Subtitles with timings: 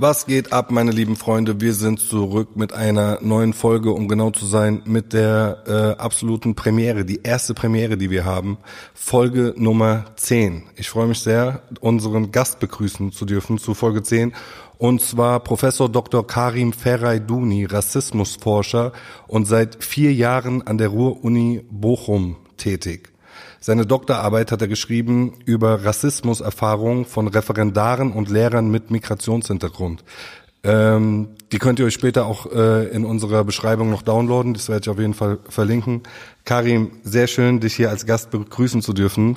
[0.00, 1.60] Was geht ab, meine lieben Freunde?
[1.60, 6.54] Wir sind zurück mit einer neuen Folge, um genau zu sein, mit der äh, absoluten
[6.54, 8.58] Premiere, die erste Premiere, die wir haben,
[8.94, 10.62] Folge Nummer 10.
[10.76, 14.34] Ich freue mich sehr, unseren Gast begrüßen zu dürfen zu Folge 10
[14.76, 16.24] und zwar Professor Dr.
[16.24, 18.92] Karim Ferraiduni, Rassismusforscher
[19.26, 23.10] und seit vier Jahren an der Ruhr-Uni Bochum tätig.
[23.60, 30.04] Seine Doktorarbeit hat er geschrieben über Rassismuserfahrungen von Referendaren und Lehrern mit Migrationshintergrund.
[30.64, 34.54] Ähm, die könnt ihr euch später auch äh, in unserer Beschreibung noch downloaden.
[34.54, 36.02] Das werde ich auf jeden Fall verlinken.
[36.44, 39.36] Karim, sehr schön, dich hier als Gast begrüßen zu dürfen.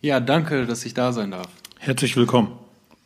[0.00, 1.48] Ja, danke, dass ich da sein darf.
[1.78, 2.52] Herzlich willkommen.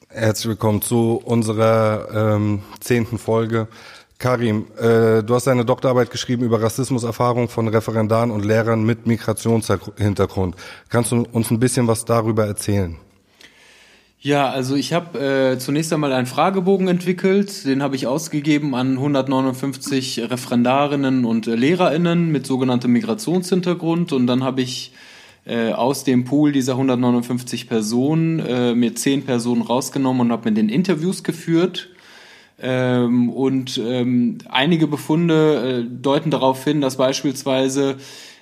[0.09, 3.69] Herzlich willkommen zu unserer ähm, zehnten Folge.
[4.23, 10.55] Karim, äh, du hast deine Doktorarbeit geschrieben über Rassismuserfahrung von Referendaren und Lehrern mit Migrationshintergrund.
[10.89, 12.99] Kannst du uns ein bisschen was darüber erzählen?
[14.21, 18.93] Ja, also ich habe äh, zunächst einmal einen Fragebogen entwickelt, den habe ich ausgegeben an
[18.93, 24.93] 159 Referendarinnen und äh, Lehrerinnen mit sogenanntem Migrationshintergrund und dann habe ich
[25.47, 30.57] äh, aus dem Pool dieser 159 Personen äh, mir zehn Personen rausgenommen und habe mit
[30.57, 31.89] den Interviews geführt
[32.63, 37.97] ähm, und ähm, einige Befunde äh, deuten darauf hin, dass beispielsweise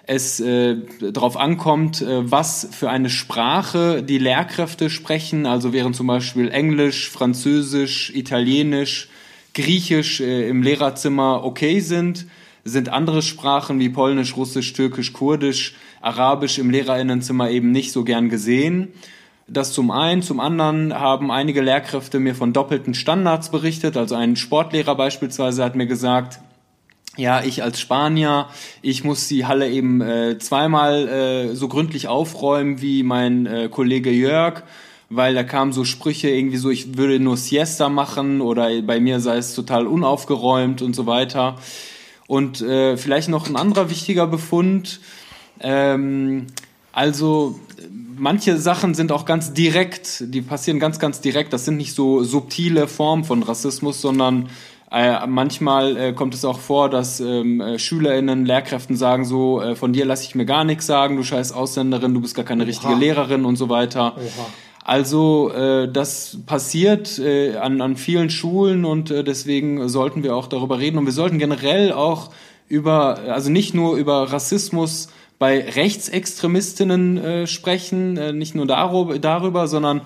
[0.07, 5.47] es äh, darauf ankommt, äh, was für eine Sprache die Lehrkräfte sprechen.
[5.47, 9.09] Also während zum Beispiel Englisch, Französisch, Italienisch,
[9.55, 12.27] Griechisch äh, im Lehrerzimmer okay sind,
[12.65, 18.29] sind andere Sprachen wie Polnisch, Russisch, Türkisch, Kurdisch, Arabisch im Lehrerinnenzimmer eben nicht so gern
[18.29, 18.89] gesehen.
[19.53, 20.23] Das zum einen.
[20.23, 23.97] Zum anderen haben einige Lehrkräfte mir von doppelten Standards berichtet.
[23.97, 26.39] Also ein Sportlehrer beispielsweise hat mir gesagt,
[27.17, 28.47] ja, ich als Spanier,
[28.81, 34.13] ich muss die Halle eben äh, zweimal äh, so gründlich aufräumen wie mein äh, Kollege
[34.13, 34.63] Jörg,
[35.09, 39.19] weil da kamen so Sprüche irgendwie so, ich würde nur Siesta machen oder bei mir
[39.19, 41.57] sei es total unaufgeräumt und so weiter.
[42.29, 45.01] Und äh, vielleicht noch ein anderer wichtiger Befund.
[45.59, 46.47] Ähm,
[46.93, 47.59] also
[48.21, 51.53] manche Sachen sind auch ganz direkt, die passieren ganz, ganz direkt.
[51.53, 54.51] Das sind nicht so subtile Formen von Rassismus, sondern
[54.93, 59.75] äh, manchmal äh, kommt es auch vor, dass ähm, äh, SchülerInnen, Lehrkräften sagen so, äh,
[59.75, 62.63] von dir lasse ich mir gar nichts sagen, du scheiß Ausländerin, du bist gar keine
[62.63, 62.69] Oha.
[62.69, 64.17] richtige Lehrerin und so weiter.
[64.17, 64.47] Oha.
[64.85, 70.47] Also äh, das passiert äh, an, an vielen Schulen und äh, deswegen sollten wir auch
[70.47, 72.31] darüber reden und wir sollten generell auch
[72.69, 75.09] über, also nicht nur über Rassismus
[75.41, 80.03] bei Rechtsextremistinnen äh, sprechen, äh, nicht nur darüber, sondern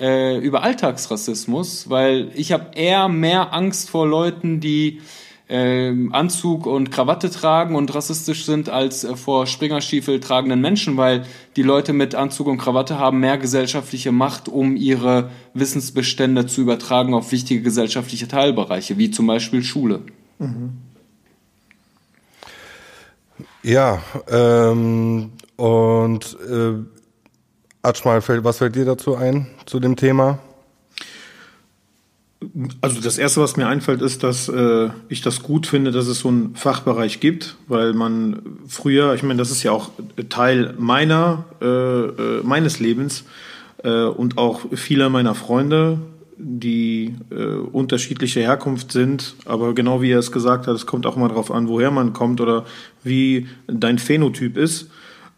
[0.00, 5.02] äh, über Alltagsrassismus, weil ich habe eher mehr Angst vor Leuten, die
[5.50, 11.26] äh, Anzug und Krawatte tragen und rassistisch sind, als äh, vor Springerstiefel tragenden Menschen, weil
[11.56, 17.12] die Leute mit Anzug und Krawatte haben mehr gesellschaftliche Macht, um ihre Wissensbestände zu übertragen
[17.12, 20.00] auf wichtige gesellschaftliche Teilbereiche, wie zum Beispiel Schule.
[20.38, 20.87] Mhm.
[23.68, 26.72] Ja, ähm, und äh,
[27.82, 30.38] Atschmal, was fällt dir dazu ein, zu dem Thema?
[32.80, 36.20] Also das Erste, was mir einfällt, ist, dass äh, ich das gut finde, dass es
[36.20, 39.90] so einen Fachbereich gibt, weil man früher, ich meine, das ist ja auch
[40.30, 43.24] Teil meiner, äh, äh meines Lebens
[43.84, 45.98] äh, und auch vieler meiner Freunde,
[46.38, 51.16] die äh, unterschiedliche Herkunft sind, aber genau wie er es gesagt hat, es kommt auch
[51.16, 52.64] mal darauf an, woher man kommt oder
[53.02, 54.90] wie dein Phänotyp ist.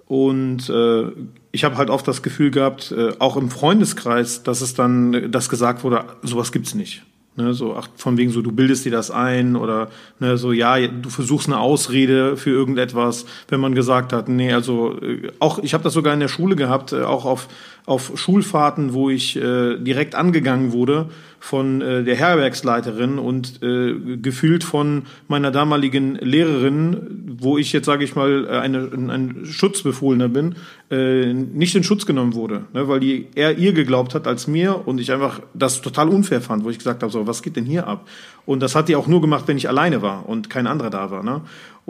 [0.07, 1.05] Und äh,
[1.53, 5.49] ich habe halt oft das Gefühl gehabt, äh, auch im Freundeskreis, dass es dann, das
[5.49, 7.03] gesagt wurde, sowas gibt's nicht.
[7.37, 9.89] Ne, so ach, von wegen so, du bildest dir das ein oder
[10.19, 15.01] ne, so, ja, du versuchst eine Ausrede für irgendetwas, wenn man gesagt hat, nee, also
[15.01, 17.47] äh, auch, ich habe das sogar in der Schule gehabt, äh, auch auf
[17.91, 21.09] auf Schulfahrten, wo ich äh, direkt angegangen wurde
[21.41, 28.05] von äh, der Herbergsleiterin und äh, gefühlt von meiner damaligen Lehrerin, wo ich jetzt sage
[28.05, 30.55] ich mal äh, eine, ein Schutzbefohlener bin,
[30.93, 34.87] äh, nicht in Schutz genommen wurde, ne, weil die eher ihr geglaubt hat als mir
[34.87, 37.65] und ich einfach das total unfair fand, wo ich gesagt habe, so was geht denn
[37.65, 38.07] hier ab?
[38.47, 41.11] Und das hat die auch nur gemacht, wenn ich alleine war und kein anderer da
[41.11, 41.25] war.
[41.25, 41.41] Ne?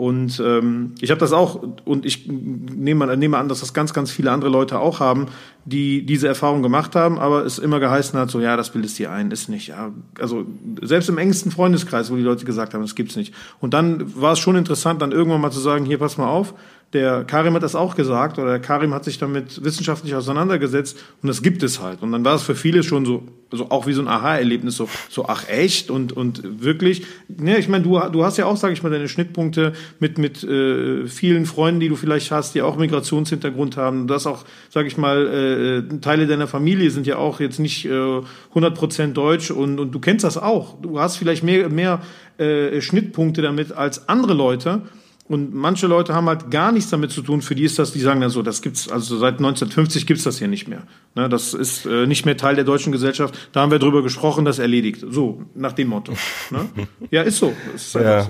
[0.01, 4.09] Und ähm, ich habe das auch, und ich nehme, nehme an, dass das ganz, ganz
[4.09, 5.27] viele andere Leute auch haben,
[5.65, 9.11] die diese Erfahrung gemacht haben, aber es immer geheißen hat, so ja, das bildest dir
[9.11, 9.67] ein, ist nicht.
[9.67, 9.91] Ja.
[10.19, 10.47] Also
[10.81, 13.35] selbst im engsten Freundeskreis, wo die Leute gesagt haben, das gibt's nicht.
[13.59, 16.55] Und dann war es schon interessant, dann irgendwann mal zu sagen, hier, pass mal auf,
[16.93, 21.27] der Karim hat das auch gesagt, oder der Karim hat sich damit wissenschaftlich auseinandergesetzt und
[21.27, 22.01] das gibt es halt.
[22.01, 24.89] Und dann war es für viele schon so, also auch wie so ein Aha-Erlebnis, so,
[25.09, 27.03] so ach echt und, und wirklich.
[27.29, 30.43] Ne, ich meine, du, du hast ja auch, sage ich mal, deine Schnittpunkte mit, mit
[30.43, 34.07] äh, vielen Freunden, die du vielleicht hast, die auch Migrationshintergrund haben.
[34.07, 37.85] Du hast auch, sage ich mal, äh, Teile deiner Familie sind ja auch jetzt nicht
[37.85, 38.21] äh,
[38.53, 40.81] 100% deutsch und, und du kennst das auch.
[40.81, 42.01] Du hast vielleicht mehr, mehr
[42.37, 44.81] äh, Schnittpunkte damit als andere Leute.
[45.31, 47.41] Und manche Leute haben halt gar nichts damit zu tun.
[47.41, 50.39] Für die ist das, die sagen dann so, das gibt's, also seit 1950 gibt's das
[50.39, 50.83] hier nicht mehr.
[51.15, 53.33] Ne, das ist äh, nicht mehr Teil der deutschen Gesellschaft.
[53.53, 55.05] Da haben wir drüber gesprochen, das erledigt.
[55.09, 56.11] So, nach dem Motto.
[56.49, 56.67] Ne?
[57.11, 57.53] Ja, ist so.
[57.73, 58.23] Ist ja.
[58.23, 58.29] so.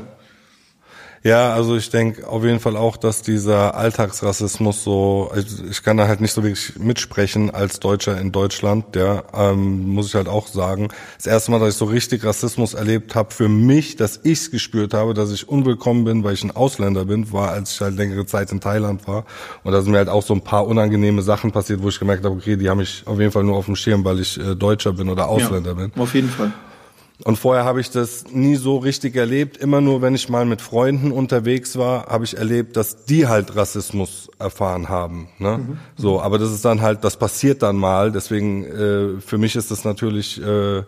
[1.23, 5.97] Ja, also ich denke auf jeden Fall auch, dass dieser Alltagsrassismus so, also ich kann
[5.97, 10.27] da halt nicht so wirklich mitsprechen als Deutscher in Deutschland, ja, ähm, muss ich halt
[10.27, 10.87] auch sagen.
[11.17, 14.95] Das erste Mal, dass ich so richtig Rassismus erlebt habe, für mich, dass ich's gespürt
[14.95, 18.25] habe, dass ich unwillkommen bin, weil ich ein Ausländer bin, war, als ich halt längere
[18.25, 19.25] Zeit in Thailand war.
[19.63, 22.25] Und da sind mir halt auch so ein paar unangenehme Sachen passiert, wo ich gemerkt
[22.25, 24.55] habe, okay, die haben mich auf jeden Fall nur auf dem Schirm, weil ich äh,
[24.55, 25.91] Deutscher bin oder Ausländer ja, bin.
[26.01, 26.51] Auf jeden Fall.
[27.23, 29.57] Und vorher habe ich das nie so richtig erlebt.
[29.57, 33.55] Immer nur, wenn ich mal mit Freunden unterwegs war, habe ich erlebt, dass die halt
[33.55, 35.27] Rassismus erfahren haben.
[35.37, 35.59] Ne?
[35.59, 35.77] Mhm.
[35.95, 38.11] So, aber das ist dann halt, das passiert dann mal.
[38.11, 40.83] Deswegen äh, für mich ist das natürlich äh, äh,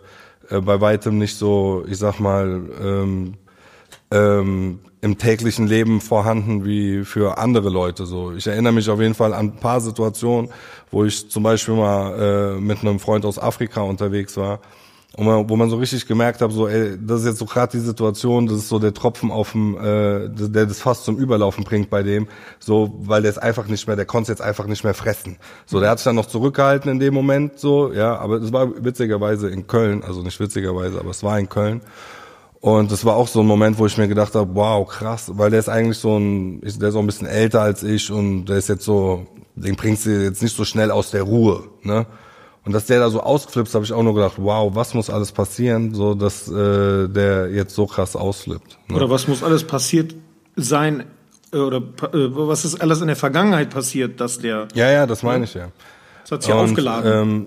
[0.60, 3.34] bei weitem nicht so, ich sag mal, ähm,
[4.10, 8.06] ähm, im täglichen Leben vorhanden wie für andere Leute.
[8.06, 10.50] So, ich erinnere mich auf jeden Fall an ein paar Situationen,
[10.90, 14.60] wo ich zum Beispiel mal äh, mit einem Freund aus Afrika unterwegs war
[15.22, 17.84] man, wo man so richtig gemerkt hat, so, ey, das ist jetzt so gerade die
[17.84, 21.88] Situation, das ist so der Tropfen auf dem, äh, der das fast zum Überlaufen bringt
[21.90, 22.26] bei dem,
[22.58, 25.36] so, weil der ist einfach nicht mehr, der konnte jetzt einfach nicht mehr fressen.
[25.66, 28.68] So, der hat sich dann noch zurückgehalten in dem Moment, so, ja, aber es war
[28.84, 31.80] witzigerweise in Köln, also nicht witzigerweise, aber es war in Köln.
[32.60, 35.50] Und das war auch so ein Moment, wo ich mir gedacht habe, wow, krass, weil
[35.50, 38.56] der ist eigentlich so ein, der ist auch ein bisschen älter als ich und der
[38.56, 42.06] ist jetzt so, den bringst du jetzt nicht so schnell aus der Ruhe, ne?
[42.64, 45.32] Und dass der da so ausflippt, habe ich auch nur gedacht, wow, was muss alles
[45.32, 48.78] passieren, so dass äh, der jetzt so krass ausflippt.
[48.88, 48.96] Ne?
[48.96, 50.14] Oder was muss alles passiert
[50.56, 51.04] sein,
[51.52, 51.82] äh, oder äh,
[52.12, 54.68] was ist alles in der Vergangenheit passiert, dass der.
[54.74, 55.68] Ja, ja, das meine ich ja.
[56.22, 57.12] Das hat sich und, aufgeladen.
[57.12, 57.46] Ähm,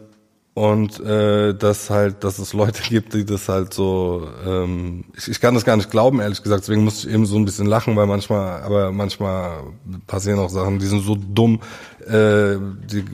[0.53, 5.39] und äh, dass halt, dass es Leute gibt, die das halt so, ähm, ich, ich
[5.39, 6.63] kann das gar nicht glauben, ehrlich gesagt.
[6.63, 9.65] Deswegen muss ich eben so ein bisschen lachen, weil manchmal, aber manchmal
[10.07, 11.59] passieren auch Sachen, die sind so dumm,
[12.07, 12.57] äh,
[12.91, 13.05] die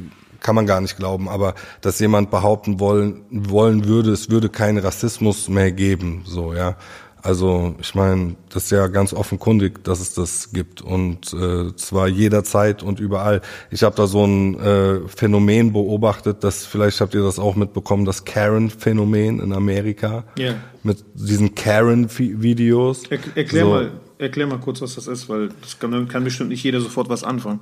[0.44, 4.78] kann man gar nicht glauben, aber dass jemand behaupten wollen, wollen würde, es würde keinen
[4.78, 6.76] Rassismus mehr geben, so, ja.
[7.24, 12.10] Also ich meine, das ist ja ganz offenkundig, dass es das gibt und äh, zwar
[12.10, 13.42] jederzeit und überall.
[13.72, 18.04] Ich habe da so ein äh, Phänomen beobachtet, dass vielleicht habt ihr das auch mitbekommen,
[18.04, 20.56] das Karen-Phänomen in Amerika yeah.
[20.84, 23.04] mit diesen Karen-Videos.
[23.10, 23.70] Er, erklär so.
[23.70, 27.08] mal, erklär mal kurz, was das ist, weil das kann, kann bestimmt nicht jeder sofort
[27.08, 27.62] was anfangen.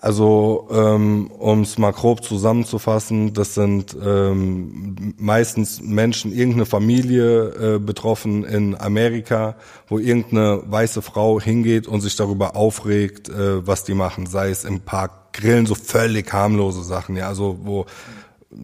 [0.00, 7.78] Also ähm, um es mal grob zusammenzufassen, das sind ähm, meistens Menschen, irgendeine Familie äh,
[7.78, 9.56] betroffen in Amerika,
[9.88, 14.64] wo irgendeine weiße Frau hingeht und sich darüber aufregt, äh, was die machen, sei es
[14.64, 17.84] im Park grillen, so völlig harmlose Sachen, ja, also wo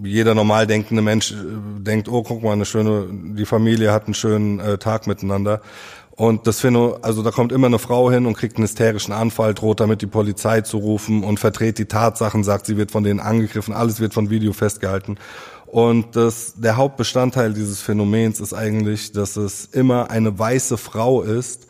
[0.02, 1.34] jeder normal denkende Mensch äh,
[1.80, 5.60] denkt, oh, guck mal, eine schöne, die Familie hat einen schönen äh, Tag miteinander.
[6.16, 9.52] Und das finde, also da kommt immer eine Frau hin und kriegt einen hysterischen Anfall,
[9.52, 13.20] droht damit die Polizei zu rufen und verdreht die Tatsachen, sagt, sie wird von denen
[13.20, 15.18] angegriffen, alles wird von Video festgehalten.
[15.66, 21.65] Und das, der Hauptbestandteil dieses Phänomens ist eigentlich, dass es immer eine weiße Frau ist,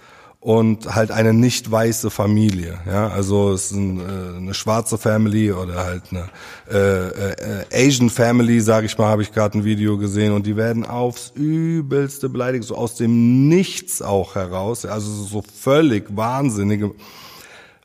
[0.46, 2.78] und halt eine nicht weiße Familie.
[2.86, 6.28] Ja, also es ist ein, äh, eine schwarze Family oder halt eine
[6.70, 10.56] äh, äh, Asian Family, sage ich mal, habe ich gerade ein Video gesehen und die
[10.56, 14.86] werden aufs übelste beleidigt, so aus dem Nichts auch heraus.
[14.86, 16.92] Also so völlig wahnsinnige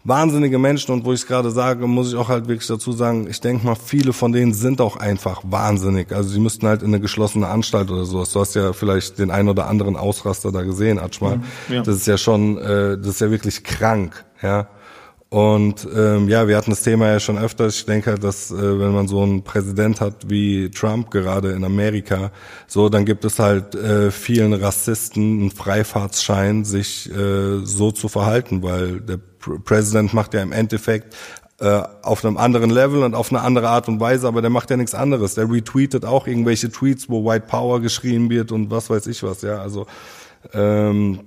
[0.04, 3.28] wahnsinnige Menschen und wo ich es gerade sage, muss ich auch halt wirklich dazu sagen,
[3.30, 6.12] ich denke mal, viele von denen sind auch einfach wahnsinnig.
[6.12, 8.32] Also sie müssten halt in eine geschlossene Anstalt oder sowas.
[8.32, 11.38] Du hast ja vielleicht den ein oder anderen Ausraster da gesehen, Atschmal.
[11.38, 11.82] Mhm, ja.
[11.84, 14.68] Das ist ja schon, äh, das ist ja wirklich krank, ja.
[15.30, 17.68] Und ähm, ja, wir hatten das Thema ja schon öfter.
[17.68, 22.32] Ich denke, dass äh, wenn man so einen Präsident hat wie Trump gerade in Amerika,
[22.68, 28.62] so dann gibt es halt äh, vielen Rassisten einen Freifahrtsschein, sich äh, so zu verhalten,
[28.62, 29.20] weil der
[29.64, 31.16] Präsident macht ja im Endeffekt
[31.60, 34.70] äh, auf einem anderen Level und auf eine andere Art und Weise, aber der macht
[34.70, 35.36] ja nichts anderes.
[35.36, 39.44] Der retweetet auch irgendwelche Tweets, wo White Power geschrien wird und was weiß ich was,
[39.44, 39.62] ja.
[39.62, 39.86] Also
[40.54, 41.20] ähm,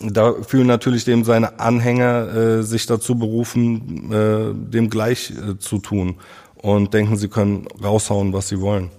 [0.00, 5.78] da fühlen natürlich dem seine Anhänger äh, sich dazu berufen, äh, dem gleich äh, zu
[5.78, 6.16] tun
[6.56, 8.90] und denken, sie können raushauen, was sie wollen.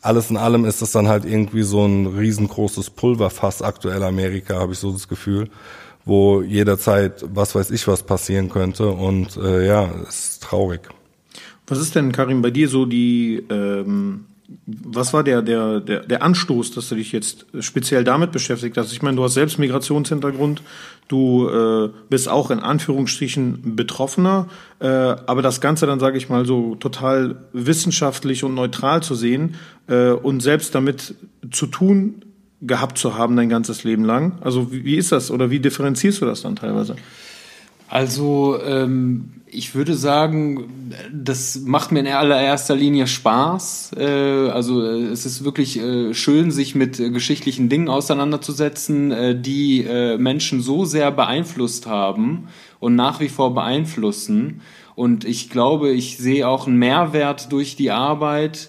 [0.00, 4.72] Alles in allem ist es dann halt irgendwie so ein riesengroßes Pulverfass aktuell Amerika, habe
[4.72, 5.50] ich so das Gefühl,
[6.08, 8.88] wo jederzeit was weiß ich was passieren könnte.
[8.88, 10.88] Und äh, ja, ist traurig.
[11.66, 14.24] Was ist denn, Karim, bei dir so die, ähm,
[14.66, 18.90] was war der, der, der, der Anstoß, dass du dich jetzt speziell damit beschäftigt hast?
[18.92, 20.62] Ich meine, du hast selbst Migrationshintergrund,
[21.08, 24.48] du äh, bist auch in Anführungsstrichen Betroffener,
[24.80, 29.56] äh, aber das Ganze dann, sage ich mal, so total wissenschaftlich und neutral zu sehen
[29.88, 31.14] äh, und selbst damit
[31.50, 32.22] zu tun
[32.60, 34.38] gehabt zu haben dein ganzes Leben lang.
[34.40, 36.96] Also wie, wie ist das oder wie differenzierst du das dann teilweise?
[37.88, 43.92] Also ähm, ich würde sagen, das macht mir in allererster Linie Spaß.
[43.96, 49.86] Äh, also äh, es ist wirklich äh, schön, sich mit geschichtlichen Dingen auseinanderzusetzen, die
[50.18, 52.48] Menschen so sehr beeinflusst haben
[52.80, 54.60] und nach wie vor beeinflussen.
[54.94, 58.68] Und ich glaube, ich sehe auch einen Mehrwert durch die Arbeit,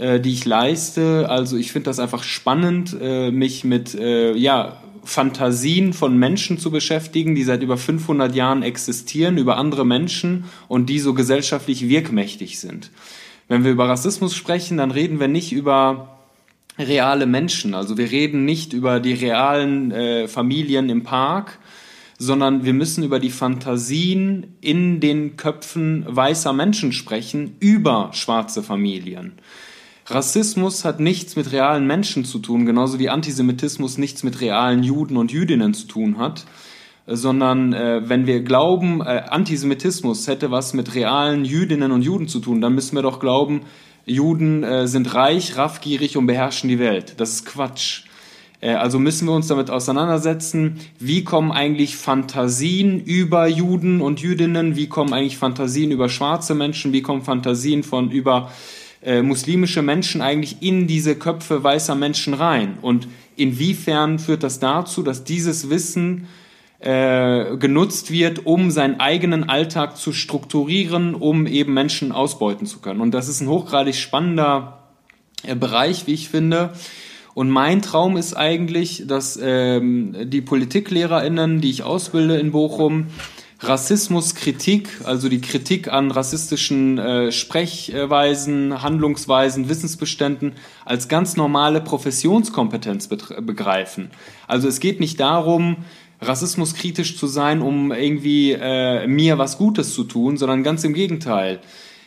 [0.00, 1.28] die ich leiste.
[1.28, 7.44] Also ich finde das einfach spannend, mich mit ja Fantasien von Menschen zu beschäftigen, die
[7.44, 12.90] seit über 500 Jahren existieren, über andere Menschen und die so gesellschaftlich wirkmächtig sind.
[13.48, 16.20] Wenn wir über Rassismus sprechen, dann reden wir nicht über
[16.78, 17.74] reale Menschen.
[17.74, 21.58] Also wir reden nicht über die realen äh, Familien im Park,
[22.18, 29.32] sondern wir müssen über die Fantasien in den Köpfen weißer Menschen sprechen, über schwarze Familien.
[30.10, 35.16] Rassismus hat nichts mit realen Menschen zu tun, genauso wie Antisemitismus nichts mit realen Juden
[35.16, 36.44] und Jüdinnen zu tun hat,
[37.06, 42.40] sondern äh, wenn wir glauben, äh, Antisemitismus hätte was mit realen Jüdinnen und Juden zu
[42.40, 43.62] tun, dann müssen wir doch glauben,
[44.06, 47.14] Juden äh, sind reich, raffgierig und beherrschen die Welt.
[47.18, 48.04] Das ist Quatsch.
[48.60, 54.76] Äh, also müssen wir uns damit auseinandersetzen, wie kommen eigentlich Fantasien über Juden und Jüdinnen,
[54.76, 58.50] wie kommen eigentlich Fantasien über schwarze Menschen, wie kommen Fantasien von über
[59.02, 62.78] äh, muslimische Menschen eigentlich in diese Köpfe weißer Menschen rein?
[62.82, 66.26] Und inwiefern führt das dazu, dass dieses Wissen
[66.80, 73.00] äh, genutzt wird, um seinen eigenen Alltag zu strukturieren, um eben Menschen ausbeuten zu können?
[73.00, 74.80] Und das ist ein hochgradig spannender
[75.42, 76.72] äh, Bereich, wie ich finde.
[77.34, 83.06] Und mein Traum ist eigentlich, dass ähm, die PolitiklehrerInnen, die ich ausbilde in Bochum,
[83.62, 90.52] Rassismuskritik, also die Kritik an rassistischen äh, Sprechweisen, Handlungsweisen, Wissensbeständen
[90.86, 94.10] als ganz normale Professionskompetenz begreifen.
[94.46, 95.76] Also es geht nicht darum,
[96.22, 101.60] rassismuskritisch zu sein, um irgendwie äh, mir was Gutes zu tun, sondern ganz im Gegenteil.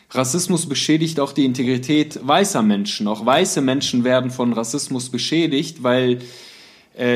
[0.09, 3.07] Rassismus beschädigt auch die Integrität weißer Menschen.
[3.07, 6.19] Auch weiße Menschen werden von Rassismus beschädigt, weil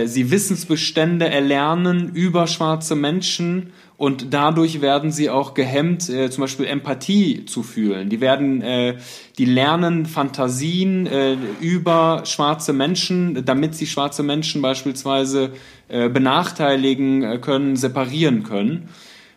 [0.05, 6.67] sie Wissensbestände erlernen über schwarze Menschen und dadurch werden sie auch gehemmt, äh, zum Beispiel
[6.67, 8.09] Empathie zu fühlen.
[8.09, 8.97] Die werden, äh,
[9.39, 15.49] die lernen Fantasien äh, über schwarze Menschen, damit sie schwarze Menschen beispielsweise
[15.87, 18.89] äh, benachteiligen äh, können, separieren können.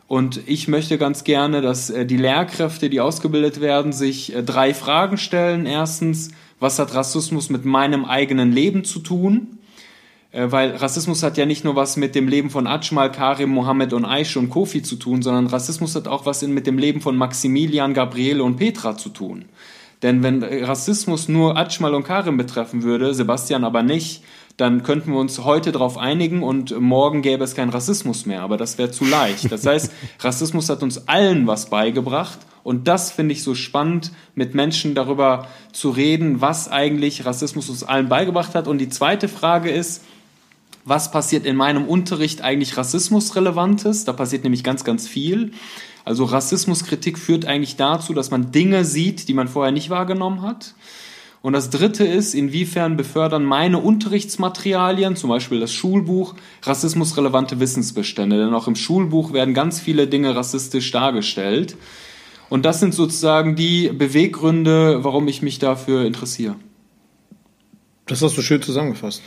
[0.09, 4.75] Und ich möchte ganz gerne, dass äh, die Lehrkräfte, die ausgebildet werden, sich äh, drei
[4.75, 5.65] Fragen stellen.
[5.65, 9.60] Erstens, was hat Rassismus mit meinem eigenen Leben zu tun?
[10.33, 13.93] Äh, weil Rassismus hat ja nicht nur was mit dem Leben von Ajmal, Karim, Mohammed
[13.93, 17.17] und Aisha und Kofi zu tun, sondern Rassismus hat auch was mit dem Leben von
[17.17, 19.47] Maximilian, Gabriele und Petra zu tun.
[20.03, 24.23] Denn wenn Rassismus nur Ajmal und Karim betreffen würde, Sebastian aber nicht,
[24.57, 28.43] dann könnten wir uns heute darauf einigen und morgen gäbe es keinen Rassismus mehr.
[28.43, 29.51] Aber das wäre zu leicht.
[29.51, 32.39] Das heißt, Rassismus hat uns allen was beigebracht.
[32.63, 37.85] Und das finde ich so spannend, mit Menschen darüber zu reden, was eigentlich Rassismus uns
[37.85, 38.69] allen beigebracht hat.
[38.69, 40.05] Und die zweite Frage ist,
[40.85, 44.05] was passiert in meinem Unterricht eigentlich rassismusrelevantes.
[44.05, 45.53] Da passiert nämlich ganz, ganz viel.
[46.05, 50.75] Also Rassismuskritik führt eigentlich dazu, dass man Dinge sieht, die man vorher nicht wahrgenommen hat.
[51.43, 58.37] Und das Dritte ist, inwiefern befördern meine Unterrichtsmaterialien, zum Beispiel das Schulbuch, rassismusrelevante Wissensbestände.
[58.37, 61.77] Denn auch im Schulbuch werden ganz viele Dinge rassistisch dargestellt.
[62.51, 66.57] Und das sind sozusagen die Beweggründe, warum ich mich dafür interessiere.
[68.07, 69.23] Das hast du schön zusammengefasst.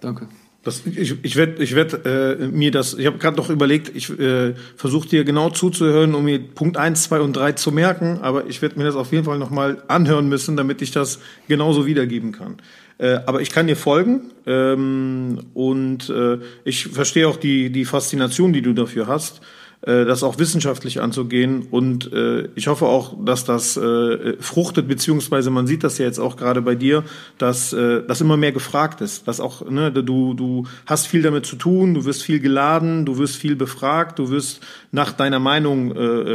[0.00, 0.28] Danke.
[0.62, 4.10] Das, ich ich werde ich werd, äh, mir das, ich habe gerade noch überlegt, ich
[4.18, 8.46] äh, versuche dir genau zuzuhören, um mir Punkt eins, zwei und drei zu merken, aber
[8.46, 12.32] ich werde mir das auf jeden Fall nochmal anhören müssen, damit ich das genauso wiedergeben
[12.32, 12.56] kann.
[12.98, 18.52] Äh, aber ich kann dir folgen ähm, und äh, ich verstehe auch die, die Faszination,
[18.52, 19.40] die du dafür hast.
[19.82, 21.66] Äh, das auch wissenschaftlich anzugehen.
[21.70, 26.18] Und äh, ich hoffe auch, dass das äh, fruchtet, beziehungsweise man sieht das ja jetzt
[26.18, 27.02] auch gerade bei dir,
[27.38, 29.26] dass das immer mehr gefragt ist.
[29.26, 33.18] Dass auch, ne, du, du hast viel damit zu tun, du wirst viel geladen, du
[33.18, 34.60] wirst viel befragt, du wirst
[34.92, 35.94] nach deiner Meinung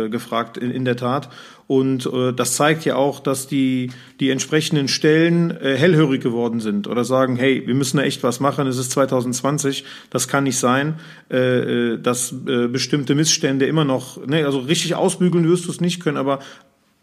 [0.10, 1.30] gefragt, in, in der Tat.
[1.67, 6.88] Und äh, das zeigt ja auch, dass die, die entsprechenden Stellen äh, hellhörig geworden sind
[6.88, 10.60] oder sagen, hey, wir müssen da echt was machen, es ist 2020, das kann nicht
[10.60, 11.00] sein,
[11.31, 15.81] äh, äh, dass äh, bestimmte Missstände immer noch, ne, also richtig ausbügeln wirst du es
[15.81, 16.39] nicht können, aber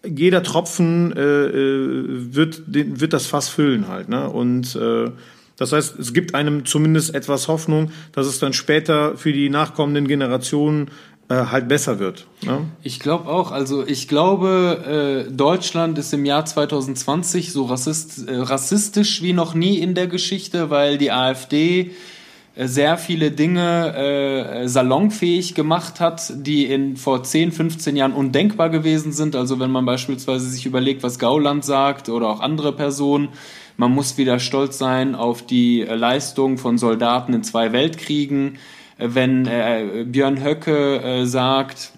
[0.05, 4.09] jeder Tropfen äh, äh wird, den, wird das Fass füllen halt.
[4.09, 4.29] Ne?
[4.29, 5.11] Und äh,
[5.57, 10.09] das heißt, es gibt einem zumindest etwas Hoffnung, dass es dann später für die nachkommenden
[10.09, 10.91] Generationen
[11.35, 12.27] halt besser wird.
[12.43, 12.67] Ne?
[12.83, 13.53] Ich glaube auch.
[13.53, 19.55] Also ich glaube, äh, Deutschland ist im Jahr 2020 so rassist, äh, rassistisch wie noch
[19.55, 21.93] nie in der Geschichte, weil die AfD
[22.55, 28.71] äh, sehr viele Dinge äh, salonfähig gemacht hat, die in vor 10, 15 Jahren undenkbar
[28.71, 29.37] gewesen sind.
[29.37, 33.29] Also wenn man beispielsweise sich überlegt, was Gauland sagt oder auch andere Personen,
[33.77, 38.59] man muss wieder stolz sein auf die äh, Leistung von Soldaten in zwei Weltkriegen
[39.05, 41.93] wenn äh, Björn Höcke äh, sagt,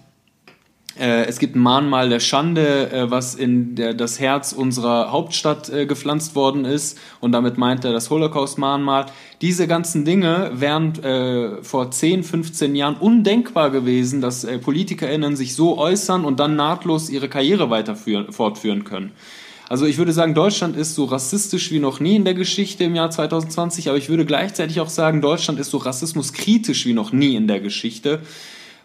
[0.97, 5.69] äh, es gibt ein Mahnmal der Schande, äh, was in der, das Herz unserer Hauptstadt
[5.69, 6.97] äh, gepflanzt worden ist.
[7.19, 9.07] Und damit meint er das Holocaust-Mahnmal.
[9.41, 15.55] Diese ganzen Dinge wären äh, vor 10, 15 Jahren undenkbar gewesen, dass äh, PolitikerInnen sich
[15.55, 19.11] so äußern und dann nahtlos ihre Karriere weiter fortführen können.
[19.67, 22.93] Also ich würde sagen, Deutschland ist so rassistisch wie noch nie in der Geschichte im
[22.93, 27.35] Jahr 2020, aber ich würde gleichzeitig auch sagen, Deutschland ist so rassismuskritisch wie noch nie
[27.35, 28.19] in der Geschichte,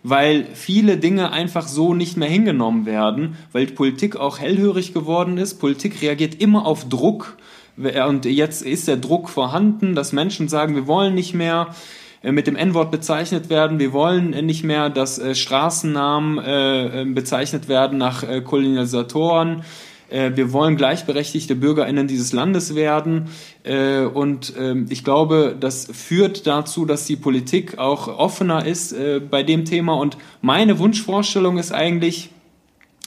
[0.03, 5.61] weil viele Dinge einfach so nicht mehr hingenommen werden, weil Politik auch hellhörig geworden ist.
[5.61, 7.37] Politik reagiert immer auf Druck
[7.77, 11.75] und jetzt ist der Druck vorhanden, dass Menschen sagen, wir wollen nicht mehr
[12.23, 13.79] äh, mit dem N-Wort bezeichnet werden.
[13.79, 19.63] Wir wollen nicht mehr, dass äh, Straßennamen äh, bezeichnet werden nach Kolonisatoren.
[20.11, 23.29] Äh, wir wollen gleichberechtigte BürgerInnen dieses Landes werden.
[23.63, 29.21] Äh, und ähm, ich glaube, das führt dazu, dass die Politik auch offener ist äh,
[29.21, 29.95] bei dem Thema.
[29.95, 32.31] Und meine Wunschvorstellung ist eigentlich,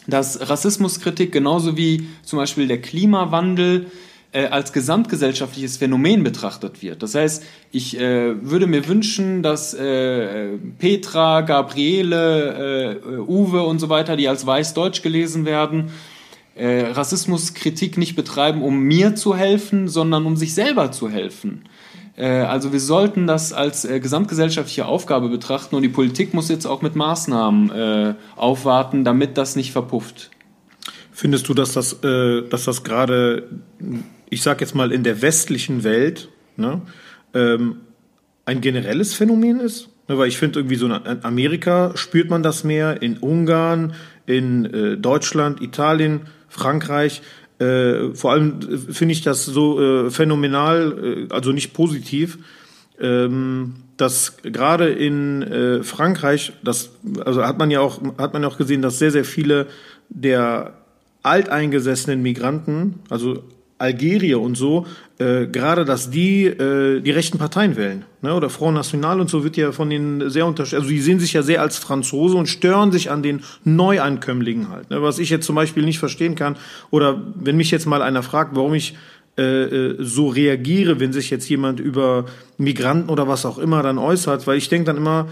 [0.08, 3.88] dass Rassismuskritik genauso wie zum Beispiel der Klimawandel
[4.50, 7.04] als gesamtgesellschaftliches Phänomen betrachtet wird.
[7.04, 13.90] Das heißt, ich äh, würde mir wünschen, dass äh, Petra, Gabriele, äh, Uwe und so
[13.90, 15.92] weiter, die als weiß-deutsch gelesen werden,
[16.56, 21.64] äh, Rassismuskritik nicht betreiben, um mir zu helfen, sondern um sich selber zu helfen.
[22.16, 26.66] Äh, also wir sollten das als äh, gesamtgesellschaftliche Aufgabe betrachten und die Politik muss jetzt
[26.66, 30.30] auch mit Maßnahmen äh, aufwarten, damit das nicht verpufft.
[31.12, 33.50] Findest du, dass das, äh, dass das gerade,
[34.30, 36.82] ich sage jetzt mal in der westlichen Welt, ne,
[37.34, 37.78] ähm,
[38.46, 39.90] ein generelles Phänomen ist?
[40.08, 43.94] Ne, weil ich finde irgendwie so in Amerika spürt man das mehr, in Ungarn,
[44.26, 46.22] in äh, Deutschland, Italien
[46.54, 47.22] Frankreich.
[47.60, 52.38] Äh, vor allem äh, finde ich das so äh, phänomenal, äh, also nicht positiv,
[53.00, 56.92] ähm, dass gerade in äh, Frankreich, das
[57.26, 59.68] also hat man ja auch hat man auch gesehen, dass sehr sehr viele
[60.10, 60.74] der
[61.24, 63.44] alteingesessenen Migranten, also
[63.84, 64.88] Algerier und so,
[65.20, 68.06] äh, gerade, dass die äh, die rechten Parteien wählen.
[68.22, 68.34] Ne?
[68.34, 70.82] Oder Front National und so wird ja von denen sehr unterschiedlich.
[70.82, 74.90] Also die sehen sich ja sehr als Franzose und stören sich an den Neuankömmlingen halt.
[74.90, 75.02] Ne?
[75.02, 76.56] Was ich jetzt zum Beispiel nicht verstehen kann,
[76.90, 78.96] oder wenn mich jetzt mal einer fragt, warum ich
[79.38, 82.26] äh, äh so reagiere, wenn sich jetzt jemand über
[82.58, 85.28] Migranten oder was auch immer dann äußert, weil ich denke dann immer,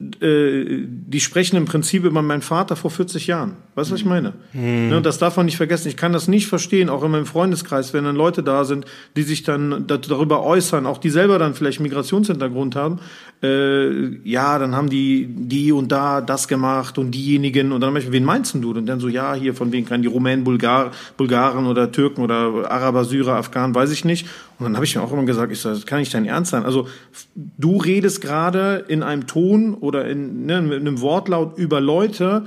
[0.00, 3.56] die sprechen im Prinzip über meinen Vater vor 40 Jahren.
[3.74, 4.34] Weißt du, was ich meine?
[4.52, 4.90] Mhm.
[4.90, 5.88] Ne, das darf man nicht vergessen.
[5.88, 9.22] Ich kann das nicht verstehen, auch in meinem Freundeskreis, wenn dann Leute da sind, die
[9.22, 13.00] sich dann darüber äußern, auch die selber dann vielleicht Migrationshintergrund haben.
[13.40, 18.10] Äh, ja, dann haben die die und da das gemacht und diejenigen und dann ich,
[18.10, 18.70] wen meinst du?
[18.72, 22.70] Und dann so, ja, hier von wem kann die Rumänen, Bulgar, Bulgaren oder Türken oder
[22.70, 24.26] Araber, Syrer, Afghanen, weiß ich nicht.
[24.58, 26.50] Und dann habe ich mir auch immer gesagt, ich so, das kann nicht dein Ernst
[26.50, 26.64] sein.
[26.64, 26.88] Also
[27.34, 32.46] du redest gerade in einem Ton oder in, ne, in einem Wortlaut über Leute,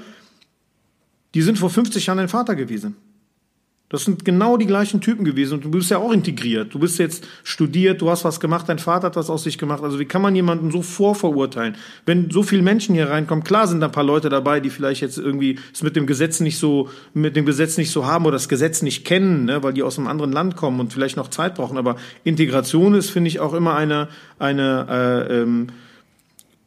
[1.33, 2.97] die sind vor 50 Jahren dein Vater gewesen.
[3.91, 6.73] Das sind genau die gleichen Typen gewesen und du bist ja auch integriert.
[6.73, 9.83] Du bist jetzt studiert, du hast was gemacht, dein Vater hat was aus sich gemacht.
[9.83, 11.75] Also wie kann man jemanden so vorverurteilen?
[12.05, 15.01] Wenn so viele Menschen hier reinkommen, klar sind da ein paar Leute dabei, die vielleicht
[15.01, 18.37] jetzt irgendwie es mit dem Gesetz nicht so, mit dem Gesetz nicht so haben oder
[18.37, 21.27] das Gesetz nicht kennen, ne, weil die aus einem anderen Land kommen und vielleicht noch
[21.27, 21.77] Zeit brauchen.
[21.77, 24.07] Aber Integration ist, finde ich, auch immer eine,
[24.39, 25.67] eine äh, ähm,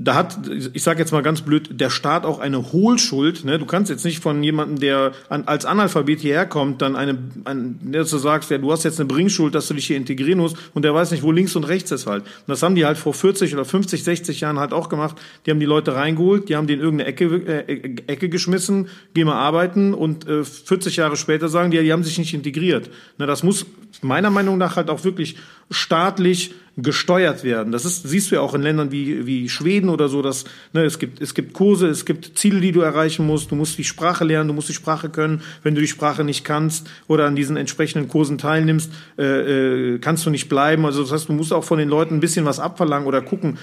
[0.05, 0.39] da hat,
[0.75, 3.45] ich sage jetzt mal ganz blöd, der Staat auch eine Hohlschuld.
[3.45, 3.59] Ne?
[3.59, 7.79] Du kannst jetzt nicht von jemandem, der an, als Analphabet hierher kommt, dann eine, ein,
[7.83, 10.57] dass du sagst, ja, du hast jetzt eine Bringschuld, dass du dich hier integrieren musst
[10.75, 12.23] und der weiß nicht, wo links und rechts ist halt.
[12.23, 15.17] Und das haben die halt vor 40 oder 50, 60 Jahren halt auch gemacht.
[15.47, 19.25] Die haben die Leute reingeholt, die haben die in irgendeine Ecke, äh, Ecke geschmissen, geh
[19.25, 22.91] mal arbeiten und äh, 40 Jahre später sagen die, die haben sich nicht integriert.
[23.17, 23.65] Na, das muss
[24.03, 25.37] meiner Meinung nach halt auch wirklich
[25.71, 27.73] staatlich gesteuert werden.
[27.73, 30.85] Das ist, siehst du ja auch in Ländern wie, wie Schweden oder so, dass ne,
[30.85, 33.85] es, gibt, es gibt Kurse, es gibt Ziele, die du erreichen musst, du musst die
[33.85, 35.43] Sprache lernen, du musst die Sprache können.
[35.63, 40.27] Wenn du die Sprache nicht kannst oder an diesen entsprechenden Kursen teilnimmst, äh, äh, kannst
[40.27, 40.85] du nicht bleiben.
[40.85, 43.59] Also das heißt, du musst auch von den Leuten ein bisschen was abverlangen oder gucken,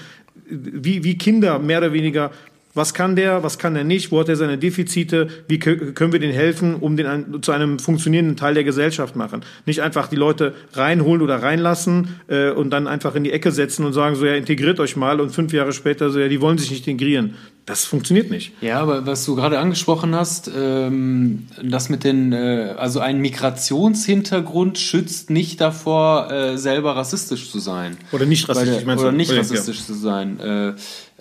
[0.48, 2.30] wie, wie Kinder mehr oder weniger
[2.74, 6.20] was kann der, was kann er nicht, wo hat er seine Defizite, wie können wir
[6.20, 9.42] den helfen, um den zu einem funktionierenden Teil der Gesellschaft machen.
[9.66, 13.84] Nicht einfach die Leute reinholen oder reinlassen äh, und dann einfach in die Ecke setzen
[13.84, 16.58] und sagen, so ja, integriert euch mal und fünf Jahre später so, ja, die wollen
[16.58, 17.34] sich nicht integrieren.
[17.64, 18.52] Das funktioniert nicht.
[18.60, 24.78] Ja, aber was du gerade angesprochen hast, ähm, das mit den, äh, also ein Migrationshintergrund
[24.78, 27.98] schützt nicht davor, äh, selber rassistisch zu sein.
[28.10, 29.84] Oder nicht rassistisch, der, Oder nicht rassistisch ja.
[29.84, 30.40] zu sein.
[30.40, 30.74] Äh,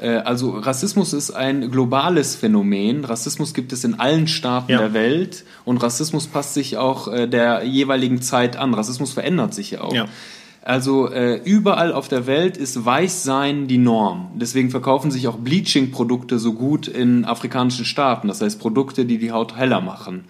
[0.08, 3.06] also Rassismus ist ein globales Phänomen.
[3.06, 4.80] Rassismus gibt es in allen Staaten ja.
[4.80, 8.74] der Welt und Rassismus passt sich auch äh, der jeweiligen Zeit an.
[8.74, 9.94] Rassismus verändert sich ja auch.
[9.94, 10.08] Ja.
[10.64, 14.30] Also äh, überall auf der Welt ist Weißsein die Norm.
[14.36, 18.28] Deswegen verkaufen sich auch Bleaching-Produkte so gut in afrikanischen Staaten.
[18.28, 20.26] Das heißt Produkte, die die Haut heller machen.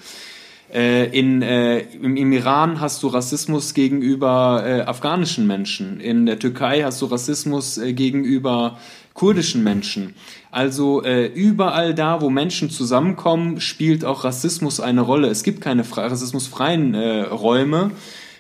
[0.74, 6.00] Äh, in, äh, im, im, Iran hast du Rassismus gegenüber äh, afghanischen Menschen.
[6.00, 8.78] In der Türkei hast du Rassismus äh, gegenüber
[9.14, 10.14] kurdischen Menschen.
[10.52, 15.28] Also äh, überall da, wo Menschen zusammenkommen, spielt auch Rassismus eine Rolle.
[15.28, 17.92] Es gibt keine rassismusfreien äh, Räume.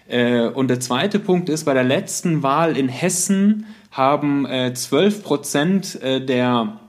[0.07, 5.23] Äh, und der zweite Punkt ist, bei der letzten Wahl in Hessen haben äh, 12
[5.23, 6.79] Prozent äh, der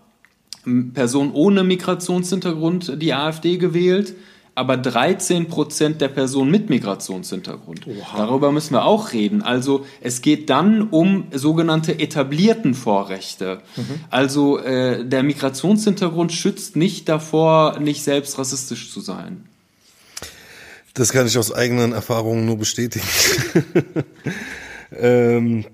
[0.95, 4.15] Personen ohne Migrationshintergrund die AfD gewählt
[4.55, 7.87] aber 13 Prozent der Personen mit Migrationshintergrund.
[7.87, 8.19] Oha.
[8.19, 9.43] Darüber müssen wir auch reden.
[9.43, 13.63] Also es geht dann um sogenannte etablierten Vorrechte.
[13.77, 13.83] Mhm.
[14.11, 19.45] Also äh, der Migrationshintergrund schützt nicht davor, nicht selbst rassistisch zu sein.
[20.95, 23.07] Das kann ich aus eigenen Erfahrungen nur bestätigen.
[24.99, 25.65] ähm,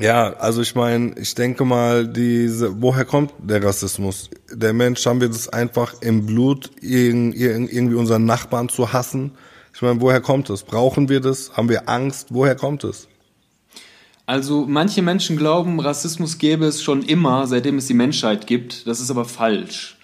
[0.00, 4.30] ja, also ich meine, ich denke mal, diese, woher kommt der Rassismus?
[4.52, 9.32] Der Mensch, haben wir das einfach im Blut, irgendwie unseren Nachbarn zu hassen?
[9.74, 10.62] Ich meine, woher kommt es?
[10.62, 11.52] Brauchen wir das?
[11.56, 12.28] Haben wir Angst?
[12.30, 13.08] Woher kommt es?
[14.26, 18.86] Also manche Menschen glauben, Rassismus gäbe es schon immer, seitdem es die Menschheit gibt.
[18.86, 19.96] Das ist aber falsch.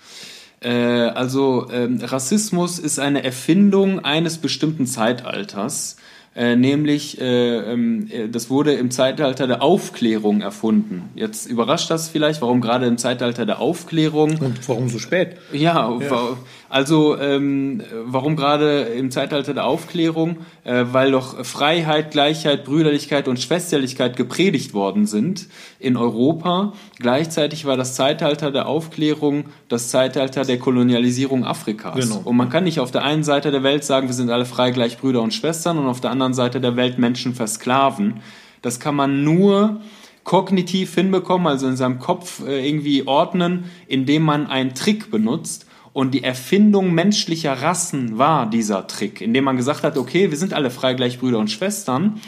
[0.60, 5.96] Äh, also ähm, Rassismus ist eine Erfindung eines bestimmten Zeitalters
[6.34, 11.10] äh, nämlich äh, ähm, äh, das wurde im Zeitalter der Aufklärung erfunden.
[11.14, 14.38] Jetzt überrascht das vielleicht, warum gerade im Zeitalter der Aufklärung.
[14.38, 15.36] Und warum so spät?
[15.52, 16.36] Ja, ja.
[16.72, 20.38] Also ähm, warum gerade im Zeitalter der Aufklärung?
[20.64, 26.72] Äh, weil doch Freiheit, Gleichheit, Brüderlichkeit und Schwesterlichkeit gepredigt worden sind in Europa.
[26.98, 31.94] Gleichzeitig war das Zeitalter der Aufklärung das Zeitalter der Kolonialisierung Afrikas.
[31.94, 32.22] Genau.
[32.24, 34.70] Und man kann nicht auf der einen Seite der Welt sagen, wir sind alle frei,
[34.70, 38.20] gleich Brüder und Schwestern und auf der anderen Seite der Welt Menschen versklaven.
[38.62, 39.82] Das kann man nur
[40.24, 45.66] kognitiv hinbekommen, also in seinem Kopf äh, irgendwie ordnen, indem man einen Trick benutzt.
[45.92, 50.54] Und die Erfindung menschlicher Rassen war dieser Trick, indem man gesagt hat, okay, wir sind
[50.54, 52.20] alle frei gleich Brüder und Schwestern,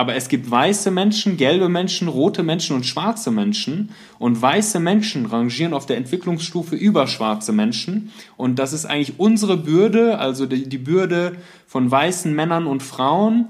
[0.00, 3.90] aber es gibt weiße Menschen, gelbe Menschen, rote Menschen und schwarze Menschen.
[4.18, 8.10] Und weiße Menschen rangieren auf der Entwicklungsstufe über schwarze Menschen.
[8.38, 13.48] Und das ist eigentlich unsere Bürde, also die, die Bürde von weißen Männern und Frauen,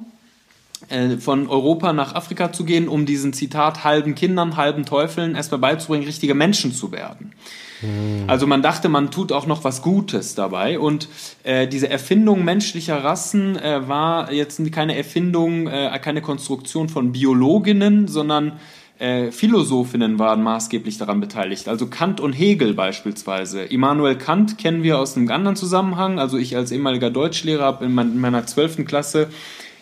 [1.19, 6.05] von Europa nach Afrika zu gehen, um diesen Zitat halben Kindern, halben Teufeln erstmal beizubringen,
[6.05, 7.33] richtige Menschen zu werden.
[7.81, 8.25] Hm.
[8.27, 10.79] Also man dachte, man tut auch noch was Gutes dabei.
[10.79, 11.09] Und
[11.45, 18.09] äh, diese Erfindung menschlicher Rassen äh, war jetzt keine Erfindung, äh, keine Konstruktion von Biologinnen,
[18.09, 18.59] sondern
[18.99, 21.69] äh, Philosophinnen waren maßgeblich daran beteiligt.
[21.69, 23.63] Also Kant und Hegel beispielsweise.
[23.63, 26.19] Immanuel Kant kennen wir aus einem anderen Zusammenhang.
[26.19, 29.29] Also ich als ehemaliger Deutschlehrer habe in meiner zwölften Klasse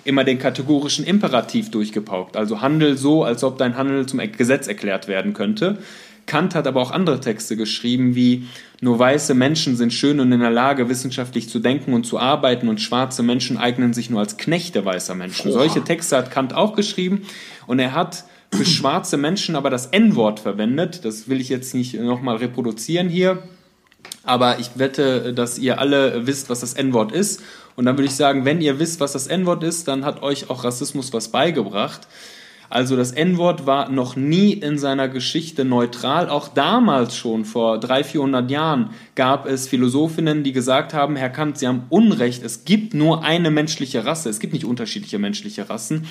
[0.08, 2.36] immer den kategorischen Imperativ durchgepaukt.
[2.36, 5.78] Also handel so, als ob dein Handel zum Gesetz erklärt werden könnte.
[6.24, 8.46] Kant hat aber auch andere Texte geschrieben, wie
[8.80, 12.68] nur weiße Menschen sind schön und in der Lage, wissenschaftlich zu denken und zu arbeiten
[12.68, 15.50] und schwarze Menschen eignen sich nur als Knechte weißer Menschen.
[15.50, 15.58] Oha.
[15.58, 17.22] Solche Texte hat Kant auch geschrieben
[17.66, 21.04] und er hat für schwarze Menschen aber das N-Wort verwendet.
[21.04, 23.42] Das will ich jetzt nicht nochmal reproduzieren hier.
[24.22, 27.42] Aber ich wette, dass ihr alle wisst, was das N-Wort ist.
[27.78, 30.50] Und dann würde ich sagen, wenn ihr wisst, was das N-Wort ist, dann hat euch
[30.50, 32.08] auch Rassismus was beigebracht.
[32.68, 36.28] Also das N-Wort war noch nie in seiner Geschichte neutral.
[36.28, 41.58] Auch damals schon, vor 300, 400 Jahren, gab es Philosophinnen, die gesagt haben, Herr Kant,
[41.58, 46.08] Sie haben Unrecht, es gibt nur eine menschliche Rasse, es gibt nicht unterschiedliche menschliche Rassen.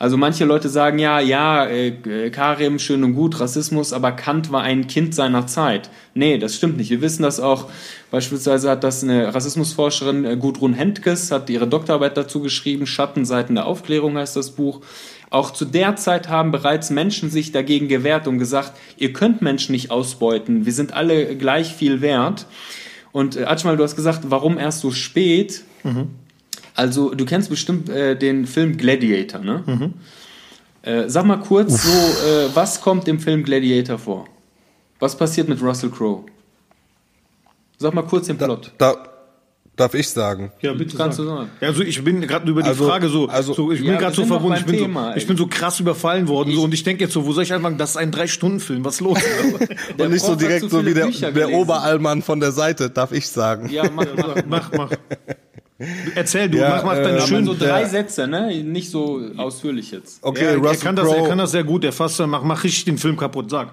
[0.00, 4.62] Also manche Leute sagen ja, ja, äh, Karim, schön und gut, Rassismus, aber Kant war
[4.62, 5.90] ein Kind seiner Zeit.
[6.14, 6.88] Nee, das stimmt nicht.
[6.88, 7.68] Wir wissen das auch.
[8.10, 13.66] Beispielsweise hat das eine Rassismusforscherin, äh, Gudrun Hentges, hat ihre Doktorarbeit dazu geschrieben, Schattenseiten der
[13.66, 14.80] Aufklärung heißt das Buch.
[15.28, 19.72] Auch zu der Zeit haben bereits Menschen sich dagegen gewehrt und gesagt, ihr könnt Menschen
[19.72, 22.46] nicht ausbeuten, wir sind alle gleich viel wert.
[23.12, 25.62] Und äh, Atschmal, du hast gesagt, warum erst so spät?
[25.84, 26.08] Mhm.
[26.80, 29.62] Also, du kennst bestimmt äh, den Film Gladiator, ne?
[29.66, 29.94] Mhm.
[30.80, 31.82] Äh, sag mal kurz Uff.
[31.82, 34.26] so, äh, was kommt im Film Gladiator vor?
[34.98, 36.24] Was passiert mit Russell Crowe?
[37.76, 38.72] Sag mal kurz den Plot.
[38.78, 39.08] Da, da,
[39.76, 40.52] darf ich sagen?
[40.62, 40.96] Ja, bitte.
[40.96, 41.24] Kannst sag.
[41.24, 41.50] du sagen.
[41.60, 43.98] Ja, also ich bin gerade über die also, Frage so, also, so ich bin ja,
[43.98, 44.60] gerade so verwundert.
[44.60, 47.04] Ich bin, Thema, so, ich bin so krass überfallen worden ich, so, und ich denke
[47.04, 47.76] jetzt so, wo soll ich anfangen?
[47.76, 49.18] Das ist ein Drei-Stunden-Film, was ist los?
[49.98, 53.68] und nicht so direkt so wie der, der Oberallmann von der Seite, darf ich sagen.
[53.68, 54.72] Ja, mach, mach, mach.
[54.72, 54.90] mach.
[56.14, 58.62] Erzähl du, ja, mach, mach deine äh, schönen so drei Sätze, ne?
[58.62, 60.18] Nicht so ausführlich jetzt.
[60.22, 61.84] Okay, ja, Russell er kann, das, er kann das sehr gut.
[61.84, 63.50] Er fasst, mach, mach richtig den Film kaputt.
[63.50, 63.72] Sag.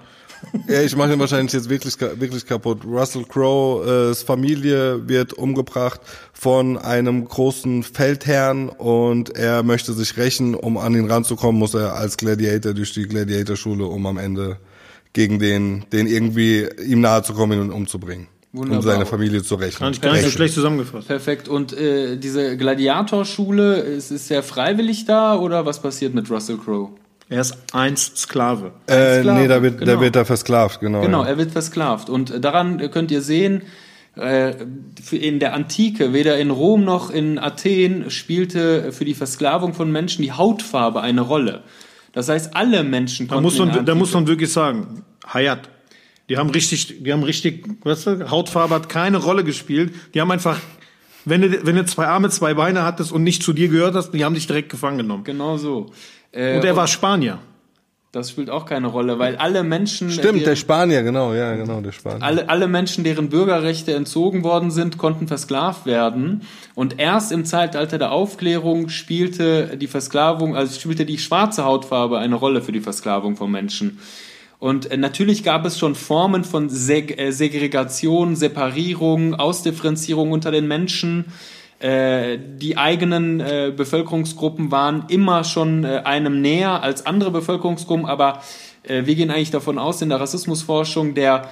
[0.68, 2.86] Ja, ich mache ihn wahrscheinlich jetzt wirklich, wirklich kaputt.
[2.86, 6.00] Russell Crowe's Familie wird umgebracht
[6.32, 10.56] von einem großen Feldherrn und er möchte sich rächen.
[10.56, 14.58] Um an ihn ranzukommen, muss er als Gladiator durch die Gladiator-Schule, um am Ende
[15.14, 18.28] gegen den, den irgendwie ihm nahe zu kommen und umzubringen.
[18.58, 18.80] Wunderbar.
[18.80, 19.80] um seine Familie zu rächen.
[19.80, 21.08] Kann ich gar nicht so schlecht zusammengefasst.
[21.08, 21.48] Perfekt.
[21.48, 26.90] Und äh, diese Gladiatorschule, ist, ist er freiwillig da oder was passiert mit Russell Crowe?
[27.30, 28.72] Er ist einst Sklave.
[28.88, 29.40] Äh, Sklave.
[29.42, 29.94] Nee, da wird, genau.
[29.94, 31.02] da wird er versklavt, genau.
[31.02, 31.30] Genau, ja.
[31.30, 32.10] er wird versklavt.
[32.10, 33.64] Und daran könnt ihr sehen,
[34.16, 34.54] äh,
[35.12, 40.22] in der Antike, weder in Rom noch in Athen, spielte für die Versklavung von Menschen
[40.24, 41.64] die Hautfarbe eine Rolle.
[42.14, 43.44] Das heißt, alle Menschen konnten.
[43.44, 45.70] Da muss man, da muss man wirklich sagen, Hayat,
[46.30, 49.94] die haben richtig, die haben richtig, weißt du, Hautfarbe hat keine Rolle gespielt.
[50.14, 50.60] Die haben einfach,
[51.26, 54.12] wenn du, wenn du zwei Arme, zwei Beine hattest und nicht zu dir gehört hast,
[54.12, 55.24] die haben dich direkt gefangen genommen.
[55.24, 55.92] Genau so.
[56.32, 57.40] Äh, und er war Spanier.
[58.14, 60.10] Das spielt auch keine Rolle, weil alle Menschen.
[60.10, 62.24] Stimmt, deren, der Spanier, genau, ja, genau, der Spanier.
[62.24, 66.44] Alle, alle Menschen, deren Bürgerrechte entzogen worden sind, konnten versklavt werden.
[66.74, 72.36] Und erst im Zeitalter der Aufklärung spielte die Versklavung, also spielte die schwarze Hautfarbe eine
[72.36, 74.00] Rolle für die Versklavung von Menschen.
[74.60, 80.68] Und äh, natürlich gab es schon Formen von Seg äh, Segregation, Separierung, Ausdifferenzierung unter den
[80.68, 81.26] Menschen.
[81.80, 88.42] Äh, die eigenen äh, Bevölkerungsgruppen waren immer schon äh, einem näher als andere Bevölkerungsgruppen, aber
[88.90, 91.50] wir gehen eigentlich davon aus in der Rassismusforschung, der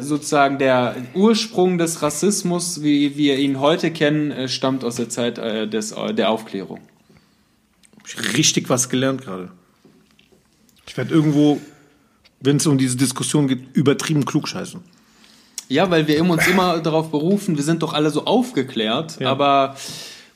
[0.00, 5.94] sozusagen der Ursprung des Rassismus, wie wir ihn heute kennen, stammt aus der Zeit des,
[6.14, 6.80] der Aufklärung.
[8.36, 9.52] Richtig was gelernt gerade.
[10.88, 11.60] Ich werde irgendwo
[12.40, 14.80] wenn es um diese Diskussion geht, übertrieben klugscheißen.
[15.68, 19.30] Ja, weil wir uns immer darauf berufen, wir sind doch alle so aufgeklärt, ja.
[19.30, 19.76] aber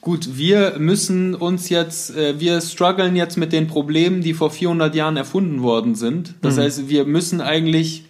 [0.00, 4.94] gut, wir müssen uns jetzt, äh, wir strugglen jetzt mit den Problemen, die vor 400
[4.94, 6.34] Jahren erfunden worden sind.
[6.42, 6.60] Das mhm.
[6.60, 8.04] heißt, wir müssen eigentlich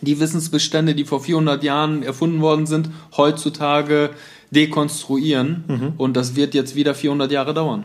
[0.00, 4.10] die Wissensbestände, die vor 400 Jahren erfunden worden sind, heutzutage
[4.50, 5.92] dekonstruieren mhm.
[5.96, 7.84] und das wird jetzt wieder 400 Jahre dauern.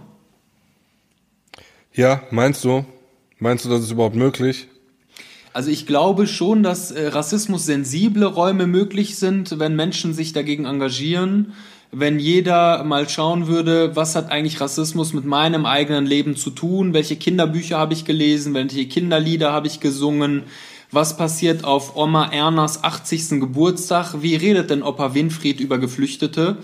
[1.93, 2.86] Ja, meinst du?
[3.39, 4.67] Meinst du, das ist überhaupt möglich?
[5.51, 10.65] Also ich glaube schon, dass äh, Rassismus sensible Räume möglich sind, wenn Menschen sich dagegen
[10.65, 11.53] engagieren,
[11.91, 16.93] wenn jeder mal schauen würde, was hat eigentlich Rassismus mit meinem eigenen Leben zu tun,
[16.93, 20.43] welche Kinderbücher habe ich gelesen, welche Kinderlieder habe ich gesungen,
[20.91, 23.39] was passiert auf Oma Ernas 80.
[23.39, 26.57] Geburtstag, wie redet denn Opa Winfried über Geflüchtete?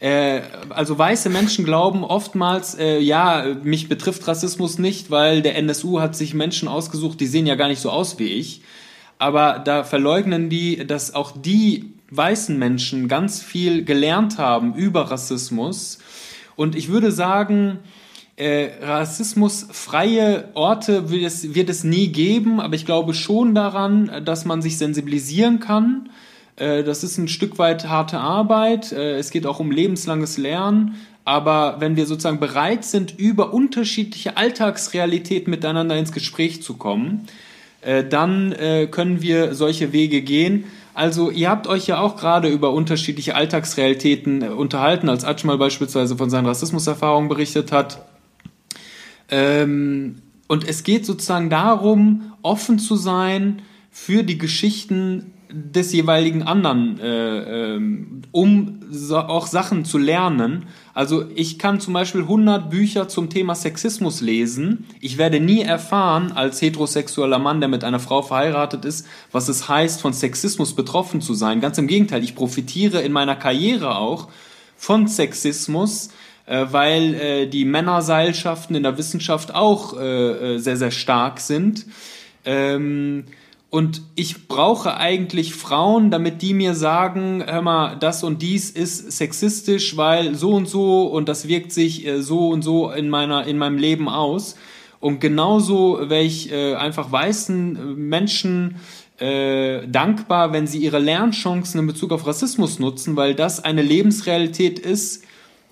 [0.00, 6.00] Äh, also weiße Menschen glauben oftmals, äh, ja, mich betrifft Rassismus nicht, weil der NSU
[6.00, 8.62] hat sich Menschen ausgesucht, die sehen ja gar nicht so aus wie ich.
[9.18, 15.98] Aber da verleugnen die, dass auch die weißen Menschen ganz viel gelernt haben über Rassismus.
[16.54, 17.80] Und ich würde sagen,
[18.36, 24.44] äh, rassismusfreie Orte wird es, wird es nie geben, aber ich glaube schon daran, dass
[24.44, 26.08] man sich sensibilisieren kann
[26.58, 28.92] das ist ein Stück weit harte Arbeit.
[28.92, 30.96] Äh, es geht auch um lebenslanges Lernen.
[31.24, 37.26] Aber wenn wir sozusagen bereit sind, über unterschiedliche Alltagsrealitäten miteinander ins Gespräch zu kommen,
[37.82, 38.54] äh, dann
[38.90, 40.64] können wir solche Wege gehen.
[40.98, 46.28] Also ihr habt euch ja auch gerade über unterschiedliche Alltagsrealitäten unterhalten, als Atschmal beispielsweise von
[46.28, 48.04] seinen Rassismuserfahrungen berichtet hat.
[49.30, 57.00] Ähm, und es geht sozusagen darum, offen zu sein für die Geschichten des jeweiligen anderen,
[57.00, 60.66] äh, ähm, um so auch Sachen zu lernen.
[60.92, 64.86] Also ich kann zum Beispiel 100 Bücher zum Thema Sexismus lesen.
[65.00, 69.68] Ich werde nie erfahren, als heterosexueller Mann, der mit einer Frau verheiratet ist, was es
[69.68, 71.60] heißt, von Sexismus betroffen zu sein.
[71.60, 74.28] Ganz im Gegenteil, ich profitiere in meiner Karriere auch
[74.76, 76.10] von Sexismus,
[76.44, 81.86] äh, weil äh, die Männerseilschaften in der Wissenschaft auch äh, äh, sehr, sehr stark sind.
[82.44, 83.24] Ähm,
[83.70, 89.12] und ich brauche eigentlich Frauen, damit die mir sagen, hör mal, das und dies ist
[89.12, 93.46] sexistisch, weil so und so und das wirkt sich äh, so und so in meiner
[93.46, 94.56] in meinem Leben aus.
[95.00, 98.76] Und genauso wäre ich äh, einfach weißen äh, Menschen
[99.18, 104.78] äh, dankbar, wenn sie ihre Lernchancen in Bezug auf Rassismus nutzen, weil das eine Lebensrealität
[104.78, 105.24] ist,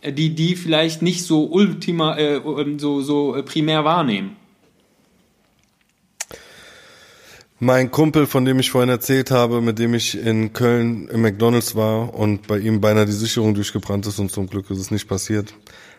[0.06, 2.42] die die vielleicht nicht so ultima, äh,
[2.76, 4.36] so so primär wahrnehmen.
[7.58, 11.74] Mein Kumpel, von dem ich vorhin erzählt habe, mit dem ich in Köln im McDonalds
[11.74, 15.08] war und bei ihm beinahe die Sicherung durchgebrannt ist und zum Glück ist es nicht
[15.08, 15.54] passiert,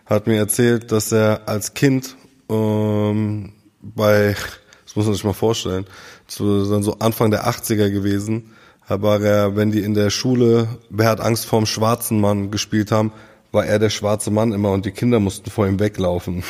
[0.05, 2.15] hat mir erzählt, dass er als Kind
[2.49, 4.35] ähm, bei,
[4.85, 5.87] das muss man sich mal vorstellen,
[6.27, 8.51] zu, dann so Anfang der 80er gewesen,
[8.87, 13.11] war er, wenn die in der Schule Wer hat Angst vorm schwarzen Mann gespielt haben,
[13.51, 16.43] war er der schwarze Mann immer und die Kinder mussten vor ihm weglaufen.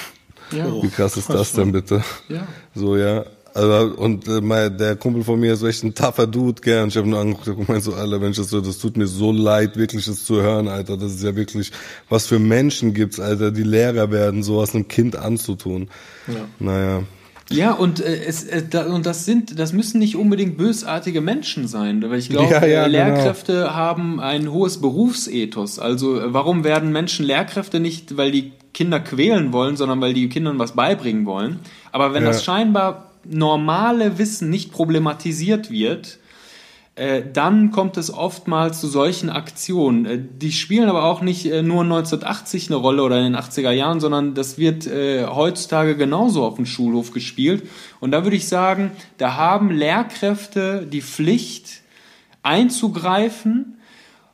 [0.51, 0.65] Ja.
[0.81, 2.03] Wie krass ist das denn bitte?
[2.27, 2.45] Ja.
[2.75, 3.25] So, ja.
[3.57, 6.83] Also, und äh, mein, der Kumpel von mir ist echt ein tougher Dude, gell?
[6.83, 9.07] Und ich habe nur angeguckt und gemeint so, Alter, wenn ich das das tut mir
[9.07, 10.95] so leid, wirklich das zu hören, Alter.
[10.95, 11.71] Das ist ja wirklich,
[12.07, 15.89] was für Menschen gibt's, Alter, die Lehrer werden, sowas einem Kind anzutun.
[16.27, 16.35] Ja.
[16.59, 17.03] Naja.
[17.49, 21.67] Ja, und äh, es äh, da, und das sind, das müssen nicht unbedingt bösartige Menschen
[21.67, 23.73] sein, weil ich glaube, ja, ja, äh, Lehrkräfte genau.
[23.73, 25.79] haben ein hohes Berufsethos.
[25.79, 30.29] Also äh, warum werden Menschen Lehrkräfte nicht, weil die Kinder quälen wollen, sondern weil die
[30.29, 31.59] Kindern was beibringen wollen?
[31.91, 32.29] Aber wenn ja.
[32.29, 36.19] das scheinbar normale Wissen nicht problematisiert wird,
[36.97, 40.05] äh, dann kommt es oftmals zu solchen Aktionen.
[40.05, 43.69] Äh, die spielen aber auch nicht äh, nur 1980 eine Rolle oder in den 80er
[43.69, 47.69] Jahren, sondern das wird heutzutage genauso auf dem Schulhof gespielt.
[47.99, 51.81] Und da würde ich sagen, da haben Lehrkräfte die Pflicht
[52.41, 53.76] einzugreifen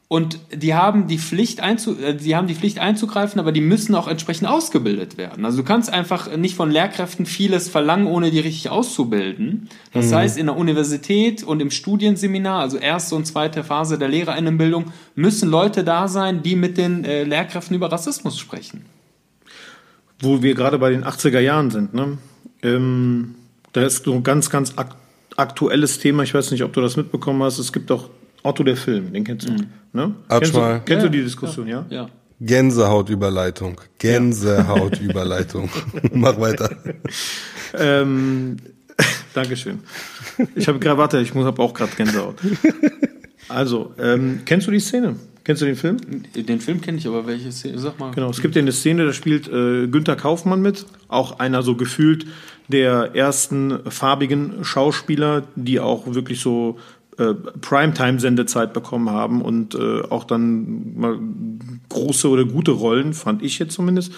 [0.07, 3.95] und die haben die Pflicht einzu, äh, die haben die Pflicht einzugreifen, aber die müssen
[3.95, 5.43] auch entsprechend ausgebildet werden.
[5.43, 9.69] Also du kannst einfach nicht von Lehrkräften vieles verlangen, ohne die richtig auszubilden.
[9.91, 10.15] Das mhm.
[10.15, 15.49] heißt, in der Universität und im Studienseminar, also erste und zweite Phase der Lehrerinnenbildung, müssen
[15.49, 18.85] Leute da sein, die mit den äh, Lehrkräften über Rassismus sprechen.
[20.19, 22.17] Wo wir gerade bei den 80er Jahren sind, ne?
[22.61, 23.35] Ähm,
[23.73, 24.75] da ist so ein ganz, ganz
[25.35, 26.21] aktuelles Thema.
[26.21, 27.57] Ich weiß nicht, ob du das mitbekommen hast.
[27.57, 28.09] Es gibt auch
[28.43, 29.53] Otto der Film, den kennst du.
[29.53, 29.67] Mhm.
[29.93, 30.15] Ne?
[30.29, 31.85] Kennst, du, kennst du die Diskussion, ja?
[31.89, 32.09] Ja.
[32.39, 33.79] Gänsehautüberleitung.
[33.99, 35.69] Gänsehautüberleitung.
[36.13, 36.69] Mach weiter.
[37.77, 38.57] ähm,
[39.33, 39.79] Dankeschön.
[40.55, 42.35] Ich habe gerade, warte, ich muss habe auch gerade Gänsehaut.
[43.49, 45.15] Also, ähm, kennst du die Szene?
[45.43, 45.97] Kennst du den Film?
[46.35, 47.77] Den Film kenne ich, aber welche Szene?
[47.77, 48.11] Sag mal.
[48.11, 51.75] Genau, es gibt ja eine Szene, da spielt äh, Günther Kaufmann mit, auch einer so
[51.75, 52.25] gefühlt
[52.69, 56.77] der ersten farbigen Schauspieler, die auch wirklich so
[57.17, 61.19] äh, Primetime-Sendezeit bekommen haben und äh, auch dann mal
[61.89, 64.13] große oder gute Rollen, fand ich jetzt zumindest.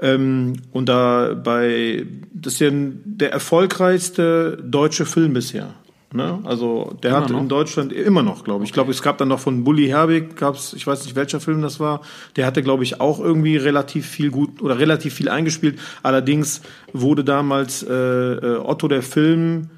[0.00, 5.74] Ähm, und da bei, das ist ja der erfolgreichste deutsche Film bisher.
[6.12, 6.40] Ne?
[6.42, 7.40] Also der immer hat noch?
[7.40, 8.70] in Deutschland immer noch, glaube ich.
[8.70, 11.62] Ich glaube, es gab dann noch von Bully Herbig, gab's, ich weiß nicht, welcher Film
[11.62, 12.00] das war.
[12.34, 15.78] Der hatte, glaube ich, auch irgendwie relativ viel gut oder relativ viel eingespielt.
[16.02, 19.70] Allerdings wurde damals äh, äh Otto der Film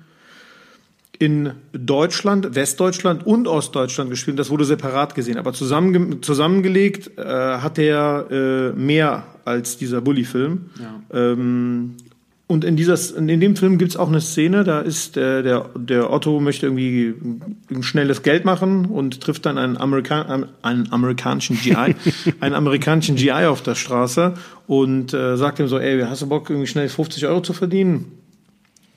[1.23, 4.41] in Deutschland, Westdeutschland und Ostdeutschland gespielt.
[4.41, 5.39] Das wurde separat gesehen.
[5.39, 10.71] Aber zusammenge zusammengelegt äh, hat er äh, mehr als dieser Bully-Film.
[10.81, 11.31] Ja.
[11.33, 11.93] Ähm,
[12.49, 15.71] und in, dieser, in dem Film gibt es auch eine Szene, da ist der, der,
[15.77, 17.15] der Otto möchte irgendwie
[17.71, 21.95] ein schnelles Geld machen und trifft dann einen, Amerikan einen amerikanischen GI,
[22.41, 24.35] einen amerikanischen GI auf der Straße
[24.67, 28.07] und äh, sagt ihm so, ey, hast du Bock, irgendwie schnell 50 Euro zu verdienen?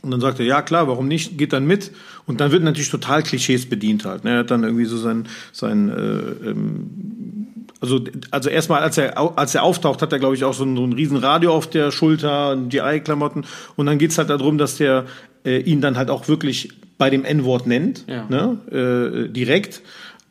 [0.06, 1.38] Und dann sagt er, ja klar, warum nicht?
[1.38, 1.92] Geht dann mit.
[2.26, 4.24] Und dann wird natürlich total Klischees bedient halt.
[4.24, 4.32] Ne?
[4.32, 9.54] Er hat dann irgendwie so sein, sein äh, ähm, also, also erstmal, als er, als
[9.56, 11.92] er auftaucht, hat er, glaube ich, auch so ein, so ein riesen Radio auf der
[11.92, 13.46] Schulter, GI-Klamotten.
[13.76, 15.06] Und dann geht's halt darum, dass der
[15.44, 18.26] äh, ihn dann halt auch wirklich bei dem N-Wort nennt, ja.
[18.30, 19.26] ne?
[19.28, 19.82] äh, direkt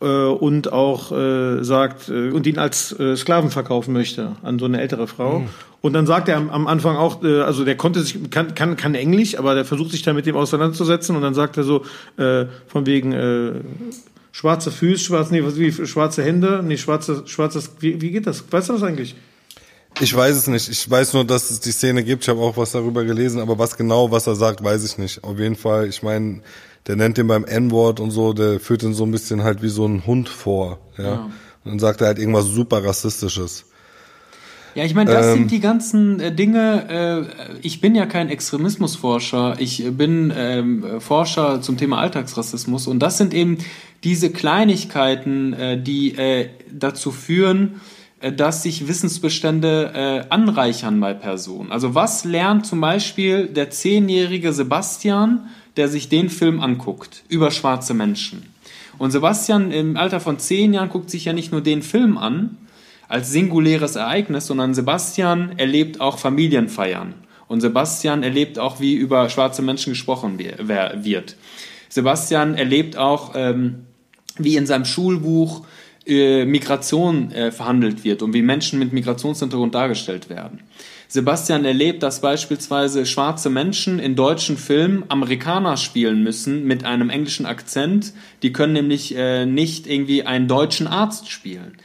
[0.04, 4.66] äh, und auch äh, sagt äh, und ihn als äh, Sklaven verkaufen möchte an so
[4.66, 5.40] eine ältere Frau.
[5.40, 5.48] Mhm.
[5.80, 8.76] Und dann sagt er am, am Anfang auch, äh, also der konnte sich, kann, kann,
[8.76, 11.84] kann Englisch, aber der versucht sich da mit dem auseinanderzusetzen und dann sagt er so,
[12.16, 13.52] äh, von wegen äh,
[14.32, 18.44] schwarze Füße, schwarze, nee, was, wie, schwarze Hände, nee, schwarze, schwarzes, wie, wie geht das?
[18.50, 19.14] Weißt du das eigentlich?
[20.00, 20.68] Ich weiß es nicht.
[20.68, 22.24] Ich weiß nur, dass es die Szene gibt.
[22.24, 25.22] Ich habe auch was darüber gelesen, aber was genau, was er sagt, weiß ich nicht.
[25.22, 26.40] Auf jeden Fall, ich meine,
[26.86, 29.68] der nennt den beim N-Wort und so, der führt ihn so ein bisschen halt wie
[29.68, 30.78] so ein Hund vor.
[30.98, 31.04] Ja.
[31.04, 31.30] ja.
[31.64, 33.64] Und dann sagt er halt irgendwas super Rassistisches.
[34.74, 37.28] Ja, ich meine, das ähm, sind die ganzen äh, Dinge.
[37.40, 39.56] Äh, ich bin ja kein Extremismusforscher.
[39.60, 42.88] Ich bin ähm, Forscher zum Thema Alltagsrassismus.
[42.88, 43.58] Und das sind eben
[44.02, 47.80] diese Kleinigkeiten, äh, die äh, dazu führen,
[48.20, 51.70] äh, dass sich Wissensbestände äh, anreichern bei Personen.
[51.70, 57.94] Also was lernt zum Beispiel der zehnjährige Sebastian, der sich den Film anguckt, über schwarze
[57.94, 58.54] Menschen?
[58.98, 62.56] Und Sebastian im Alter von zehn Jahren guckt sich ja nicht nur den Film an
[63.08, 67.14] als singuläres Ereignis, sondern Sebastian erlebt auch Familienfeiern.
[67.48, 71.36] Und Sebastian erlebt auch, wie über schwarze Menschen gesprochen wird.
[71.88, 73.86] Sebastian erlebt auch, ähm,
[74.38, 75.64] wie in seinem Schulbuch
[76.06, 80.60] äh, Migration äh, verhandelt wird und wie Menschen mit Migrationshintergrund dargestellt werden.
[81.08, 87.46] Sebastian erlebt, dass beispielsweise schwarze Menschen in deutschen Filmen Amerikaner spielen müssen mit einem englischen
[87.46, 88.12] Akzent.
[88.42, 91.76] Die können nämlich äh, nicht irgendwie einen deutschen Arzt spielen.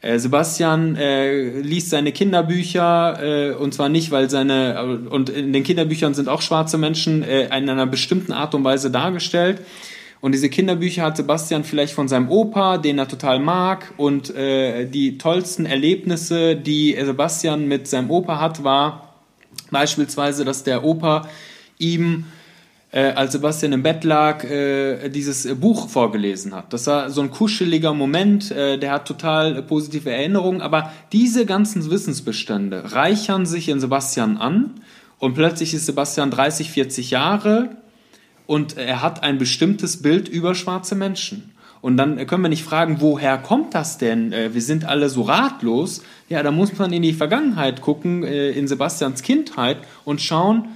[0.00, 5.62] Äh, Sebastian äh, liest seine Kinderbücher äh, und zwar nicht, weil seine und in den
[5.62, 9.60] Kinderbüchern sind auch schwarze Menschen äh, in einer bestimmten Art und Weise dargestellt
[10.22, 13.92] und diese Kinderbücher hat Sebastian vielleicht von seinem Opa, den er total mag.
[13.96, 19.14] Und äh, die tollsten Erlebnisse, die Sebastian mit seinem Opa hat, war
[19.72, 21.26] beispielsweise, dass der Opa
[21.76, 22.26] ihm
[22.92, 26.72] äh, als Sebastian im Bett lag, äh, dieses Buch vorgelesen hat.
[26.72, 31.90] Das war so ein kuscheliger Moment, äh, der hat total positive Erinnerungen, aber diese ganzen
[31.90, 34.74] Wissensbestände reichern sich in Sebastian an
[35.18, 37.81] und plötzlich ist Sebastian 30, 40 Jahre
[38.52, 41.52] und er hat ein bestimmtes Bild über schwarze Menschen.
[41.80, 44.30] Und dann können wir nicht fragen, woher kommt das denn?
[44.30, 46.02] Äh, wir sind alle so ratlos.
[46.28, 50.68] Ja, da muss man in die Vergangenheit gucken, äh, in Sebastians Kindheit und schauen,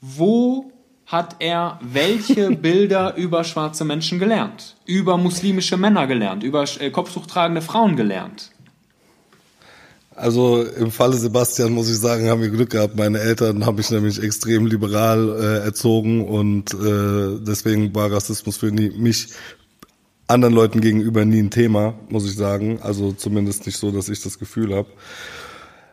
[0.00, 0.72] wo
[1.04, 4.76] hat er welche Bilder über schwarze Menschen gelernt?
[4.86, 6.42] Über muslimische Männer gelernt?
[6.42, 8.50] Über äh, kopftuchtragende Frauen gelernt?
[10.20, 12.94] Also im Falle Sebastian muss ich sagen, haben wir Glück gehabt.
[12.94, 18.70] Meine Eltern haben mich nämlich extrem liberal äh, erzogen und äh, deswegen war Rassismus für
[18.70, 19.28] nie, mich
[20.26, 22.80] anderen Leuten gegenüber nie ein Thema, muss ich sagen.
[22.82, 24.88] Also zumindest nicht so, dass ich das Gefühl habe.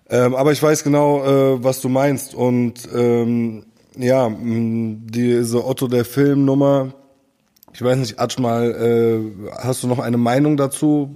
[0.10, 3.64] Ähm, aber ich weiß genau, äh, was du meinst und ähm,
[3.98, 6.94] ja, diese Otto der Filmnummer,
[7.78, 11.16] ich weiß nicht, Atschmal, äh, hast du noch eine Meinung dazu?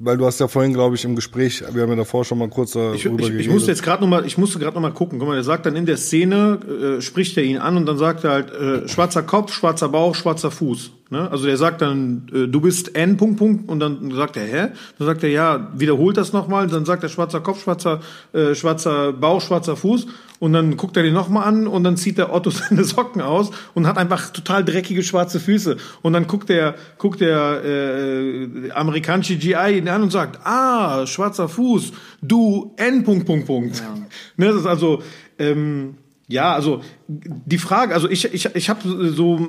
[0.00, 2.48] Weil du hast ja vorhin, glaube ich, im Gespräch, wir haben ja davor schon mal
[2.48, 3.40] kurz darüber ich, ich, geredet.
[3.42, 5.18] Ich musste jetzt gerade noch mal, ich musste gerade noch mal gucken.
[5.18, 7.98] Guck mal, der sagt dann in der Szene, äh, spricht er ihn an und dann
[7.98, 10.92] sagt er halt, äh, schwarzer Kopf, schwarzer Bauch, schwarzer Fuß.
[11.10, 11.30] Ne?
[11.30, 14.68] Also der sagt dann, äh, du bist N, Punkt, Punkt, und dann sagt er, hä?
[14.98, 18.00] Dann sagt er, ja, wiederholt das nochmal, dann sagt er schwarzer Kopf, schwarzer,
[18.32, 20.06] äh, schwarzer Bauch, schwarzer Fuß,
[20.38, 23.50] und dann guckt er den nochmal an, und dann zieht der Otto seine Socken aus
[23.74, 25.76] und hat einfach total dreckige schwarze Füße.
[26.02, 31.48] Und dann guckt der, guckt der äh, amerikanische GI ihn an und sagt, ah, schwarzer
[31.48, 33.78] Fuß, du N, Punkt, Punkt, Punkt.
[33.78, 33.94] Ja.
[34.36, 35.02] ne, das ist also,
[35.38, 35.96] ähm,
[36.28, 38.80] ja, also die Frage, also ich, ich, ich habe
[39.10, 39.40] so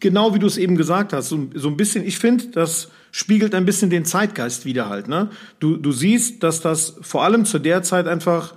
[0.00, 3.54] genau wie du es eben gesagt hast, so, so ein bisschen, ich finde, das spiegelt
[3.54, 5.06] ein bisschen den Zeitgeist wieder halt.
[5.08, 5.30] Ne?
[5.60, 8.54] Du, du siehst, dass das vor allem zu der Zeit einfach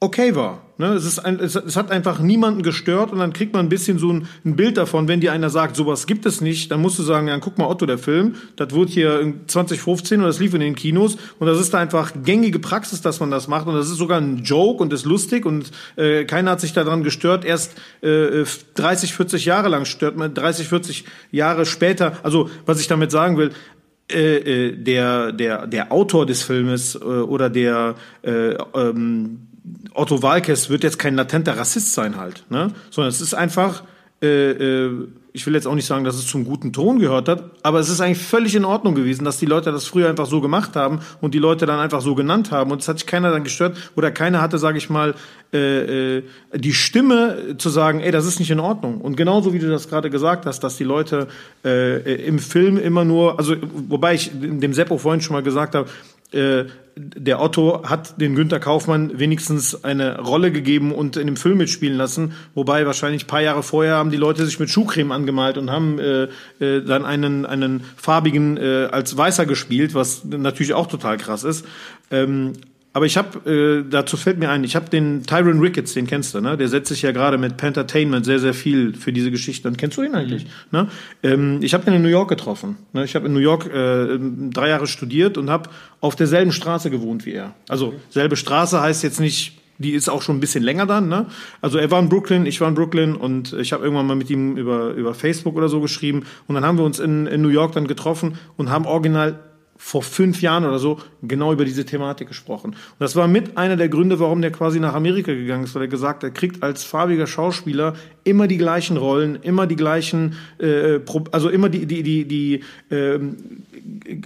[0.00, 0.62] okay war.
[0.78, 0.94] Ne?
[0.94, 3.98] Es, ist ein, es, es, hat einfach niemanden gestört und dann kriegt man ein bisschen
[3.98, 6.98] so ein, ein, Bild davon, wenn dir einer sagt, sowas gibt es nicht, dann musst
[6.98, 10.40] du sagen, ja, guck mal Otto, der Film, das wurde hier in 2015 und das
[10.40, 13.66] lief in den Kinos und das ist da einfach gängige Praxis, dass man das macht
[13.66, 17.04] und das ist sogar ein Joke und ist lustig und äh, keiner hat sich daran
[17.04, 18.44] gestört, erst äh,
[18.76, 23.36] 30, 40 Jahre lang stört man, 30, 40 Jahre später, also was ich damit sagen
[23.36, 23.50] will,
[24.10, 24.36] äh,
[24.68, 29.49] äh, der, der, der Autor des Filmes äh, oder der äh, ähm,
[29.94, 32.72] Otto Walkes wird jetzt kein latenter Rassist sein halt, ne?
[32.90, 33.82] sondern es ist einfach,
[34.22, 37.44] äh, äh, ich will jetzt auch nicht sagen, dass es zum guten Ton gehört hat,
[37.62, 40.40] aber es ist eigentlich völlig in Ordnung gewesen, dass die Leute das früher einfach so
[40.40, 43.30] gemacht haben und die Leute dann einfach so genannt haben und es hat sich keiner
[43.30, 45.14] dann gestört oder keiner hatte, sage ich mal,
[45.52, 46.22] äh, äh,
[46.54, 49.00] die Stimme zu sagen, ey, das ist nicht in Ordnung.
[49.00, 51.28] Und genauso wie du das gerade gesagt hast, dass die Leute
[51.64, 53.56] äh, im Film immer nur, also
[53.88, 55.88] wobei ich dem Seppo vorhin schon mal gesagt habe,
[56.32, 56.64] äh,
[56.96, 61.96] der Otto hat den Günter Kaufmann wenigstens eine Rolle gegeben und in dem Film mitspielen
[61.96, 65.98] lassen, wobei wahrscheinlich paar Jahre vorher haben die Leute sich mit Schuhcreme angemalt und haben
[65.98, 66.28] äh,
[66.60, 71.64] äh, dann einen einen farbigen äh, als Weißer gespielt, was natürlich auch total krass ist.
[72.10, 72.52] Ähm,
[72.92, 76.34] aber ich habe, äh, dazu fällt mir ein, ich habe den Tyron Ricketts, den kennst
[76.34, 76.56] du, ne?
[76.56, 79.64] Der setzt sich ja gerade mit Pentertainment sehr, sehr viel für diese Geschichte.
[79.64, 80.44] Dann kennst du ihn eigentlich?
[80.44, 80.50] Mhm.
[80.72, 80.88] Ne?
[81.22, 82.76] Ähm, ich habe ihn in New York getroffen.
[82.92, 83.04] Ne?
[83.04, 84.18] Ich habe in New York äh,
[84.50, 85.70] drei Jahre studiert und habe
[86.00, 87.54] auf derselben Straße gewohnt wie er.
[87.68, 91.08] Also selbe Straße heißt jetzt nicht die ist auch schon ein bisschen länger dann.
[91.08, 91.24] Ne?
[91.62, 94.28] Also er war in Brooklyn, ich war in Brooklyn und ich habe irgendwann mal mit
[94.28, 96.26] ihm über, über Facebook oder so geschrieben.
[96.46, 99.40] Und dann haben wir uns in, in New York dann getroffen und haben original
[99.82, 102.72] vor fünf Jahren oder so genau über diese Thematik gesprochen.
[102.72, 105.82] Und das war mit einer der Gründe, warum der quasi nach Amerika gegangen ist, weil
[105.82, 111.00] er gesagt, er kriegt als farbiger Schauspieler immer die gleichen Rollen, immer die gleichen, äh,
[111.32, 112.60] also immer die die die die
[112.94, 113.18] äh,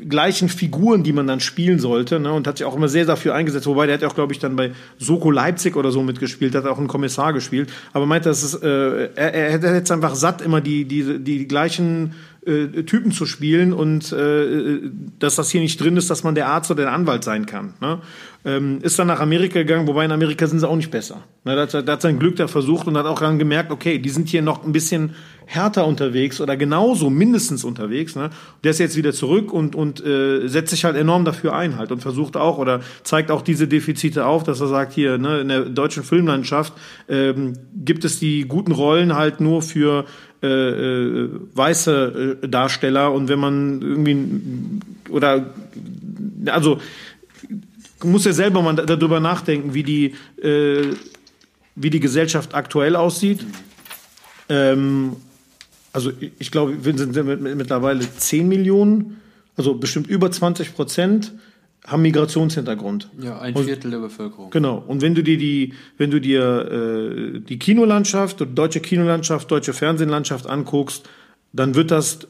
[0.08, 3.36] gleichen Figuren, die man dann spielen sollte, ne, und hat sich auch immer sehr dafür
[3.36, 3.68] eingesetzt.
[3.68, 6.66] Wobei der hat ja auch, glaube ich, dann bei Soko Leipzig oder so mitgespielt, hat
[6.66, 7.72] auch einen Kommissar gespielt.
[7.92, 11.46] Aber meinte, dass es, äh, er, er hätte jetzt einfach satt, immer die, die, die
[11.46, 12.14] gleichen
[12.46, 14.80] äh, Typen zu spielen und äh,
[15.18, 17.74] dass das hier nicht drin ist, dass man der Arzt oder der Anwalt sein kann.
[17.80, 18.00] Ne?
[18.44, 21.24] Ähm, ist dann nach Amerika gegangen, wobei in Amerika sind sie auch nicht besser.
[21.44, 21.56] Ne?
[21.56, 24.10] Da, hat, da hat sein Glück da versucht und hat auch dann gemerkt, okay, die
[24.10, 25.14] sind hier noch ein bisschen
[25.46, 28.16] härter unterwegs oder genauso mindestens unterwegs.
[28.16, 28.30] Ne?
[28.62, 31.92] Der ist jetzt wieder zurück und, und äh, setzt sich halt enorm dafür ein halt
[31.92, 35.48] und versucht auch oder zeigt auch diese Defizite auf, dass er sagt, hier ne, in
[35.48, 36.72] der deutschen Filmlandschaft
[37.08, 40.04] ähm, gibt es die guten Rollen halt nur für
[40.44, 44.28] äh, äh, weiße äh, Darsteller und wenn man irgendwie
[45.08, 45.54] oder
[46.46, 46.80] also
[48.02, 50.14] muss ja selber mal darüber nachdenken, wie die
[50.46, 50.94] äh,
[51.76, 53.46] wie die Gesellschaft aktuell aussieht.
[54.50, 55.16] Ähm,
[55.94, 57.14] also ich glaube, wir sind
[57.56, 59.22] mittlerweile 10 Millionen,
[59.56, 61.32] also bestimmt über 20 Prozent
[61.86, 63.10] haben Migrationshintergrund.
[63.20, 64.50] Ja, ein Viertel der Bevölkerung.
[64.50, 64.82] Genau.
[64.86, 70.46] Und wenn du dir die, wenn du dir äh, die Kinolandschaft, deutsche Kinolandschaft, deutsche Fernsehlandschaft
[70.46, 71.08] anguckst,
[71.52, 72.20] dann wird das,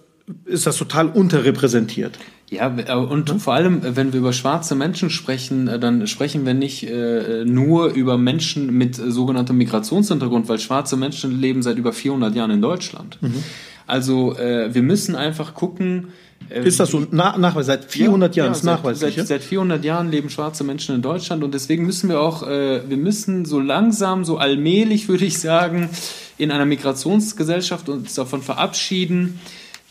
[0.44, 2.18] ist das total unterrepräsentiert.
[2.50, 3.40] Ja, und mhm.
[3.40, 7.92] vor allem, wenn wir über schwarze Menschen sprechen, äh, dann sprechen wir nicht äh, nur
[7.92, 13.18] über Menschen mit sogenanntem Migrationshintergrund, weil schwarze Menschen leben seit über 400 Jahren in Deutschland.
[13.22, 13.42] Mhm.
[13.86, 16.08] Also äh, wir müssen einfach gucken,
[16.50, 18.52] ist das so nach, nach seit 400 ja, Jahren?
[18.52, 21.86] Ja, ist nachweislich, seit, seit, seit 400 Jahren leben schwarze Menschen in Deutschland und deswegen
[21.86, 25.88] müssen wir auch, äh, wir müssen so langsam, so allmählich, würde ich sagen,
[26.36, 29.40] in einer Migrationsgesellschaft uns davon verabschieden,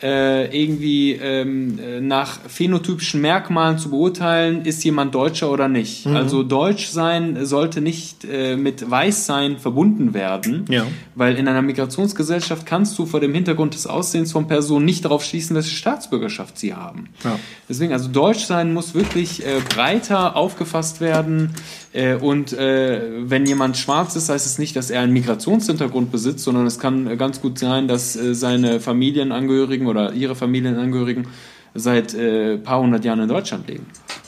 [0.04, 6.06] irgendwie ähm, äh, nach phänotypischen Merkmalen zu beurteilen, ist jemand Deutscher oder nicht.
[6.06, 6.16] Mhm.
[6.16, 10.86] Also Deutsch sein sollte nicht äh, mit Weißsein verbunden werden, ja.
[11.16, 15.24] weil in einer Migrationsgesellschaft kannst du vor dem Hintergrund des Aussehens von Personen nicht darauf
[15.24, 17.10] schließen, welche Staatsbürgerschaft sie haben.
[17.24, 17.39] Ja.
[17.70, 21.51] Deswegen, also Deutsch sein muss wirklich äh, breiter aufgefasst werden.
[21.93, 26.43] Äh, und äh, wenn jemand schwarz ist, heißt es nicht, dass er einen Migrationshintergrund besitzt,
[26.43, 31.28] sondern es kann ganz gut sein, dass äh, seine Familienangehörigen oder ihre Familienangehörigen
[31.74, 33.86] seit äh, paar hundert Jahren in Deutschland leben.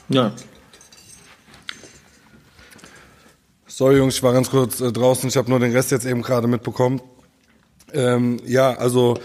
[0.09, 0.31] Ja.
[3.67, 6.21] Sorry Jungs, ich war ganz kurz äh, draußen, ich habe nur den Rest jetzt eben
[6.21, 7.01] gerade mitbekommen.
[7.93, 9.17] Ähm, ja, also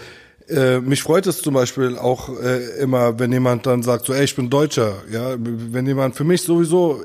[0.49, 4.25] äh, mich freut es zum Beispiel auch äh, immer, wenn jemand dann sagt, so, ey,
[4.25, 4.95] ich bin Deutscher.
[5.09, 7.01] Ja, wenn jemand für mich sowieso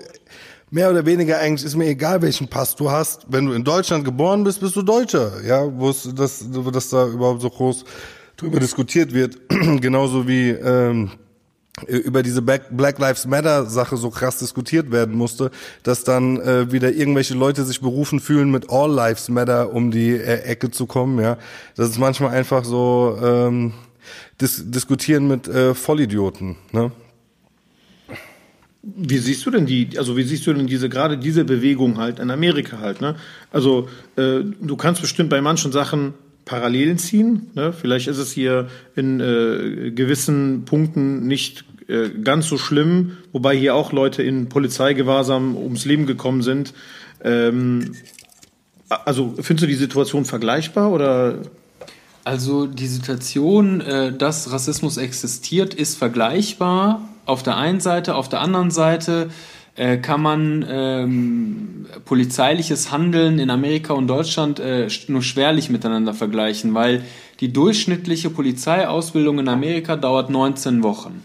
[0.70, 3.26] mehr oder weniger eigentlich ist mir egal, welchen Pass du hast.
[3.28, 5.44] Wenn du in Deutschland geboren bist, bist du Deutscher.
[5.44, 7.84] Ja, wo es das, das da überhaupt so groß
[8.36, 9.38] drüber diskutiert wird,
[9.80, 11.10] genauso wie ähm,
[11.86, 15.50] über diese Black Lives Matter Sache so krass diskutiert werden musste,
[15.82, 20.12] dass dann äh, wieder irgendwelche Leute sich berufen fühlen, mit All Lives Matter um die
[20.12, 21.18] äh, Ecke zu kommen.
[21.18, 21.36] Ja,
[21.76, 23.74] das ist manchmal einfach so ähm,
[24.40, 26.56] dis diskutieren mit äh, Vollidioten.
[26.72, 26.92] Ne?
[28.82, 32.20] Wie siehst du denn die, also wie siehst du denn diese, gerade diese Bewegung halt
[32.20, 33.16] in Amerika halt, ne?
[33.50, 36.14] Also, äh, du kannst bestimmt bei manchen Sachen
[36.46, 37.50] Parallelen ziehen.
[37.54, 37.74] Ne?
[37.74, 43.74] Vielleicht ist es hier in äh, gewissen Punkten nicht äh, ganz so schlimm, wobei hier
[43.74, 46.72] auch Leute in Polizeigewahrsam ums Leben gekommen sind.
[47.22, 47.96] Ähm,
[48.88, 51.42] also findest du die Situation vergleichbar oder?
[52.22, 58.40] Also die Situation, äh, dass Rassismus existiert, ist vergleichbar auf der einen Seite, auf der
[58.40, 59.30] anderen Seite
[59.76, 66.74] äh, kann man ähm, polizeiliches Handeln in Amerika und Deutschland äh, nur schwerlich miteinander vergleichen,
[66.74, 67.04] weil
[67.40, 71.22] die durchschnittliche Polizeiausbildung in Amerika dauert 19 Wochen.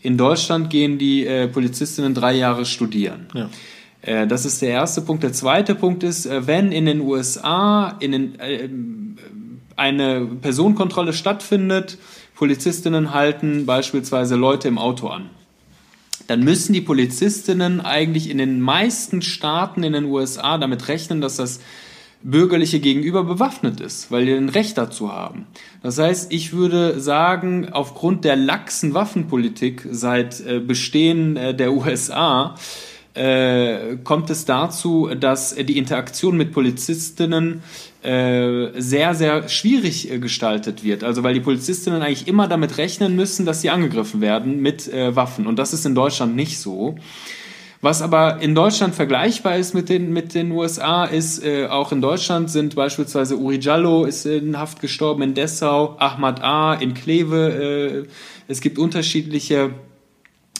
[0.00, 3.26] In Deutschland gehen die äh, Polizistinnen drei Jahre studieren.
[3.34, 3.50] Ja.
[4.00, 5.22] Äh, das ist der erste Punkt.
[5.22, 8.68] Der zweite Punkt ist, äh, wenn in den USA in den, äh,
[9.76, 11.98] eine Personenkontrolle stattfindet,
[12.34, 15.28] Polizistinnen halten beispielsweise Leute im Auto an
[16.30, 21.34] dann müssen die Polizistinnen eigentlich in den meisten Staaten in den USA damit rechnen, dass
[21.34, 21.58] das
[22.22, 25.48] bürgerliche Gegenüber bewaffnet ist, weil die ein Recht dazu haben.
[25.82, 32.54] Das heißt, ich würde sagen, aufgrund der laxen Waffenpolitik seit äh, Bestehen äh, der USA
[33.14, 37.62] äh, kommt es dazu, dass die Interaktion mit Polizistinnen
[38.02, 41.04] äh, sehr, sehr schwierig äh, gestaltet wird.
[41.04, 45.46] Also weil die Polizistinnen eigentlich immer damit rechnen müssen, dass sie angegriffen werden mit Waffen.
[45.46, 46.96] Und das ist in Deutschland nicht so.
[47.82, 52.02] Was aber in Deutschland vergleichbar ist mit den, mit den USA, ist äh, auch in
[52.02, 56.74] Deutschland sind beispielsweise Uri Jallo ist in Haft gestorben in Dessau, Ahmad A.
[56.74, 58.04] in Kleve.
[58.06, 58.08] Äh,
[58.48, 59.70] es gibt unterschiedliche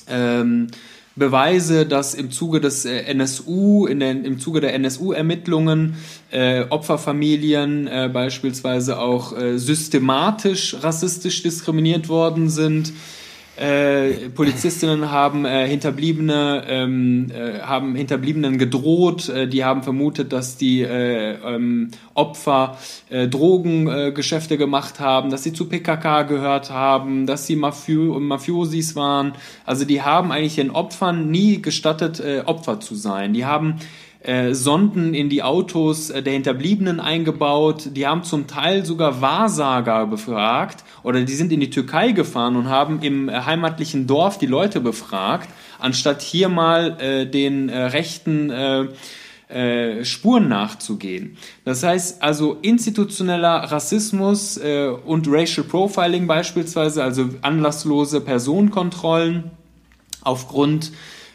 [0.09, 0.69] ähm,
[1.17, 5.97] Beweise, dass im Zuge des äh, NSU, in den, im Zuge der NSU-Ermittlungen
[6.31, 12.93] äh, Opferfamilien äh, beispielsweise auch äh, systematisch rassistisch diskriminiert worden sind.
[13.61, 19.29] Äh, Polizistinnen haben äh, Hinterbliebene ähm, äh, haben Hinterbliebenen gedroht.
[19.29, 22.79] Äh, die haben vermutet, dass die äh, ähm, Opfer
[23.11, 29.33] äh, Drogengeschäfte gemacht haben, dass sie zu PKK gehört haben, dass sie Mafio Mafiosis waren.
[29.67, 33.35] Also die haben eigentlich den Opfern nie gestattet, äh, Opfer zu sein.
[33.35, 33.75] Die haben
[34.23, 37.91] äh, Sonden in die Autos äh, der Hinterbliebenen eingebaut.
[37.97, 42.69] Die haben zum Teil sogar Wahrsager befragt oder die sind in die Türkei gefahren und
[42.69, 45.49] haben im äh, heimatlichen Dorf die Leute befragt,
[45.79, 48.89] anstatt hier mal äh, den äh, rechten äh,
[49.49, 51.37] äh, Spuren nachzugehen.
[51.65, 59.51] Das heißt also institutioneller Rassismus äh, und Racial Profiling beispielsweise, also anlasslose Personenkontrollen
[60.23, 60.93] aufgrund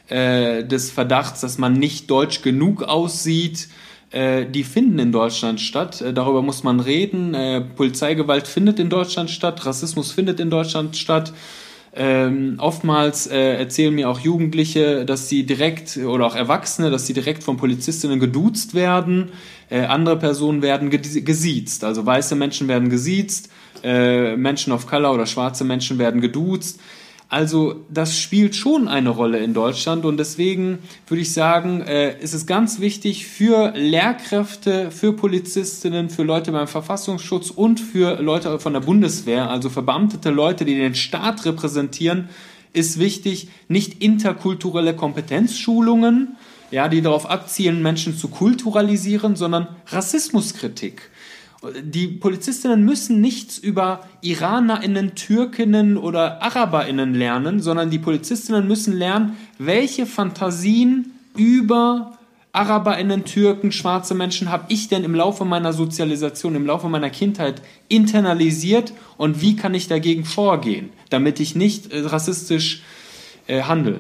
[0.10, 3.68] äh, des Verdachts, dass man nicht deutsch genug aussieht,
[4.12, 6.02] äh, die finden in Deutschland statt.
[6.02, 7.34] Äh, darüber muss man reden.
[7.34, 11.34] Äh, Polizeigewalt findet in Deutschland statt, Rassismus findet in Deutschland statt.
[11.98, 17.14] Ähm, oftmals äh, erzählen mir auch Jugendliche, dass sie direkt oder auch Erwachsene, dass sie
[17.14, 19.32] direkt von Polizistinnen geduzt werden.
[19.72, 21.84] Andere Personen werden gesiezt.
[21.84, 23.50] Also weiße Menschen werden gesiezt,
[23.82, 26.80] Menschen of Color oder schwarze Menschen werden geduzt.
[27.28, 32.34] Also das spielt schon eine Rolle in Deutschland und deswegen würde ich sagen, äh, ist
[32.34, 38.74] es ganz wichtig für Lehrkräfte, für Polizistinnen, für Leute beim Verfassungsschutz und für Leute von
[38.74, 42.30] der Bundeswehr, also verbeamtete Leute, die den Staat repräsentieren,
[42.74, 46.36] ist wichtig, nicht interkulturelle Kompetenzschulungen,
[46.70, 51.10] ja, die darauf abzielen, Menschen zu kulturalisieren, sondern Rassismuskritik
[51.82, 59.36] die Polizistinnen müssen nichts über IranerInnen, Türkinnen oder AraberInnen lernen, sondern die Polizistinnen müssen lernen,
[59.58, 62.18] welche Fantasien über
[62.52, 67.62] AraberInnen, Türken, schwarze Menschen habe ich denn im Laufe meiner Sozialisation, im Laufe meiner Kindheit
[67.90, 72.82] internalisiert und wie kann ich dagegen vorgehen, damit ich nicht äh, rassistisch
[73.48, 74.00] äh, handle.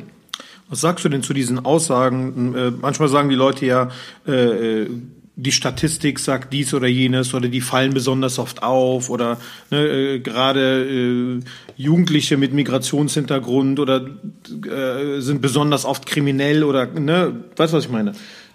[0.70, 2.56] Was sagst du denn zu diesen Aussagen?
[2.56, 3.90] Äh, manchmal sagen die Leute ja,
[4.26, 4.90] äh, äh
[5.38, 9.38] die Statistik sagt dies oder jenes oder die fallen besonders oft auf oder
[9.70, 11.40] ne, äh, gerade äh,
[11.76, 17.92] Jugendliche mit Migrationshintergrund oder äh, sind besonders oft kriminell oder ne, weißt du was ich
[17.92, 18.14] meine?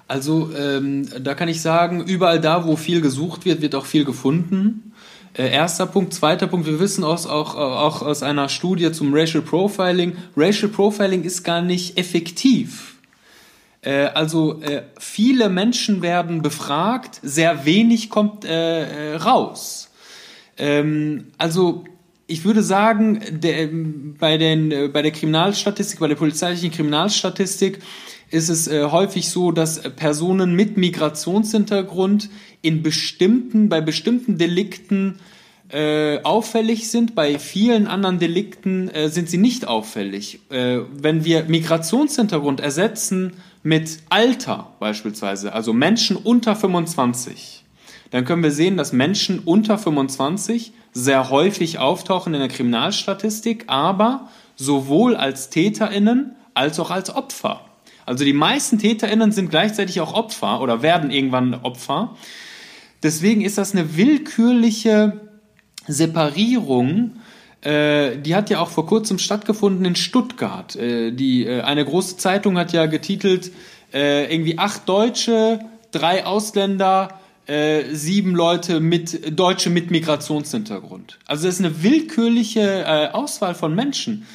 [0.08, 4.04] Also ähm, da kann ich sagen, überall da, wo viel gesucht wird, wird auch viel
[4.04, 4.92] gefunden.
[5.34, 9.42] Äh, erster Punkt, zweiter Punkt, wir wissen aus, auch, auch aus einer Studie zum Racial
[9.42, 12.89] Profiling, Racial Profiling ist gar nicht effektiv
[13.82, 19.90] äh, also äh, viele Menschen werden befragt, sehr wenig kommt äh, äh raus.
[20.58, 21.84] Ähm, also
[22.26, 23.68] ich würde sagen, der,
[24.18, 27.80] bei, den, äh, bei der Kriminalstatistik, bei der polizeilichen Kriminalstatistik
[28.30, 32.30] ist es äh, häufig so, dass Personen mit Migrationshintergrund
[32.62, 35.18] in bestimmten, bei bestimmten Delikten
[35.70, 40.40] äh, auffällig sind, bei vielen anderen Delikten äh, sind sie nicht auffällig.
[40.50, 43.32] Äh, wenn wir Migrationshintergrund ersetzen
[43.62, 47.64] mit Alter beispielsweise, also Menschen unter 25,
[48.10, 54.28] dann können wir sehen, dass Menschen unter 25 sehr häufig auftauchen in der Kriminalstatistik, aber
[54.56, 57.60] sowohl als Täterinnen als auch als Opfer.
[58.06, 62.16] Also die meisten Täterinnen sind gleichzeitig auch Opfer oder werden irgendwann Opfer.
[63.02, 65.20] Deswegen ist das eine willkürliche
[65.86, 67.12] Separierung
[67.62, 70.76] äh, die hat ja auch vor kurzem stattgefunden in Stuttgart.
[70.76, 73.52] Äh, die, äh, eine große Zeitung hat ja getitelt,
[73.92, 81.18] äh, irgendwie acht Deutsche, drei Ausländer, äh, sieben Leute mit, Deutsche mit Migrationshintergrund.
[81.26, 84.26] Also das ist eine willkürliche äh, Auswahl von Menschen.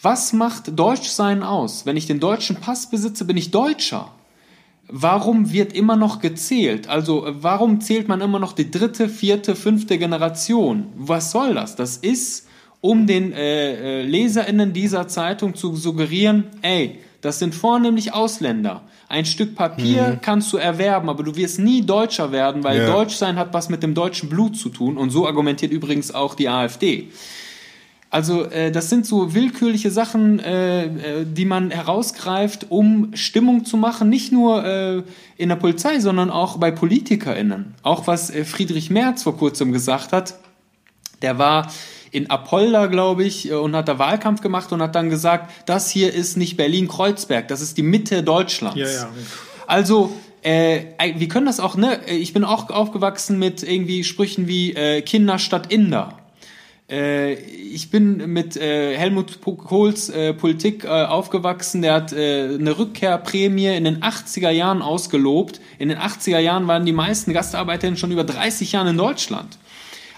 [0.00, 1.86] Was macht Deutschsein aus?
[1.86, 4.10] Wenn ich den deutschen Pass besitze, bin ich Deutscher
[4.92, 6.86] warum wird immer noch gezählt?
[6.88, 10.88] Also warum zählt man immer noch die dritte, vierte, fünfte Generation?
[10.96, 11.74] Was soll das?
[11.74, 12.46] Das ist,
[12.80, 18.82] um den äh, äh Leserinnen dieser Zeitung zu suggerieren, ey, das sind vornehmlich Ausländer.
[19.08, 20.20] Ein Stück Papier mhm.
[20.20, 22.86] kannst du erwerben, aber du wirst nie Deutscher werden, weil ja.
[22.86, 24.98] Deutschsein hat was mit dem deutschen Blut zu tun.
[24.98, 27.08] Und so argumentiert übrigens auch die AfD.
[28.12, 30.90] Also äh, das sind so willkürliche Sachen, äh, äh,
[31.24, 35.02] die man herausgreift, um Stimmung zu machen, nicht nur äh,
[35.38, 37.74] in der Polizei, sondern auch bei PolitikerInnen.
[37.82, 40.34] Auch was äh, Friedrich Merz vor kurzem gesagt hat,
[41.22, 41.72] der war
[42.10, 45.88] in Apolda, glaube ich, äh, und hat da Wahlkampf gemacht und hat dann gesagt, das
[45.88, 48.76] hier ist nicht Berlin-Kreuzberg, das ist die Mitte Deutschlands.
[48.76, 49.08] Ja, ja.
[49.66, 50.82] Also äh,
[51.16, 52.00] wir können das auch, ne?
[52.06, 56.18] Ich bin auch aufgewachsen mit irgendwie Sprüchen wie äh, Kinder statt Inder.
[56.92, 61.82] Äh, ich bin mit äh, Helmut Kohls äh, Politik aufgewachsen.
[61.82, 65.60] Der hat eine Rückkehrprämie in den 80er Jahren ausgelobt.
[65.78, 69.58] In den 80er Jahren waren die meisten Gastarbeiterinnen schon über 30 Jahre in Deutschland.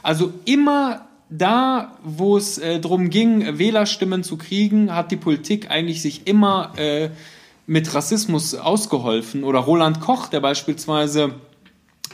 [0.03, 6.03] Also immer da, wo es äh, darum ging, Wählerstimmen zu kriegen, hat die Politik eigentlich
[6.03, 7.11] sich immer äh,
[7.67, 9.45] mit Rassismus ausgeholfen.
[9.45, 11.35] Oder Roland Koch, der beispielsweise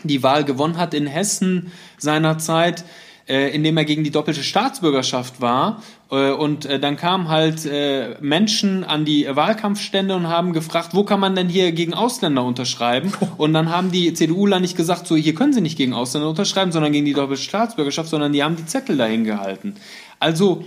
[0.05, 2.85] die Wahl gewonnen hat in Hessen seinerzeit,
[3.31, 5.83] äh, indem er gegen die doppelte Staatsbürgerschaft war.
[6.11, 11.05] Äh, und äh, dann kamen halt äh, Menschen an die Wahlkampfstände und haben gefragt, wo
[11.05, 13.13] kann man denn hier gegen Ausländer unterschreiben?
[13.37, 16.73] Und dann haben die CDUler nicht gesagt, so hier können sie nicht gegen Ausländer unterschreiben,
[16.73, 19.77] sondern gegen die doppelte Staatsbürgerschaft, sondern die haben die Zettel dahin gehalten.
[20.19, 20.65] Also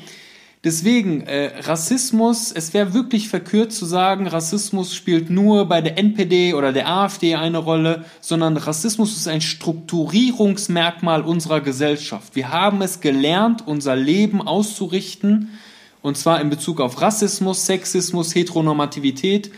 [0.63, 6.53] Deswegen, äh, Rassismus, es wäre wirklich verkürzt zu sagen, Rassismus spielt nur bei der NPD
[6.53, 12.37] oder der AfD eine Rolle, sondern Rassismus ist ein Strukturierungsmerkmal unserer Gesellschaft.
[12.37, 15.49] Wir haben es gelernt, unser Leben auszurichten,
[16.01, 19.51] und zwar in Bezug auf Rassismus, Sexismus, Heteronormativität.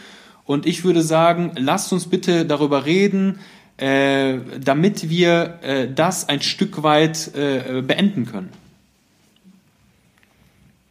[0.43, 3.39] Und ich würde sagen, lasst uns bitte darüber reden,
[3.77, 8.64] äh, damit wir äh, das ein Stück weit äh, beenden können.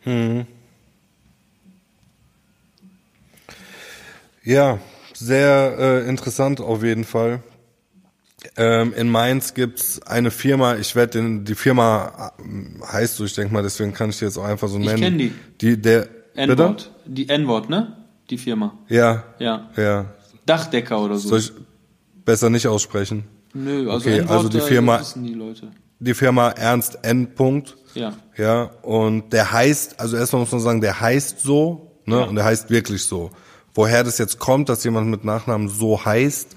[0.04, 0.46] Hm.
[4.42, 4.78] Ja,
[5.14, 7.42] sehr äh, interessant auf jeden Fall.
[8.56, 13.54] Ähm, in Mainz gibt's eine Firma, ich werde die Firma äh, heißt so, ich denke
[13.54, 14.96] mal, deswegen kann ich die jetzt auch einfach so nennen.
[14.96, 15.32] Ich kenne die.
[15.60, 16.90] Die, der, N-Wort.
[17.06, 17.96] Die N-Wort, ne?
[18.28, 18.76] Die Firma.
[18.88, 19.24] Ja.
[19.38, 19.70] Ja.
[19.76, 20.06] Ja.
[20.44, 21.28] Dachdecker oder so.
[21.28, 21.52] Soll ich
[22.24, 23.24] besser nicht aussprechen?
[23.54, 25.70] Nö, also okay, also die Firma, die Leute.
[26.04, 27.34] Die Firma Ernst N.
[27.34, 27.76] Punkt.
[27.94, 28.12] Ja.
[28.36, 32.18] Ja, und der heißt, also erstmal muss man sagen, der heißt so, ne?
[32.18, 32.24] Ja.
[32.24, 33.30] Und der heißt wirklich so.
[33.74, 36.56] Woher das jetzt kommt, dass jemand mit Nachnamen so heißt,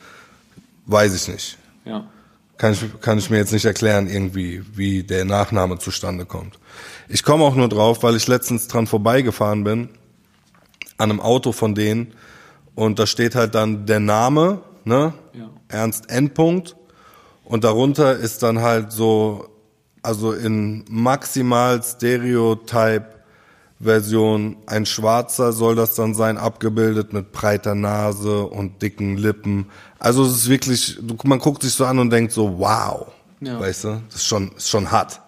[0.87, 1.57] weiß ich nicht.
[1.85, 2.09] Ja.
[2.57, 6.59] Kann ich, kann ich mir jetzt nicht erklären, irgendwie, wie der Nachname zustande kommt.
[7.07, 9.89] Ich komme auch nur drauf, weil ich letztens dran vorbeigefahren bin,
[10.97, 12.13] an einem Auto von denen,
[12.75, 15.13] und da steht halt dann der Name, ne?
[15.33, 15.49] Ja.
[15.69, 16.31] Ernst N.
[17.47, 19.47] Und darunter ist dann halt so
[20.07, 28.81] also in maximal Stereotype-Version, ein Schwarzer soll das dann sein, abgebildet mit breiter Nase und
[28.81, 29.65] dicken Lippen.
[29.99, 33.07] Also es ist wirklich, man guckt sich so an und denkt so, wow,
[33.41, 33.59] ja.
[33.59, 35.19] weißt du, das ist schon, ist schon hart.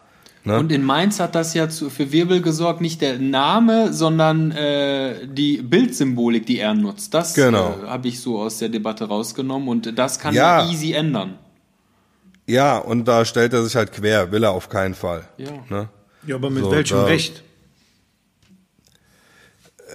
[0.45, 0.57] Ne?
[0.57, 5.27] Und in Mainz hat das ja zu, für Wirbel gesorgt, nicht der Name, sondern äh,
[5.27, 7.13] die Bildsymbolik, die er nutzt.
[7.13, 7.75] Das genau.
[7.83, 11.37] äh, habe ich so aus der Debatte rausgenommen und das kann ja easy ändern.
[12.49, 15.23] Ja, und da stellt er sich halt quer, will er auf keinen Fall.
[15.37, 15.89] Ja, ne?
[16.25, 17.43] ja aber mit so, welchem da, Recht?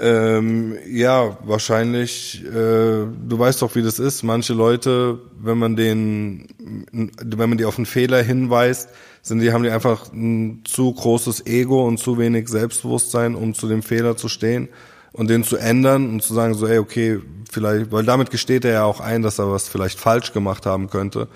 [0.01, 4.23] Ähm, ja, wahrscheinlich, äh, du weißt doch, wie das ist.
[4.23, 6.47] Manche Leute, wenn man den,
[6.93, 8.89] wenn man die auf einen Fehler hinweist,
[9.23, 13.67] sind die, haben die einfach ein zu großes Ego und zu wenig Selbstbewusstsein, um zu
[13.67, 14.69] dem Fehler zu stehen
[15.13, 17.19] und den zu ändern und zu sagen so, ey, okay,
[17.51, 20.89] vielleicht, weil damit gesteht er ja auch ein, dass er was vielleicht falsch gemacht haben
[20.89, 21.27] könnte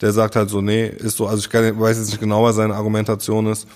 [0.00, 2.56] der sagt halt so, nee, ist so, also ich kann, weiß jetzt nicht genau, was
[2.56, 3.66] seine Argumentation ist.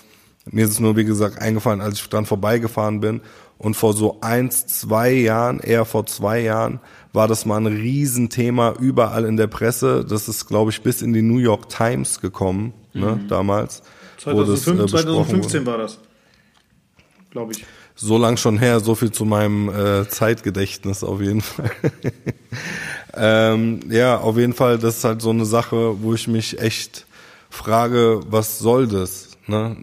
[0.45, 3.21] Mir ist es nur, wie gesagt, eingefallen, als ich dran vorbeigefahren bin.
[3.57, 6.79] Und vor so eins, zwei Jahren, eher vor zwei Jahren,
[7.13, 10.03] war das mal ein Riesenthema überall in der Presse.
[10.03, 13.27] Das ist, glaube ich, bis in die New York Times gekommen, ne, mhm.
[13.29, 13.83] damals.
[14.17, 15.99] 2005, das, äh, 2015 war das,
[17.31, 17.65] glaube ich.
[17.95, 21.71] So lang schon her, so viel zu meinem äh, Zeitgedächtnis auf jeden Fall.
[23.15, 27.05] Ähm, ja, auf jeden Fall, das ist halt so eine Sache, wo ich mich echt
[27.49, 29.37] frage, was soll das?
[29.45, 29.77] Ne?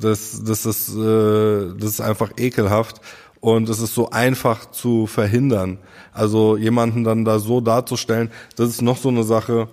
[0.00, 3.00] Das, das, ist, äh, das ist einfach ekelhaft
[3.40, 5.78] und es ist so einfach zu verhindern.
[6.12, 9.68] Also jemanden dann da so darzustellen, das ist noch so eine Sache.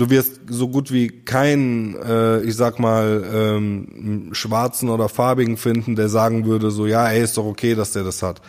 [0.00, 5.94] Du wirst so gut wie keinen, äh, ich sag mal, ähm, schwarzen oder farbigen finden,
[5.94, 8.40] der sagen würde, so ja, ey, ist doch okay, dass der das hat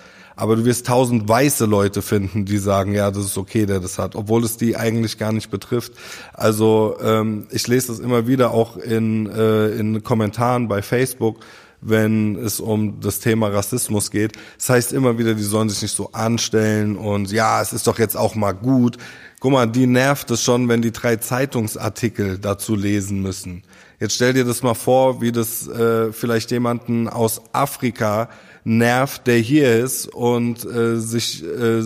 [0.42, 4.00] aber du wirst tausend weiße Leute finden, die sagen, ja, das ist okay, der das
[4.00, 5.94] hat, obwohl es die eigentlich gar nicht betrifft.
[6.34, 11.42] Also ähm, ich lese das immer wieder auch in, äh, in Kommentaren bei Facebook,
[11.82, 14.34] wenn es um das Thema Rassismus geht.
[14.58, 18.00] Das heißt immer wieder, die sollen sich nicht so anstellen und ja, es ist doch
[18.00, 18.98] jetzt auch mal gut.
[19.40, 23.64] Guck mal, die nervt es schon, wenn die drei Zeitungsartikel dazu lesen müssen.
[24.00, 28.30] Jetzt stell dir das mal vor, wie das äh, vielleicht jemanden aus Afrika
[28.64, 31.82] nervt, der hier ist und äh, sich äh,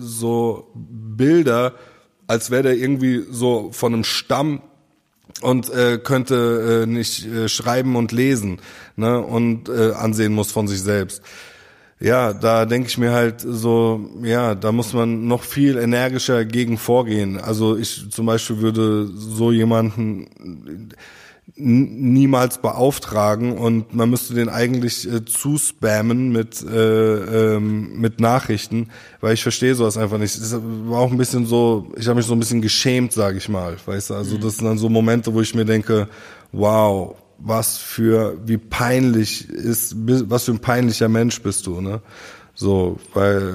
[0.00, 1.74] so Bilder,
[2.26, 4.62] als wäre der irgendwie so von einem Stamm
[5.40, 8.60] und äh, könnte äh, nicht äh, schreiben und lesen
[8.96, 11.22] ne, und äh, ansehen muss von sich selbst.
[12.00, 16.76] Ja, da denke ich mir halt so, ja, da muss man noch viel energischer gegen
[16.76, 17.38] vorgehen.
[17.38, 20.26] Also ich zum Beispiel würde so jemanden
[21.54, 28.88] niemals beauftragen und man müsste den eigentlich äh, zuspammen mit äh, ähm, mit Nachrichten,
[29.20, 30.40] weil ich verstehe sowas einfach nicht.
[30.40, 33.48] Das war auch ein bisschen so, ich habe mich so ein bisschen geschämt, sage ich
[33.48, 34.14] mal, weißt du.
[34.14, 34.40] Also mhm.
[34.40, 36.08] das sind dann so Momente, wo ich mir denke,
[36.52, 42.00] wow, was für, wie peinlich ist, was für ein peinlicher Mensch bist du, ne?
[42.54, 43.54] So, weil,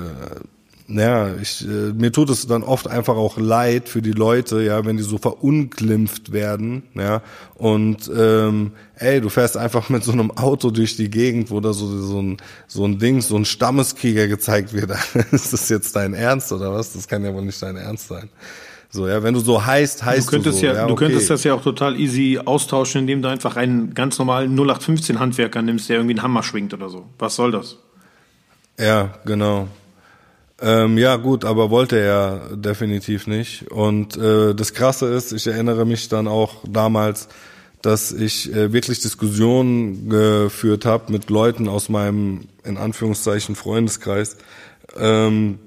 [0.90, 4.86] ja, ich, äh, mir tut es dann oft einfach auch leid für die Leute, ja,
[4.86, 7.22] wenn die so verunglimpft werden, ja,
[7.56, 11.74] und ähm, ey, du fährst einfach mit so einem Auto durch die Gegend, wo da
[11.74, 14.92] so, so ein so ein Ding, so ein Stammeskrieger gezeigt wird.
[15.32, 16.94] ist das jetzt dein Ernst oder was?
[16.94, 18.30] Das kann ja wohl nicht dein Ernst sein.
[18.90, 20.74] So, ja, wenn du so heißt, heißt du könntest du so.
[20.74, 21.06] Ja, du okay.
[21.06, 25.62] könntest das ja auch total easy austauschen, indem du einfach einen ganz normalen 0815 Handwerker
[25.62, 27.06] nimmst, der irgendwie einen Hammer schwingt oder so.
[27.20, 27.78] Was soll das?
[28.80, 29.68] Ja, genau.
[30.60, 33.72] Ähm, ja, gut, aber wollte er definitiv nicht.
[33.72, 37.28] Und äh, das Krasse ist, ich erinnere mich dann auch damals,
[37.82, 44.38] dass ich äh, wirklich Diskussionen geführt habe mit Leuten aus meinem, in Anführungszeichen, Freundeskreis,
[44.98, 45.60] ähm,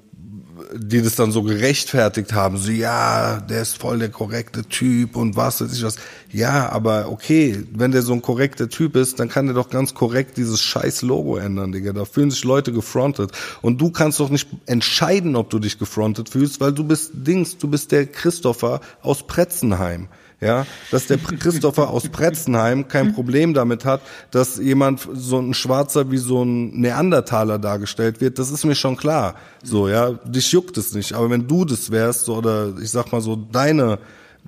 [0.75, 5.37] die das dann so gerechtfertigt haben, so ja, der ist voll der korrekte Typ und
[5.37, 5.97] was weiß ich was.
[6.31, 9.95] Ja, aber okay, wenn der so ein korrekter Typ ist, dann kann der doch ganz
[9.95, 11.93] korrekt dieses scheiß Logo ändern, Digga.
[11.93, 13.33] Da fühlen sich Leute gefrontet.
[13.63, 17.59] Und du kannst doch nicht entscheiden, ob du dich gefrontet fühlst, weil du bist Dings,
[17.59, 20.09] du bist der Christopher aus Pretzenheim
[20.41, 26.11] ja, dass der Christopher aus Pretzenheim kein Problem damit hat, dass jemand so ein Schwarzer
[26.11, 29.35] wie so ein Neandertaler dargestellt wird, das ist mir schon klar.
[29.63, 31.13] So, ja, dich juckt es nicht.
[31.13, 33.99] Aber wenn du das wärst, so, oder ich sag mal so deine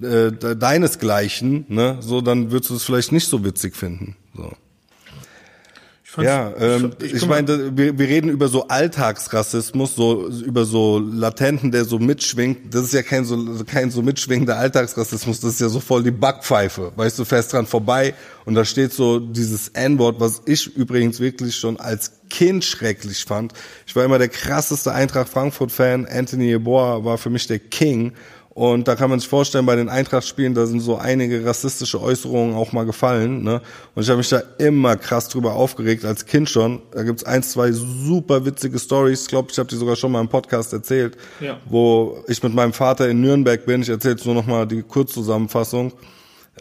[0.01, 4.17] äh, deinesgleichen, ne, so, dann würdest du es vielleicht nicht so witzig finden.
[4.35, 4.51] So.
[6.19, 11.71] Ja, ähm, ich, ich meine, wir, wir reden über so Alltagsrassismus, so über so latenten,
[11.71, 12.75] der so mitschwingt.
[12.75, 15.41] Das ist ja kein so kein so mitschwingender Alltagsrassismus.
[15.41, 16.93] Das ist ja so voll die Backpfeife.
[16.97, 21.57] Weißt du, fährst dran vorbei und da steht so dieses N-Wort, was ich übrigens wirklich
[21.57, 23.53] schon als Kind schrecklich fand.
[23.87, 26.07] Ich war immer der krasseste Eintracht Frankfurt-Fan.
[26.07, 28.13] Anthony Yeboah war für mich der King
[28.55, 32.55] und da kann man sich vorstellen, bei den Eintracht-Spielen, da sind so einige rassistische Äußerungen
[32.55, 33.43] auch mal gefallen.
[33.43, 33.63] Ne?
[33.95, 36.83] Und ich habe mich da immer krass drüber aufgeregt, als Kind schon.
[36.91, 39.23] Da gibt's ein, zwei super witzige Stories.
[39.23, 41.59] Ich glaube, ich habe die sogar schon mal im Podcast erzählt, ja.
[41.65, 43.81] wo ich mit meinem Vater in Nürnberg bin.
[43.81, 45.95] Ich erzähle jetzt nur noch mal die Kurzzusammenfassung.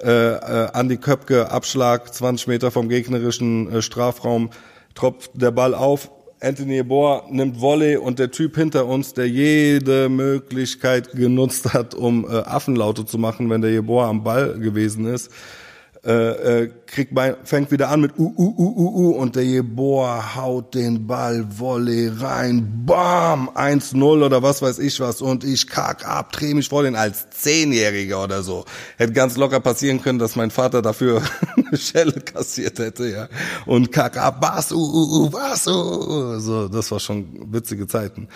[0.01, 4.49] Äh, äh, Andi Köpke, Abschlag, 20 Meter vom gegnerischen äh, Strafraum,
[4.95, 6.09] tropft der Ball auf,
[6.41, 12.25] Anthony Bohr nimmt Volley und der Typ hinter uns, der jede Möglichkeit genutzt hat, um
[12.25, 15.31] äh, Affenlaute zu machen, wenn der Jeboa am Ball gewesen ist,
[16.03, 19.45] äh, äh, kriegt bei, fängt wieder an mit uh, uh, uh, uh, uh und der
[19.45, 25.67] Jeboa haut den Ball Volley rein, bam, 1-0 oder was weiß ich was und ich
[25.67, 28.65] kack ab, dreh mich vor den als Zehnjähriger oder so.
[28.97, 31.21] Hätte ganz locker passieren können, dass mein Vater dafür
[31.55, 33.29] eine Schelle kassiert hätte, ja.
[33.65, 36.39] Und kack ab, was, uh, uh, uh, was, uh, uh.
[36.39, 38.27] So, das war schon witzige Zeiten.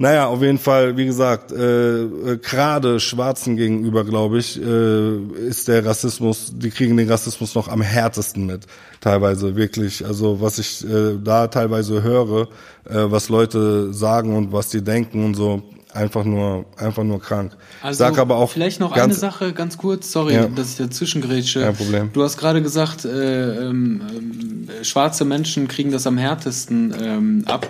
[0.00, 5.68] Naja, auf jeden Fall, wie gesagt, äh, äh, gerade Schwarzen gegenüber, glaube ich, äh, ist
[5.68, 8.66] der Rassismus, die kriegen den Rassismus noch am härtesten mit,
[9.00, 10.04] teilweise wirklich.
[10.04, 12.48] Also was ich äh, da teilweise höre,
[12.84, 15.62] äh, was Leute sagen und was die denken und so,
[15.94, 17.52] einfach nur, einfach nur krank.
[17.82, 20.46] Also Sag aber auch vielleicht noch eine Sache ganz kurz, sorry, ja.
[20.46, 21.62] dass ich dazwischen grätsche.
[21.62, 22.10] Kein Problem.
[22.12, 27.68] Du hast gerade gesagt, äh, ähm, äh, schwarze Menschen kriegen das am härtesten ähm, ab.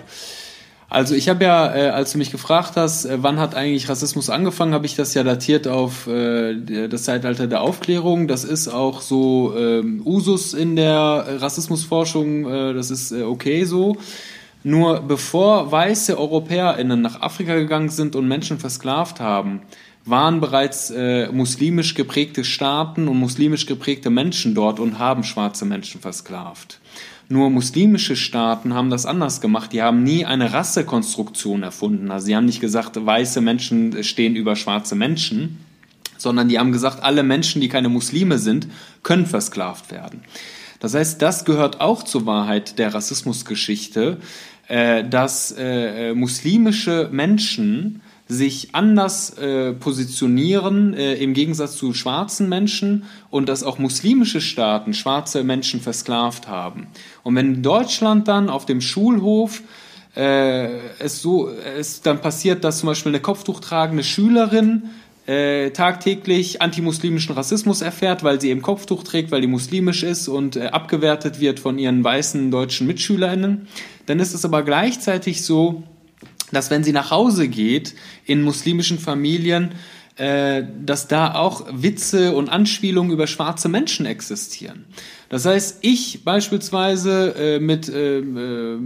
[0.91, 4.29] Also ich habe ja, äh, als du mich gefragt hast, äh, wann hat eigentlich Rassismus
[4.29, 8.27] angefangen, habe ich das ja datiert auf äh, das Zeitalter der Aufklärung.
[8.27, 13.95] Das ist auch so ähm, Usus in der Rassismusforschung, äh, das ist äh, okay so.
[14.63, 19.61] Nur bevor weiße EuropäerInnen nach Afrika gegangen sind und Menschen versklavt haben,
[20.03, 26.01] waren bereits äh, muslimisch geprägte Staaten und muslimisch geprägte Menschen dort und haben schwarze Menschen
[26.01, 26.80] versklavt.
[27.31, 29.71] Nur muslimische Staaten haben das anders gemacht.
[29.71, 32.11] Die haben nie eine Rassekonstruktion erfunden.
[32.11, 35.59] Also sie haben nicht gesagt, weiße Menschen stehen über schwarze Menschen,
[36.17, 38.67] sondern die haben gesagt, alle Menschen, die keine Muslime sind,
[39.01, 40.23] können versklavt werden.
[40.81, 44.17] Das heißt, das gehört auch zur Wahrheit der Rassismusgeschichte,
[44.67, 48.01] äh, dass äh, muslimische Menschen
[48.31, 54.93] sich anders äh, positionieren äh, im Gegensatz zu schwarzen Menschen und dass auch muslimische Staaten
[54.93, 56.87] schwarze Menschen versklavt haben.
[57.23, 59.61] Und wenn in Deutschland dann auf dem Schulhof
[60.15, 64.83] äh, es so es dann passiert, dass zum Beispiel eine Kopftuch tragende Schülerin
[65.27, 70.55] äh, tagtäglich antimuslimischen Rassismus erfährt, weil sie eben Kopftuch trägt, weil die muslimisch ist und
[70.55, 73.67] äh, abgewertet wird von ihren weißen deutschen MitschülerInnen,
[74.05, 75.83] dann ist es aber gleichzeitig so,
[76.51, 77.95] dass wenn sie nach Hause geht
[78.25, 79.71] in muslimischen Familien,
[80.17, 84.85] äh, dass da auch Witze und Anspielungen über schwarze Menschen existieren.
[85.29, 88.79] Das heißt, ich beispielsweise äh, mit äh, äh,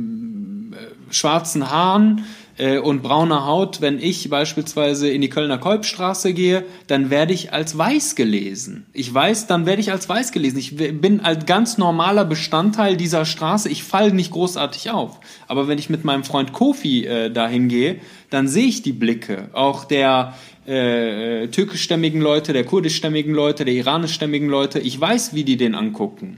[1.09, 2.25] schwarzen Haaren
[2.57, 7.53] äh, und brauner Haut, wenn ich beispielsweise in die Kölner Kolbstraße gehe, dann werde ich
[7.53, 8.85] als weiß gelesen.
[8.93, 10.57] Ich weiß, dann werde ich als weiß gelesen.
[10.57, 13.69] Ich bin als ganz normaler Bestandteil dieser Straße.
[13.69, 15.19] Ich falle nicht großartig auf.
[15.47, 17.97] Aber wenn ich mit meinem Freund Kofi äh, dahin gehe,
[18.29, 19.49] dann sehe ich die Blicke.
[19.53, 20.33] Auch der
[20.65, 24.79] äh, türkischstämmigen Leute, der kurdischstämmigen Leute, der iranischstämmigen Leute.
[24.79, 26.37] Ich weiß, wie die den angucken.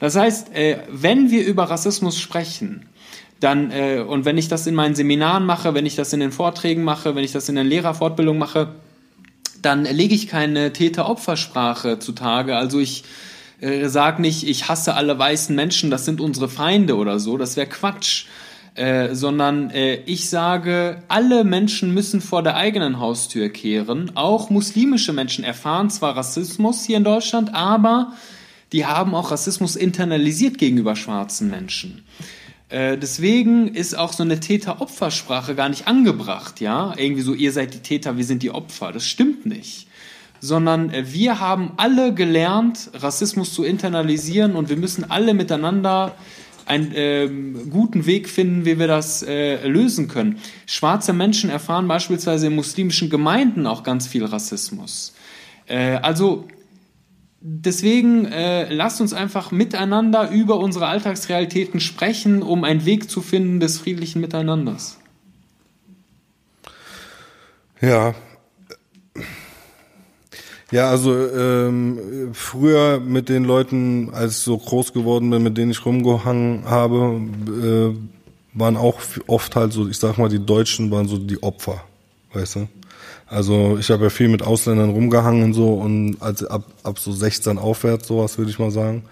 [0.00, 2.86] Das heißt, äh, wenn wir über Rassismus sprechen,
[3.40, 6.32] dann, äh, und wenn ich das in meinen Seminaren mache, wenn ich das in den
[6.32, 8.68] Vorträgen mache, wenn ich das in der Lehrerfortbildung mache,
[9.60, 12.56] dann lege ich keine Täter-Opfer-Sprache zutage.
[12.56, 13.04] Also ich
[13.60, 17.56] äh, sage nicht, ich hasse alle weißen Menschen, das sind unsere Feinde oder so, das
[17.56, 18.26] wäre Quatsch.
[18.74, 24.10] Äh, sondern äh, ich sage, alle Menschen müssen vor der eigenen Haustür kehren.
[24.16, 28.14] Auch muslimische Menschen erfahren zwar Rassismus hier in Deutschland, aber
[28.72, 32.02] die haben auch Rassismus internalisiert gegenüber schwarzen Menschen.
[32.74, 36.92] Äh, deswegen ist auch so eine Täter-Opfer-Sprache gar nicht angebracht, ja?
[36.96, 38.90] Irgendwie so, ihr seid die Täter, wir sind die Opfer.
[38.90, 39.86] Das stimmt nicht.
[40.40, 46.16] Sondern äh, wir haben alle gelernt, Rassismus zu internalisieren und wir müssen alle miteinander
[46.66, 50.38] einen ähm, guten Weg finden, wie wir das äh, lösen können.
[50.66, 55.14] Schwarze Menschen erfahren beispielsweise in muslimischen Gemeinden auch ganz viel Rassismus.
[55.68, 56.48] Äh, also
[57.46, 63.60] Deswegen äh, lasst uns einfach miteinander über unsere Alltagsrealitäten sprechen, um einen Weg zu finden
[63.60, 64.98] des friedlichen Miteinanders.
[67.82, 68.14] Ja.
[70.70, 75.70] Ja, also ähm, früher mit den Leuten, als ich so groß geworden bin, mit denen
[75.70, 81.08] ich rumgehangen habe, äh, waren auch oft halt so, ich sag mal, die Deutschen waren
[81.08, 81.84] so die Opfer,
[82.32, 82.68] weißt du?
[83.26, 87.12] Also ich habe ja viel mit Ausländern rumgehangen und so und als ab, ab so
[87.12, 89.04] 16 aufwärts, sowas würde ich mal sagen.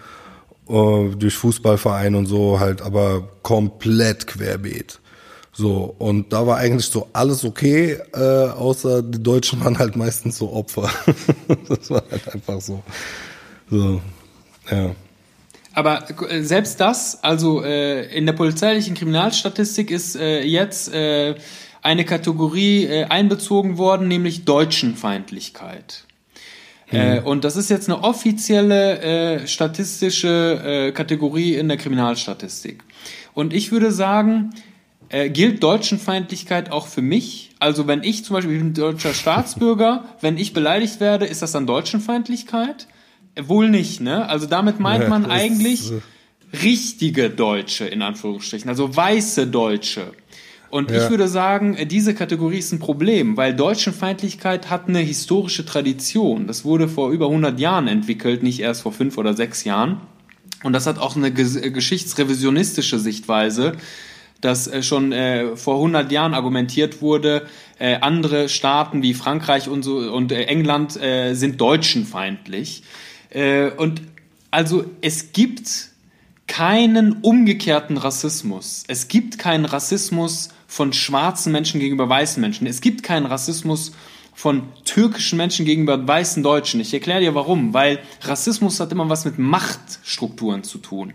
[0.65, 5.01] Uh, durch Fußballverein und so halt, aber komplett querbeet.
[5.51, 10.37] So, und da war eigentlich so alles okay, äh, außer die Deutschen waren halt meistens
[10.37, 10.89] so Opfer.
[11.67, 12.81] das war halt einfach so.
[13.69, 14.01] So,
[14.71, 14.95] ja.
[15.75, 21.35] Aber äh, selbst das, also äh, in der polizeilichen Kriminalstatistik ist äh, jetzt äh,
[21.83, 26.05] eine Kategorie äh, einbezogen worden, nämlich Deutschenfeindlichkeit.
[26.91, 26.97] Mhm.
[26.97, 32.83] Äh, und das ist jetzt eine offizielle äh, statistische äh, Kategorie in der Kriminalstatistik.
[33.33, 34.51] Und ich würde sagen,
[35.09, 37.51] äh, gilt Deutschenfeindlichkeit auch für mich?
[37.59, 41.51] Also wenn ich zum Beispiel, ich bin deutscher Staatsbürger, wenn ich beleidigt werde, ist das
[41.51, 42.87] dann Deutschenfeindlichkeit?
[43.35, 44.27] Äh, wohl nicht, ne?
[44.29, 45.91] Also damit meint man eigentlich
[46.63, 50.13] richtige Deutsche, in Anführungsstrichen, also weiße Deutsche.
[50.73, 51.03] Und ja.
[51.03, 56.47] ich würde sagen, diese Kategorie ist ein Problem, weil Deutschenfeindlichkeit hat eine historische Tradition.
[56.47, 60.01] Das wurde vor über 100 Jahren entwickelt, nicht erst vor fünf oder sechs Jahren.
[60.63, 63.73] Und das hat auch eine geschichtsrevisionistische Sichtweise,
[64.41, 67.45] dass äh, schon äh, vor 100 Jahren argumentiert wurde,
[67.77, 72.81] äh, andere Staaten wie Frankreich und, so, und äh, England äh, sind deutschenfeindlich.
[73.29, 74.01] Äh, und
[74.49, 75.91] also es gibt
[76.47, 78.85] keinen umgekehrten Rassismus.
[78.87, 82.65] Es gibt keinen Rassismus von schwarzen Menschen gegenüber weißen Menschen.
[82.65, 83.91] Es gibt keinen Rassismus
[84.33, 86.79] von türkischen Menschen gegenüber weißen Deutschen.
[86.79, 87.75] Ich erkläre dir warum.
[87.75, 91.13] Weil Rassismus hat immer was mit Machtstrukturen zu tun.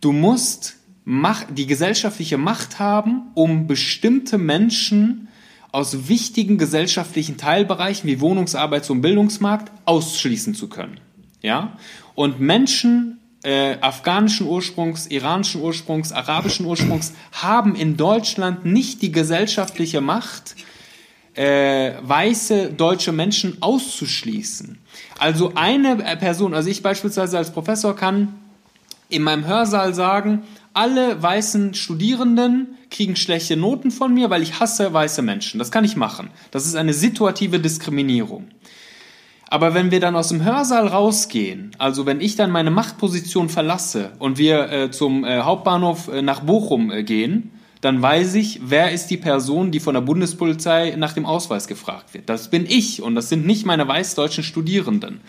[0.00, 5.28] Du musst die gesellschaftliche Macht haben, um bestimmte Menschen
[5.70, 10.98] aus wichtigen gesellschaftlichen Teilbereichen wie Wohnungsarbeits- und Bildungsmarkt ausschließen zu können.
[11.42, 11.76] Ja?
[12.14, 20.00] Und Menschen äh, afghanischen Ursprungs, iranischen Ursprungs, arabischen Ursprungs haben in Deutschland nicht die gesellschaftliche
[20.00, 20.54] Macht,
[21.34, 24.78] äh, weiße deutsche Menschen auszuschließen.
[25.18, 28.34] Also eine Person, also ich beispielsweise als Professor kann
[29.08, 30.42] in meinem Hörsaal sagen,
[30.74, 35.58] alle weißen Studierenden kriegen schlechte Noten von mir, weil ich hasse weiße Menschen.
[35.58, 36.30] Das kann ich machen.
[36.50, 38.48] Das ist eine situative Diskriminierung.
[39.52, 44.12] Aber wenn wir dann aus dem Hörsaal rausgehen, also wenn ich dann meine Machtposition verlasse
[44.18, 47.50] und wir äh, zum äh, Hauptbahnhof äh, nach Bochum äh, gehen,
[47.82, 52.14] dann weiß ich, wer ist die Person, die von der Bundespolizei nach dem Ausweis gefragt
[52.14, 52.30] wird.
[52.30, 55.20] Das bin ich und das sind nicht meine weißdeutschen Studierenden.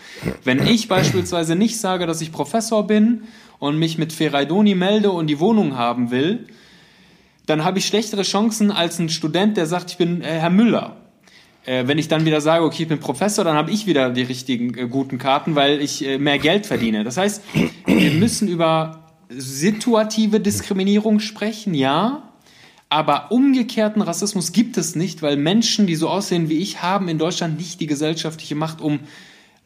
[0.42, 3.24] Wenn ich beispielsweise nicht sage, dass ich Professor bin
[3.58, 6.46] und mich mit Ferraidoni melde und die Wohnung haben will,
[7.44, 10.96] dann habe ich schlechtere Chancen als ein Student, der sagt, ich bin äh, Herr Müller
[11.66, 14.22] äh, wenn ich dann wieder sage, okay, ich bin Professor, dann habe ich wieder die
[14.22, 17.04] richtigen äh, guten Karten, weil ich äh, mehr Geld verdiene.
[17.04, 17.42] Das heißt,
[17.86, 22.30] wir müssen über situative Diskriminierung sprechen, ja,
[22.88, 27.18] aber umgekehrten Rassismus gibt es nicht, weil Menschen, die so aussehen wie ich, haben in
[27.18, 29.00] Deutschland nicht die gesellschaftliche Macht, um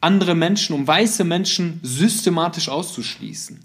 [0.01, 3.59] andere Menschen, um weiße Menschen systematisch auszuschließen.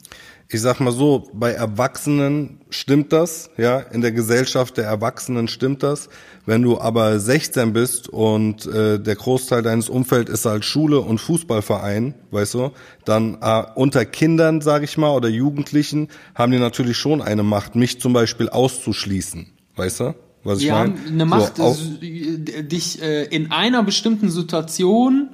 [0.55, 5.83] Ich sag mal so, bei Erwachsenen stimmt das, ja, in der Gesellschaft der Erwachsenen stimmt
[5.83, 6.09] das.
[6.47, 11.19] Wenn du aber 16 bist und äh, der Großteil deines Umfelds ist halt Schule und
[11.19, 12.71] Fußballverein, weißt du,
[13.05, 17.75] dann äh, unter Kindern, sag ich mal, oder Jugendlichen haben die natürlich schon eine Macht,
[17.75, 20.15] mich zum Beispiel auszuschließen, weißt du?
[20.45, 20.79] Was ich meine?
[20.79, 25.31] haben eine Macht, so, dich äh, in einer bestimmten Situation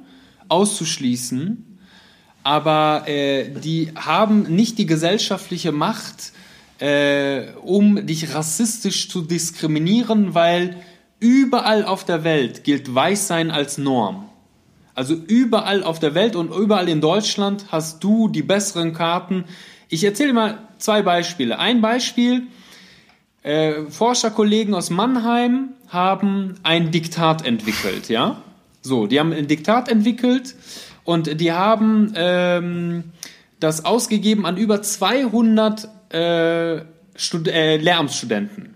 [0.48, 1.69] auszuschließen
[2.42, 6.32] aber äh, die haben nicht die gesellschaftliche Macht,
[6.78, 10.76] äh, um dich rassistisch zu diskriminieren, weil
[11.18, 14.26] überall auf der Welt gilt Weißsein als Norm.
[14.94, 19.44] Also überall auf der Welt und überall in Deutschland hast du die besseren Karten.
[19.88, 21.58] Ich erzähle mal zwei Beispiele.
[21.58, 22.44] Ein Beispiel,
[23.42, 28.42] äh, Forscherkollegen aus Mannheim haben ein Diktat entwickelt, ja?
[28.82, 30.54] So, die haben ein Diktat entwickelt,
[31.10, 33.04] und die haben ähm,
[33.58, 38.74] das ausgegeben an über 200 äh, äh, Lehramtsstudenten.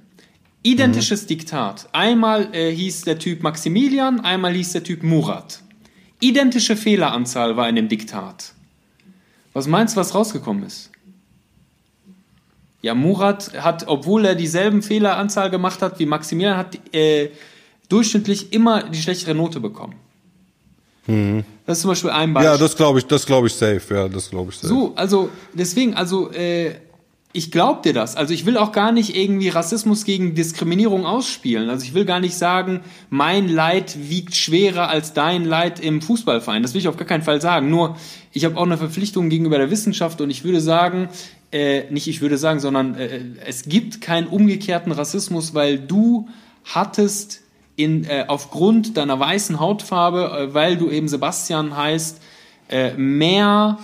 [0.64, 1.26] Identisches mhm.
[1.28, 1.88] Diktat.
[1.92, 5.62] Einmal äh, hieß der Typ Maximilian, einmal hieß der Typ Murat.
[6.18, 8.52] Identische Fehleranzahl war in dem Diktat.
[9.52, 10.90] Was meinst du, was rausgekommen ist?
[12.82, 17.30] Ja, Murat hat, obwohl er dieselben Fehleranzahl gemacht hat wie Maximilian, hat äh,
[17.88, 19.94] durchschnittlich immer die schlechtere Note bekommen.
[21.06, 21.44] Mhm.
[21.66, 22.52] Das ist zum Beispiel ein Beispiel.
[22.52, 24.68] Ja, das glaube ich, das glaube ich safe, ja, das glaube ich safe.
[24.68, 26.74] So, also deswegen, also äh,
[27.36, 28.14] ich glaube dir das.
[28.14, 31.68] Also ich will auch gar nicht irgendwie Rassismus gegen Diskriminierung ausspielen.
[31.68, 32.80] Also ich will gar nicht sagen,
[33.10, 36.62] mein Leid wiegt schwerer als dein Leid im Fußballverein.
[36.62, 37.70] Das will ich auf gar keinen Fall sagen.
[37.70, 37.96] Nur
[38.32, 41.08] ich habe auch eine Verpflichtung gegenüber der Wissenschaft und ich würde sagen,
[41.50, 46.28] äh, nicht ich würde sagen, sondern äh, es gibt keinen umgekehrten Rassismus, weil du
[46.62, 47.43] hattest
[47.76, 52.20] in, äh, aufgrund deiner weißen Hautfarbe, äh, weil du eben Sebastian heißt,
[52.68, 53.78] äh, mehr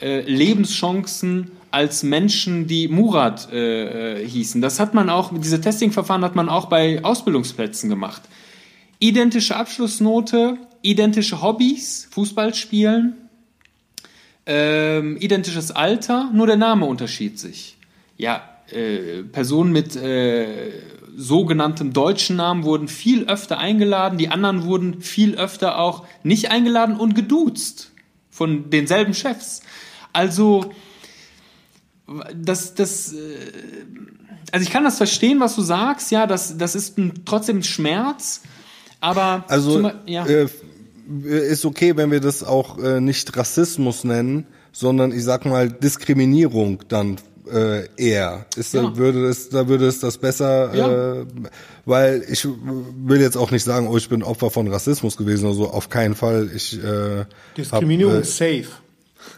[0.00, 4.60] äh, Lebenschancen als Menschen, die Murat äh, äh, hießen.
[4.60, 8.22] Das hat man auch, diese Testingverfahren hat man auch bei Ausbildungsplätzen gemacht.
[8.98, 13.14] Identische Abschlussnote, identische Hobbys, Fußball spielen,
[14.46, 17.76] ähm, identisches Alter, nur der Name unterschied sich.
[18.16, 20.70] Ja, äh, Personen mit äh,
[21.20, 26.96] sogenanntem deutschen Namen wurden viel öfter eingeladen, die anderen wurden viel öfter auch nicht eingeladen
[26.96, 27.92] und geduzt
[28.30, 29.60] von denselben Chefs.
[30.14, 30.72] Also,
[32.34, 33.16] das, das, äh,
[34.50, 37.62] also ich kann das verstehen, was du sagst, ja, das, das ist ein, trotzdem ein
[37.62, 38.40] Schmerz,
[39.00, 40.24] aber also zum, ja.
[40.26, 40.48] äh,
[41.22, 46.82] ist okay, wenn wir das auch äh, nicht Rassismus nennen, sondern ich sag mal Diskriminierung
[46.88, 47.16] dann
[47.52, 48.46] äh, eher.
[48.56, 48.82] Ist, ja.
[48.82, 51.20] da würde es, da würde es das besser, ja.
[51.20, 51.26] äh,
[51.84, 55.54] weil ich will jetzt auch nicht sagen, oh, ich bin Opfer von Rassismus gewesen oder
[55.54, 55.70] so.
[55.70, 56.50] Auf keinen Fall.
[56.54, 57.24] Ich äh,
[57.56, 58.66] Diskriminierung hab, äh, safe.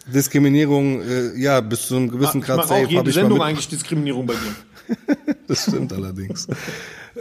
[0.07, 2.87] Diskriminierung, äh, ja, bis zu einem gewissen ah, Grad safe.
[2.87, 4.97] Auch jede Sendung eigentlich Diskriminierung bei dir.
[5.47, 6.49] das stimmt allerdings.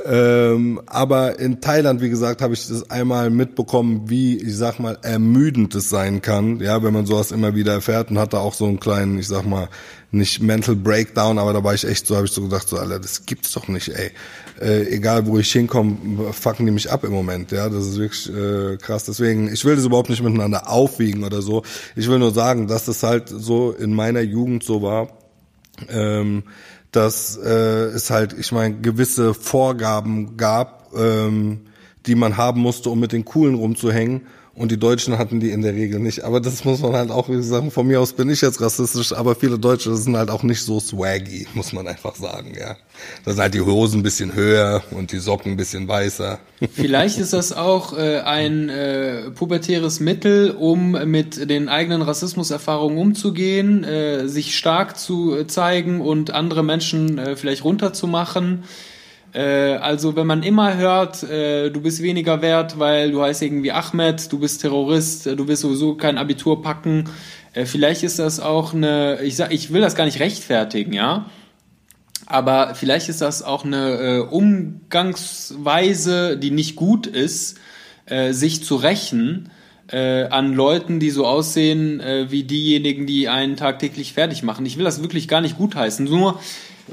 [0.05, 4.97] Ähm, aber in Thailand, wie gesagt, habe ich das einmal mitbekommen, wie, ich sag mal,
[5.01, 8.65] ermüdend es sein kann, ja, wenn man sowas immer wieder erfährt und hatte auch so
[8.65, 9.67] einen kleinen, ich sag mal,
[10.11, 12.99] nicht Mental Breakdown, aber da war ich echt so, habe ich so gedacht, so, Alter,
[12.99, 14.11] das gibt's doch nicht, ey.
[14.61, 18.29] Äh, egal wo ich hinkomme, fucken die mich ab im Moment, ja, das ist wirklich
[18.33, 19.05] äh, krass.
[19.05, 21.63] Deswegen, ich will das überhaupt nicht miteinander aufwiegen oder so.
[21.95, 25.09] Ich will nur sagen, dass das halt so in meiner Jugend so war.
[25.89, 26.43] Ähm,
[26.91, 31.61] dass äh, es halt, ich meine, gewisse Vorgaben gab, ähm,
[32.05, 34.27] die man haben musste, um mit den Coolen rumzuhängen.
[34.53, 36.25] Und die Deutschen hatten die in der Regel nicht.
[36.25, 37.71] Aber das muss man halt auch sagen.
[37.71, 40.79] Von mir aus bin ich jetzt rassistisch, aber viele Deutsche sind halt auch nicht so
[40.79, 42.75] swaggy, muss man einfach sagen, ja.
[43.23, 46.37] Da sind halt die Hosen ein bisschen höher und die Socken ein bisschen weißer.
[46.73, 53.85] Vielleicht ist das auch äh, ein äh, pubertäres Mittel, um mit den eigenen Rassismuserfahrungen umzugehen,
[53.85, 58.63] äh, sich stark zu zeigen und andere Menschen äh, vielleicht runterzumachen.
[59.33, 63.71] Äh, also wenn man immer hört, äh, du bist weniger wert, weil du heißt irgendwie
[63.71, 67.05] Ahmed, du bist Terrorist, äh, du wirst sowieso kein Abitur packen,
[67.53, 71.25] äh, vielleicht ist das auch eine, ich sag, ich will das gar nicht rechtfertigen, ja,
[72.25, 77.57] aber vielleicht ist das auch eine äh, Umgangsweise, die nicht gut ist,
[78.31, 79.51] sich zu rächen
[79.87, 84.65] an Leuten, die so aussehen wie diejenigen, die einen tagtäglich fertig machen.
[84.65, 86.05] Ich will das wirklich gar nicht gutheißen.
[86.05, 86.37] Nur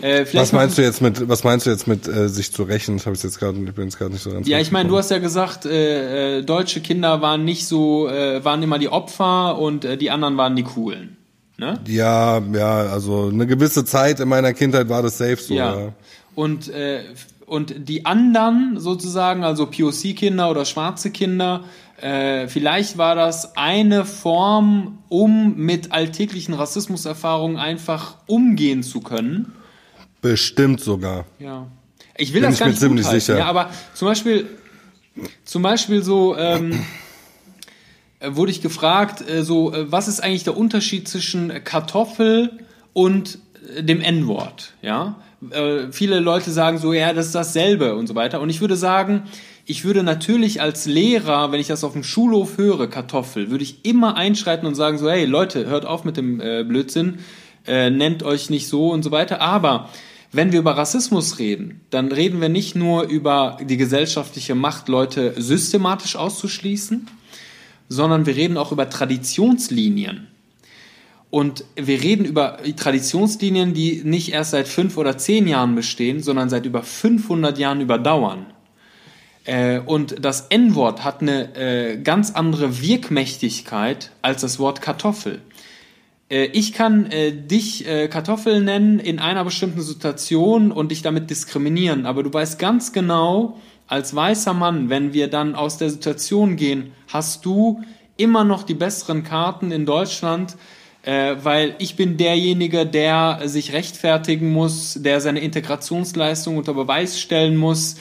[0.03, 2.97] äh, was meinst du jetzt mit, was meinst du jetzt mit äh, sich zu rächen?
[2.97, 4.47] Das habe ich jetzt gerade, ich bin jetzt gerade nicht so ganz.
[4.47, 8.45] Ja, ich meine, du hast ja gesagt, äh, äh, deutsche Kinder waren nicht so, äh,
[8.45, 11.17] waren immer die Opfer und äh, die anderen waren die coolen.
[11.57, 11.81] Ne?
[11.87, 15.55] Ja, ja, also eine gewisse Zeit in meiner Kindheit war das safe so.
[15.55, 15.79] Ja.
[15.79, 15.93] ja.
[16.35, 17.03] Und äh,
[17.47, 21.65] und die anderen sozusagen, also POC-Kinder oder schwarze Kinder,
[22.01, 29.53] Äh, vielleicht war das eine Form, um mit alltäglichen Rassismuserfahrungen einfach umgehen zu können.
[30.21, 31.25] Bestimmt sogar.
[31.39, 31.67] Ja.
[32.17, 33.39] Ich will Bin das ich gar nicht ziemlich sicher.
[33.39, 34.47] Ja, aber zum Beispiel,
[35.45, 36.85] zum Beispiel so ähm,
[38.21, 42.59] äh, wurde ich gefragt, äh, so äh, was ist eigentlich der Unterschied zwischen Kartoffel
[42.93, 43.39] und
[43.77, 44.73] äh, dem N-Wort?
[44.83, 45.17] Ja,
[45.51, 48.41] äh, viele Leute sagen so, ja, das ist dasselbe und so weiter.
[48.41, 49.23] Und ich würde sagen,
[49.65, 53.85] ich würde natürlich als Lehrer, wenn ich das auf dem Schulhof höre, Kartoffel, würde ich
[53.85, 57.19] immer einschreiten und sagen so, hey Leute, hört auf mit dem Blödsinn,
[57.67, 59.41] äh, nennt euch nicht so und so weiter.
[59.41, 59.91] Aber
[60.33, 65.35] wenn wir über Rassismus reden, dann reden wir nicht nur über die gesellschaftliche Macht, Leute
[65.41, 67.09] systematisch auszuschließen,
[67.89, 70.29] sondern wir reden auch über Traditionslinien.
[71.31, 76.49] Und wir reden über Traditionslinien, die nicht erst seit fünf oder zehn Jahren bestehen, sondern
[76.49, 78.47] seit über 500 Jahren überdauern.
[79.45, 85.41] Äh, und das N-Wort hat eine äh, ganz andere Wirkmächtigkeit als das Wort Kartoffel.
[86.29, 91.31] Äh, ich kann äh, dich äh, Kartoffel nennen in einer bestimmten Situation und dich damit
[91.31, 96.57] diskriminieren, aber du weißt ganz genau, als weißer Mann, wenn wir dann aus der Situation
[96.57, 97.83] gehen, hast du
[98.19, 100.57] immer noch die besseren Karten in Deutschland,
[101.03, 107.57] äh, weil ich bin derjenige, der sich rechtfertigen muss, der seine Integrationsleistung unter Beweis stellen
[107.57, 107.97] muss.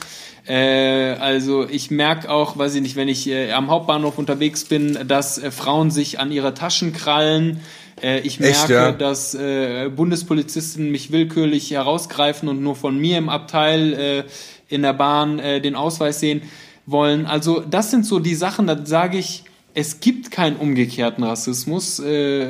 [0.46, 4.98] Äh, also ich merke auch, weiß ich nicht, wenn ich äh, am Hauptbahnhof unterwegs bin,
[5.06, 7.60] dass äh, Frauen sich an ihre Taschen krallen.
[8.02, 8.92] Äh, ich merke, Echt, ja?
[8.92, 14.24] dass äh, Bundespolizisten mich willkürlich herausgreifen und nur von mir im Abteil äh,
[14.68, 16.42] in der Bahn äh, den Ausweis sehen
[16.86, 17.26] wollen.
[17.26, 19.44] Also das sind so die Sachen, da sage ich,
[19.74, 22.00] es gibt keinen umgekehrten Rassismus.
[22.00, 22.48] Äh,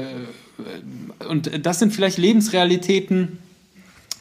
[1.29, 3.39] und das sind vielleicht Lebensrealitäten,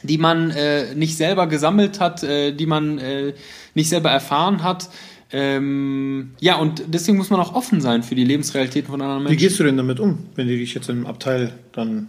[0.02, 3.32] die man äh, nicht selber gesammelt hat, äh, die man äh,
[3.74, 4.88] nicht selber erfahren hat.
[5.30, 9.24] Ähm, ja, und deswegen muss man auch offen sein für die Lebensrealitäten von anderen Wie
[9.24, 9.38] Menschen.
[9.38, 12.08] gehst du denn damit um, wenn die dich jetzt im Abteil dann.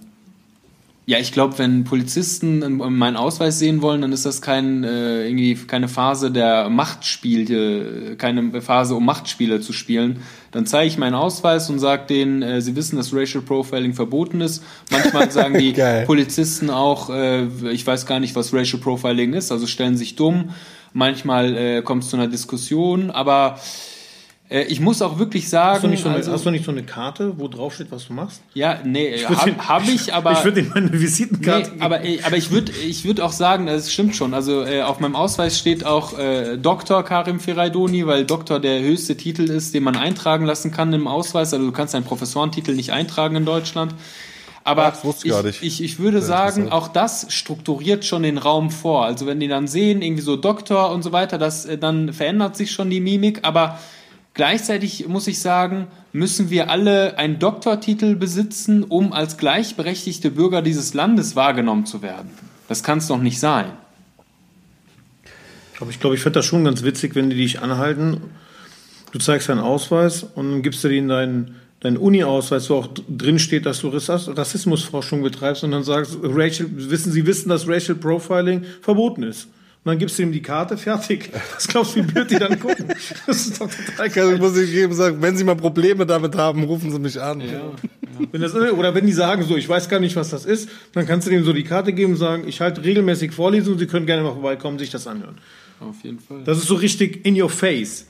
[1.06, 5.56] Ja, ich glaube, wenn Polizisten meinen Ausweis sehen wollen, dann ist das kein, äh, irgendwie
[5.56, 10.20] keine Phase der Machtspiele, keine Phase, um Machtspiele zu spielen.
[10.52, 14.40] Dann zeige ich meinen Ausweis und sage denen, äh, sie wissen, dass Racial Profiling verboten
[14.40, 14.64] ist.
[14.92, 15.74] Manchmal sagen die.
[16.06, 20.52] Polizisten auch, äh, ich weiß gar nicht, was Racial Profiling ist, also stellen sich dumm.
[20.94, 23.60] Manchmal äh, kommt es zu einer Diskussion, aber
[24.50, 26.66] äh, ich muss auch wirklich sagen, Hast du, nicht so eine, also, hast du nicht
[26.66, 28.42] so eine Karte, wo drauf steht, was du machst?
[28.56, 32.50] ja, nee, habe hab ich, aber Ich würde dir meine Visitenkarte Nee, aber, aber ich
[32.50, 34.34] würde ich würd auch sagen, das stimmt schon.
[34.34, 37.04] Also äh, auf meinem Ausweis steht auch äh, Dr.
[37.04, 41.54] Karim Feraidoni, weil Doktor der höchste Titel ist, den man eintragen lassen kann im Ausweis.
[41.54, 43.94] Also du kannst einen Professorentitel nicht eintragen in Deutschland.
[44.64, 45.64] Aber Ach, ich ich, gar nicht.
[45.64, 49.06] ich, ich würde Sehr sagen, auch das strukturiert schon den Raum vor.
[49.06, 52.56] Also wenn die dann sehen, irgendwie so Doktor und so weiter, das, äh, dann verändert
[52.56, 53.40] sich schon die Mimik.
[53.44, 53.80] Aber
[54.34, 60.94] gleichzeitig muss ich sagen, müssen wir alle einen Doktortitel besitzen, um als gleichberechtigte Bürger dieses
[60.94, 62.30] Landes wahrgenommen zu werden.
[62.68, 63.72] Das kann es doch nicht sein.
[65.80, 68.22] Aber ich glaube, ich fände das schon ganz witzig, wenn die dich anhalten.
[69.12, 73.40] Du zeigst deinen Ausweis und dann gibst du denen deinen, deinen Uni-Ausweis, wo auch drin
[73.40, 78.64] steht, dass du Rassismusforschung betreibst und dann sagst, Racial, wissen Sie wissen, dass Racial Profiling
[78.82, 79.46] verboten ist.
[79.86, 81.32] Und dann gibst du ihm die Karte, fertig.
[81.56, 82.88] Was glaubst du, wie blöd die dann gucken?
[83.26, 84.38] Das ist doch total Ich geil.
[84.38, 87.42] muss ich jedem sagen, wenn Sie mal Probleme damit haben, rufen Sie mich an.
[88.32, 91.08] Wenn das, oder wenn die sagen so, ich weiß gar nicht, was das ist, dann
[91.08, 94.06] kannst du dem so die Karte geben und sagen, ich halte regelmäßig Vorlesungen, Sie können
[94.06, 95.38] gerne mal vorbeikommen, sich das anhören.
[95.80, 96.44] Auf jeden Fall.
[96.44, 98.06] Das ist so richtig in your face.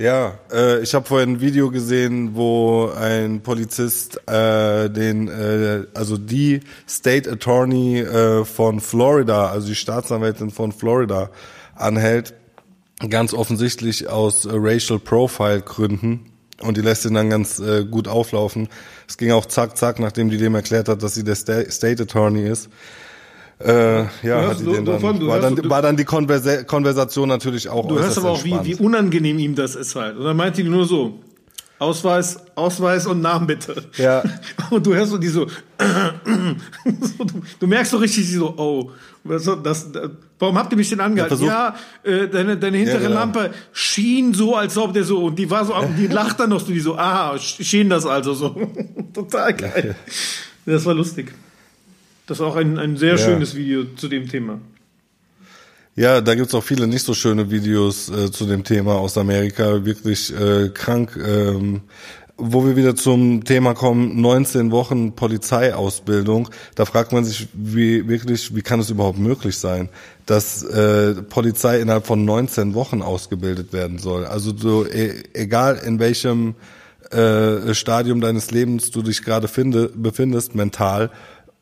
[0.00, 6.16] Ja, äh, ich habe vorhin ein Video gesehen, wo ein Polizist äh, den, äh, also
[6.16, 11.28] die State Attorney äh, von Florida, also die Staatsanwältin von Florida,
[11.74, 12.32] anhält,
[13.10, 16.32] ganz offensichtlich aus äh, Racial Profile Gründen.
[16.62, 18.68] Und die lässt ihn dann ganz äh, gut auflaufen.
[19.06, 22.04] Es ging auch zack, zack, nachdem die dem erklärt hat, dass sie der Sta State
[22.04, 22.70] Attorney ist.
[23.62, 24.92] Äh, ja, hörst- du- dann, du
[25.26, 28.56] war, hörst- dann, war dann die Konversa Konversation natürlich auch Du hörst aber auch, wie,
[28.64, 30.16] wie unangenehm ihm das ist halt.
[30.16, 31.20] Und dann meint die nur so,
[31.78, 33.84] Ausweis, Ausweis und Namen bitte.
[33.96, 34.22] Ja.
[34.70, 35.46] Und du hörst so die so,
[37.58, 38.90] du, merkst so richtig die so, oh,
[39.24, 39.88] das, das,
[40.38, 41.42] warum habt ihr mich denn angehalten?
[41.42, 43.20] Ja, äh, deine, deine hintere Ja, genau.
[43.20, 46.60] Lampe schien so, als ob der so, und die war so, die lacht dann noch
[46.60, 48.54] so, die so, aha, schien das also so.
[49.14, 49.96] Total geil.
[50.66, 51.32] Das war lustig.
[52.30, 53.18] Das war auch ein, ein sehr Ja.
[53.18, 54.60] schönes Video zu dem Thema.
[55.96, 59.84] Ja, da gibt's auch viele nicht so schöne Videos äh, zu dem Thema aus Amerika,
[59.84, 61.18] wirklich äh, krank.
[61.20, 61.80] Ähm,
[62.36, 68.54] wo wir wieder zum Thema kommen, 19 Wochen Polizeiausbildung, da fragt man sich, wie wirklich,
[68.54, 69.88] wie kann es überhaupt möglich sein,
[70.24, 74.24] dass äh, Polizei innerhalb von 19 Wochen ausgebildet werden soll.
[74.24, 76.54] Also so, e egal in welchem
[77.10, 81.10] äh, Stadium deines Lebens du dich gerade finde, befindest, mental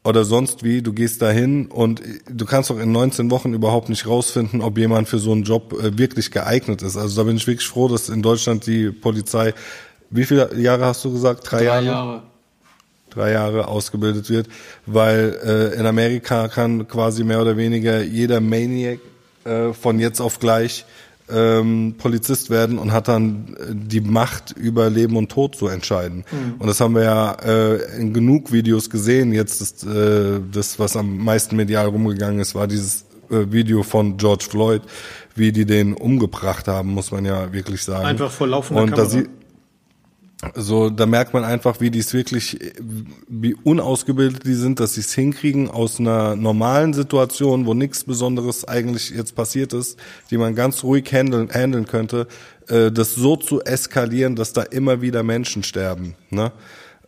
[0.05, 2.01] oder sonst wie, du gehst dahin und
[2.31, 5.73] du kannst doch in 19 Wochen überhaupt nicht rausfinden, ob jemand für so einen Job
[5.73, 6.97] äh, wirklich geeignet ist.
[6.97, 9.55] Also da bin ich wirklich froh, dass in Deutschland die Polizei
[10.11, 11.51] wie viele Jahre hast du gesagt?
[11.51, 11.85] Drei, Drei Jahre?
[11.85, 12.23] Jahre.
[13.11, 14.49] Drei Jahre ausgebildet wird,
[14.85, 19.01] weil äh, in Amerika kann quasi mehr oder weniger jeder Maniac
[19.45, 20.85] äh, von jetzt auf gleich
[21.31, 26.25] ähm, Polizist werden und hat dann äh, die Macht über Leben und Tod zu entscheiden.
[26.31, 26.55] Mhm.
[26.59, 29.33] Und das haben wir ja äh, in genug Videos gesehen.
[29.33, 34.17] Jetzt ist äh, das, was am meisten medial rumgegangen ist, war dieses äh, Video von
[34.17, 34.83] George Floyd,
[35.35, 38.07] wie die den umgebracht haben, muss man ja wirklich sagen.
[38.07, 39.05] Einfach vor laufender und Kamera.
[39.05, 39.29] Da sie,
[40.55, 42.59] so, da merkt man einfach, wie die es wirklich,
[43.29, 48.67] wie unausgebildet die sind, dass sie es hinkriegen aus einer normalen Situation, wo nichts Besonderes
[48.67, 49.99] eigentlich jetzt passiert ist,
[50.31, 52.29] die man ganz ruhig handeln, handeln könnte,
[52.69, 56.15] äh, das so zu eskalieren, dass da immer wieder Menschen sterben.
[56.31, 56.53] Ne?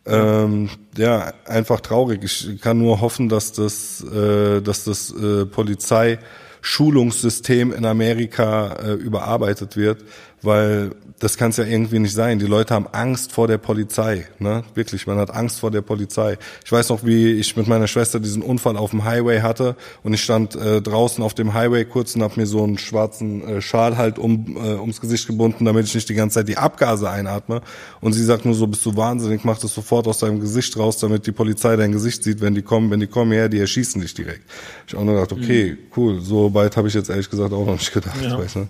[0.07, 2.25] Ähm, ja, einfach traurig.
[2.25, 9.77] Ich kann nur hoffen, dass das, äh, dass das äh, Polizeischulungssystem in Amerika äh, überarbeitet
[9.77, 10.05] wird,
[10.43, 12.39] weil das kann es ja irgendwie nicht sein.
[12.39, 14.65] Die Leute haben Angst vor der Polizei, ne?
[14.75, 16.39] Wirklich, man hat Angst vor der Polizei.
[16.65, 20.15] Ich weiß noch, wie ich mit meiner Schwester diesen Unfall auf dem Highway hatte und
[20.15, 23.61] ich stand äh, draußen auf dem Highway kurz und habe mir so einen schwarzen äh,
[23.61, 27.11] Schal halt um äh, ums Gesicht gebunden, damit ich nicht die ganze Zeit die Abgase
[27.11, 27.61] einatme.
[28.01, 30.97] Und sie sagt nur so, bist du wahnsinnig, mach das sofort aus deinem Gesicht raus,
[30.97, 32.91] damit die Polizei dein Gesicht sieht, wenn die kommen.
[32.91, 34.43] Wenn die kommen her, die erschießen dich direkt.
[34.87, 35.79] Ich habe auch nur gedacht, okay, mhm.
[35.97, 38.23] cool, so weit habe ich jetzt ehrlich gesagt auch noch nicht gedacht.
[38.23, 38.39] Ja.
[38.39, 38.69] Weißt, ne?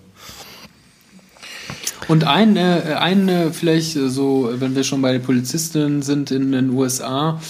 [2.08, 6.52] Und ein, äh, ein äh, vielleicht so, wenn wir schon bei den Polizisten sind in
[6.52, 7.40] den USA,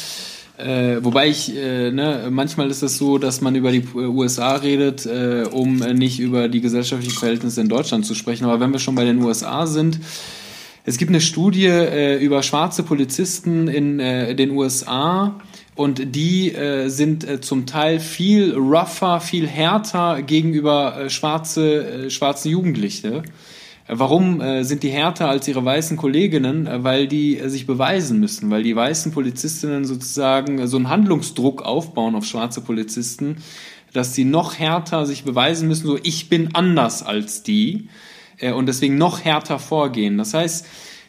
[0.59, 5.07] äh, wobei ich, äh, ne, manchmal ist es so, dass man über die USA redet,
[5.07, 8.45] äh, um nicht über die gesellschaftlichen Verhältnisse in Deutschland zu sprechen.
[8.45, 10.01] Aber wenn wir schon bei den USA sind,
[10.85, 15.41] es gibt eine Studie äh, über schwarze Polizisten in äh, den USA
[15.75, 22.51] und die äh, sind äh, zum Teil viel rougher, viel härter gegenüber äh, schwarze, schwarzen
[22.51, 23.23] Jugendliche.
[23.93, 26.69] Warum äh, sind die härter als ihre weißen Kolleginnen?
[26.69, 31.63] Äh, weil die äh, sich beweisen müssen, weil die weißen Polizistinnen sozusagen so einen Handlungsdruck
[31.63, 33.39] aufbauen auf schwarze Polizisten,
[33.93, 37.89] dass sie noch härter sich beweisen müssen, so ich bin anders als die
[38.55, 40.17] und deswegen noch härter vorgehen.
[40.17, 40.65] Das heißt,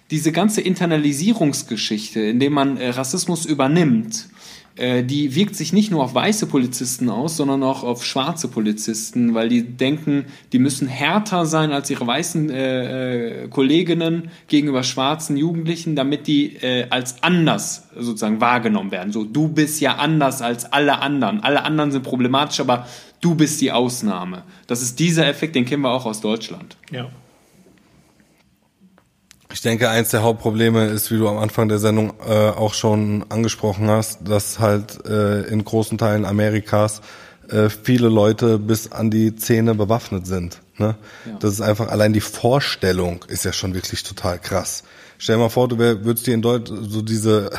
[0.09, 4.31] diese ganze Internalisierungsgeschichte, indem man Rassismus übernimmt, äh,
[4.77, 9.49] die wirkt sich nicht nur auf weiße Polizisten aus, sondern auch auf schwarze Polizisten, weil
[9.49, 15.95] die denken, die müssen härter sein als ihre weißen äh, äh, Kolleginnen gegenüber schwarzen Jugendlichen,
[15.95, 19.11] damit die äh, als anders sozusagen wahrgenommen werden.
[19.11, 21.41] So, du bist ja anders als alle anderen.
[21.41, 22.87] Alle anderen sind problematisch, aber
[23.19, 24.43] du bist die Ausnahme.
[24.67, 26.77] Das ist dieser Effekt, den kennen wir auch aus Deutschland.
[26.91, 27.09] Ja.
[29.53, 33.25] Ich denke, eins der Hauptprobleme ist, wie du am Anfang der Sendung äh, auch schon
[33.29, 37.01] angesprochen hast, dass halt äh, in großen Teilen Amerikas
[37.49, 40.61] äh, viele Leute bis an die Zähne bewaffnet sind.
[40.77, 40.95] Ne?
[41.25, 41.37] Ja.
[41.39, 44.83] Das ist einfach allein die Vorstellung ist ja schon wirklich total krass.
[45.17, 47.51] Stell dir mal vor, du wär, würdest dir in Deutschland so diese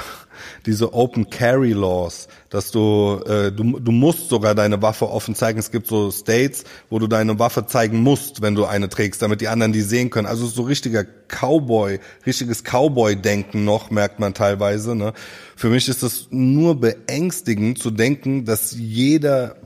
[0.66, 5.58] diese Open Carry Laws, dass du, äh, du, du musst sogar deine Waffe offen zeigen.
[5.58, 9.40] Es gibt so States, wo du deine Waffe zeigen musst, wenn du eine trägst, damit
[9.40, 10.26] die anderen die sehen können.
[10.26, 14.94] Also so richtiger Cowboy, richtiges Cowboy-Denken noch, merkt man teilweise.
[14.94, 15.12] Ne?
[15.56, 19.56] Für mich ist es nur beängstigend zu denken, dass jeder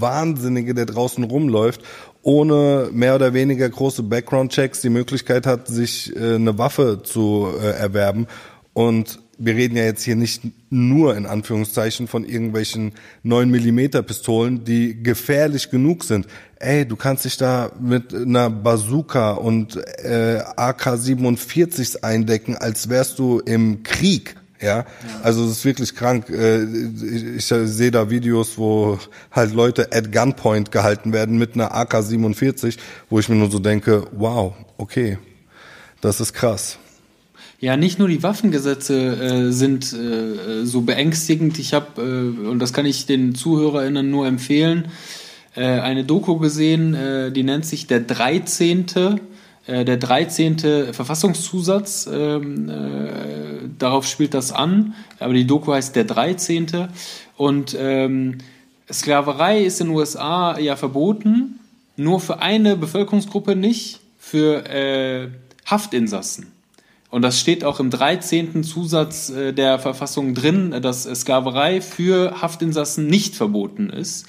[0.00, 1.82] Wahnsinnige, der draußen rumläuft,
[2.22, 7.70] ohne mehr oder weniger große Background-Checks die Möglichkeit hat, sich äh, eine Waffe zu äh,
[7.70, 8.26] erwerben.
[8.72, 12.92] Und wir reden ja jetzt hier nicht nur in Anführungszeichen von irgendwelchen
[13.22, 16.26] 9 Millimeter Pistolen, die gefährlich genug sind.
[16.56, 23.38] Ey, du kannst dich da mit einer Bazooka und äh, AK-47 eindecken, als wärst du
[23.38, 24.34] im Krieg.
[24.60, 24.86] Ja,
[25.22, 26.28] also es ist wirklich krank.
[26.30, 26.64] Äh,
[27.36, 28.98] ich sehe da Videos, wo
[29.30, 32.76] halt Leute at Gunpoint gehalten werden mit einer AK-47,
[33.08, 35.18] wo ich mir nur so denke, wow, okay,
[36.00, 36.78] das ist krass.
[37.60, 41.58] Ja, nicht nur die Waffengesetze äh, sind äh, so beängstigend.
[41.58, 44.88] Ich habe, äh, und das kann ich den ZuhörerInnen nur empfehlen,
[45.56, 48.86] äh, eine Doku gesehen, äh, die nennt sich Der 13.
[49.66, 50.92] Äh, der 13.
[50.92, 52.08] Verfassungszusatz.
[52.12, 56.88] Ähm, äh, darauf spielt das an, aber die Doku heißt Der 13.
[57.36, 58.38] Und ähm,
[58.90, 61.58] Sklaverei ist in den USA ja verboten,
[61.96, 65.28] nur für eine Bevölkerungsgruppe nicht, für äh,
[65.66, 66.57] Haftinsassen.
[67.10, 68.62] Und das steht auch im 13.
[68.62, 74.26] Zusatz äh, der Verfassung drin, dass Sklaverei für Haftinsassen nicht verboten ist.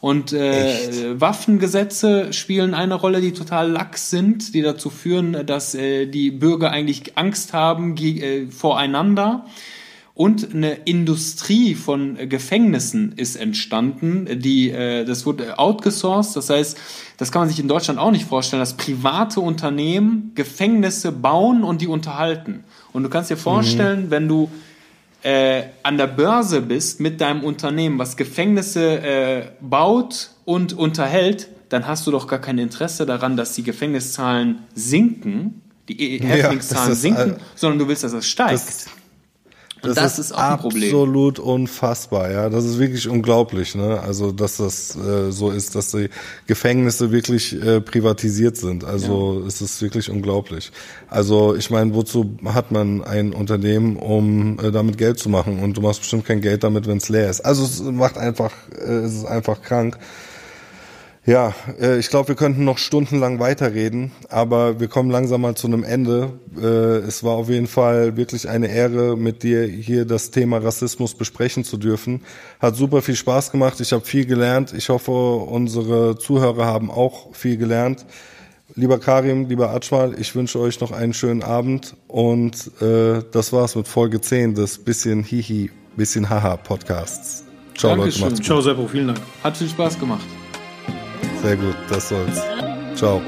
[0.00, 6.06] Und äh, Waffengesetze spielen eine Rolle, die total lax sind, die dazu führen, dass äh,
[6.06, 9.44] die Bürger eigentlich Angst haben äh, voreinander.
[10.20, 16.36] Und eine Industrie von Gefängnissen ist entstanden, die äh, das wurde outgesourced.
[16.36, 16.76] Das heißt,
[17.16, 21.80] das kann man sich in Deutschland auch nicht vorstellen, dass private Unternehmen Gefängnisse bauen und
[21.80, 22.64] die unterhalten.
[22.92, 24.10] Und du kannst dir vorstellen, mhm.
[24.10, 24.50] wenn du
[25.22, 31.86] äh, an der Börse bist mit deinem Unternehmen, was Gefängnisse äh, baut und unterhält, dann
[31.86, 37.36] hast du doch gar kein Interesse daran, dass die Gefängniszahlen sinken, die Häftlingszahlen ja, sinken,
[37.54, 38.52] sondern du willst, dass es steigt.
[38.52, 38.99] Das,
[39.82, 40.84] das, das ist, ist, auch ein Problem.
[40.84, 42.48] Absolut unfassbar, ja.
[42.48, 44.00] Das ist wirklich unglaublich, ne?
[44.00, 46.08] Also, dass das äh, so ist, dass die
[46.46, 48.84] Gefängnisse wirklich äh, privatisiert sind.
[48.84, 49.46] Also, ja.
[49.46, 50.70] es ist wirklich unglaublich.
[51.08, 55.60] Also, ich meine, wozu hat man ein Unternehmen, um äh, damit Geld zu machen?
[55.60, 57.40] Und du machst bestimmt kein Geld damit, wenn es leer ist.
[57.40, 59.98] Also, es macht einfach, äh, es ist einfach krank.
[61.26, 65.66] Ja, äh, ich glaube, wir könnten noch stundenlang weiterreden, aber wir kommen langsam mal zu
[65.66, 66.32] einem Ende.
[66.56, 71.14] Äh, es war auf jeden Fall wirklich eine Ehre, mit dir hier das Thema Rassismus
[71.14, 72.22] besprechen zu dürfen.
[72.58, 73.80] Hat super viel Spaß gemacht.
[73.80, 74.72] Ich habe viel gelernt.
[74.72, 78.06] Ich hoffe, unsere Zuhörer haben auch viel gelernt.
[78.76, 83.74] Lieber Karim, lieber Atschmal, ich wünsche euch noch einen schönen Abend und äh, das war's
[83.74, 87.44] mit Folge 10 des bisschen Hihi, bisschen Haha Podcasts.
[87.76, 88.22] Ciao Dankeschön.
[88.22, 88.46] Leute, macht's gut.
[88.46, 89.20] Ciao Seppo, vielen Dank.
[89.42, 90.24] Hat viel Spaß gemacht.
[91.42, 92.40] Sehr gut, das soll's.
[92.94, 93.22] Ciao.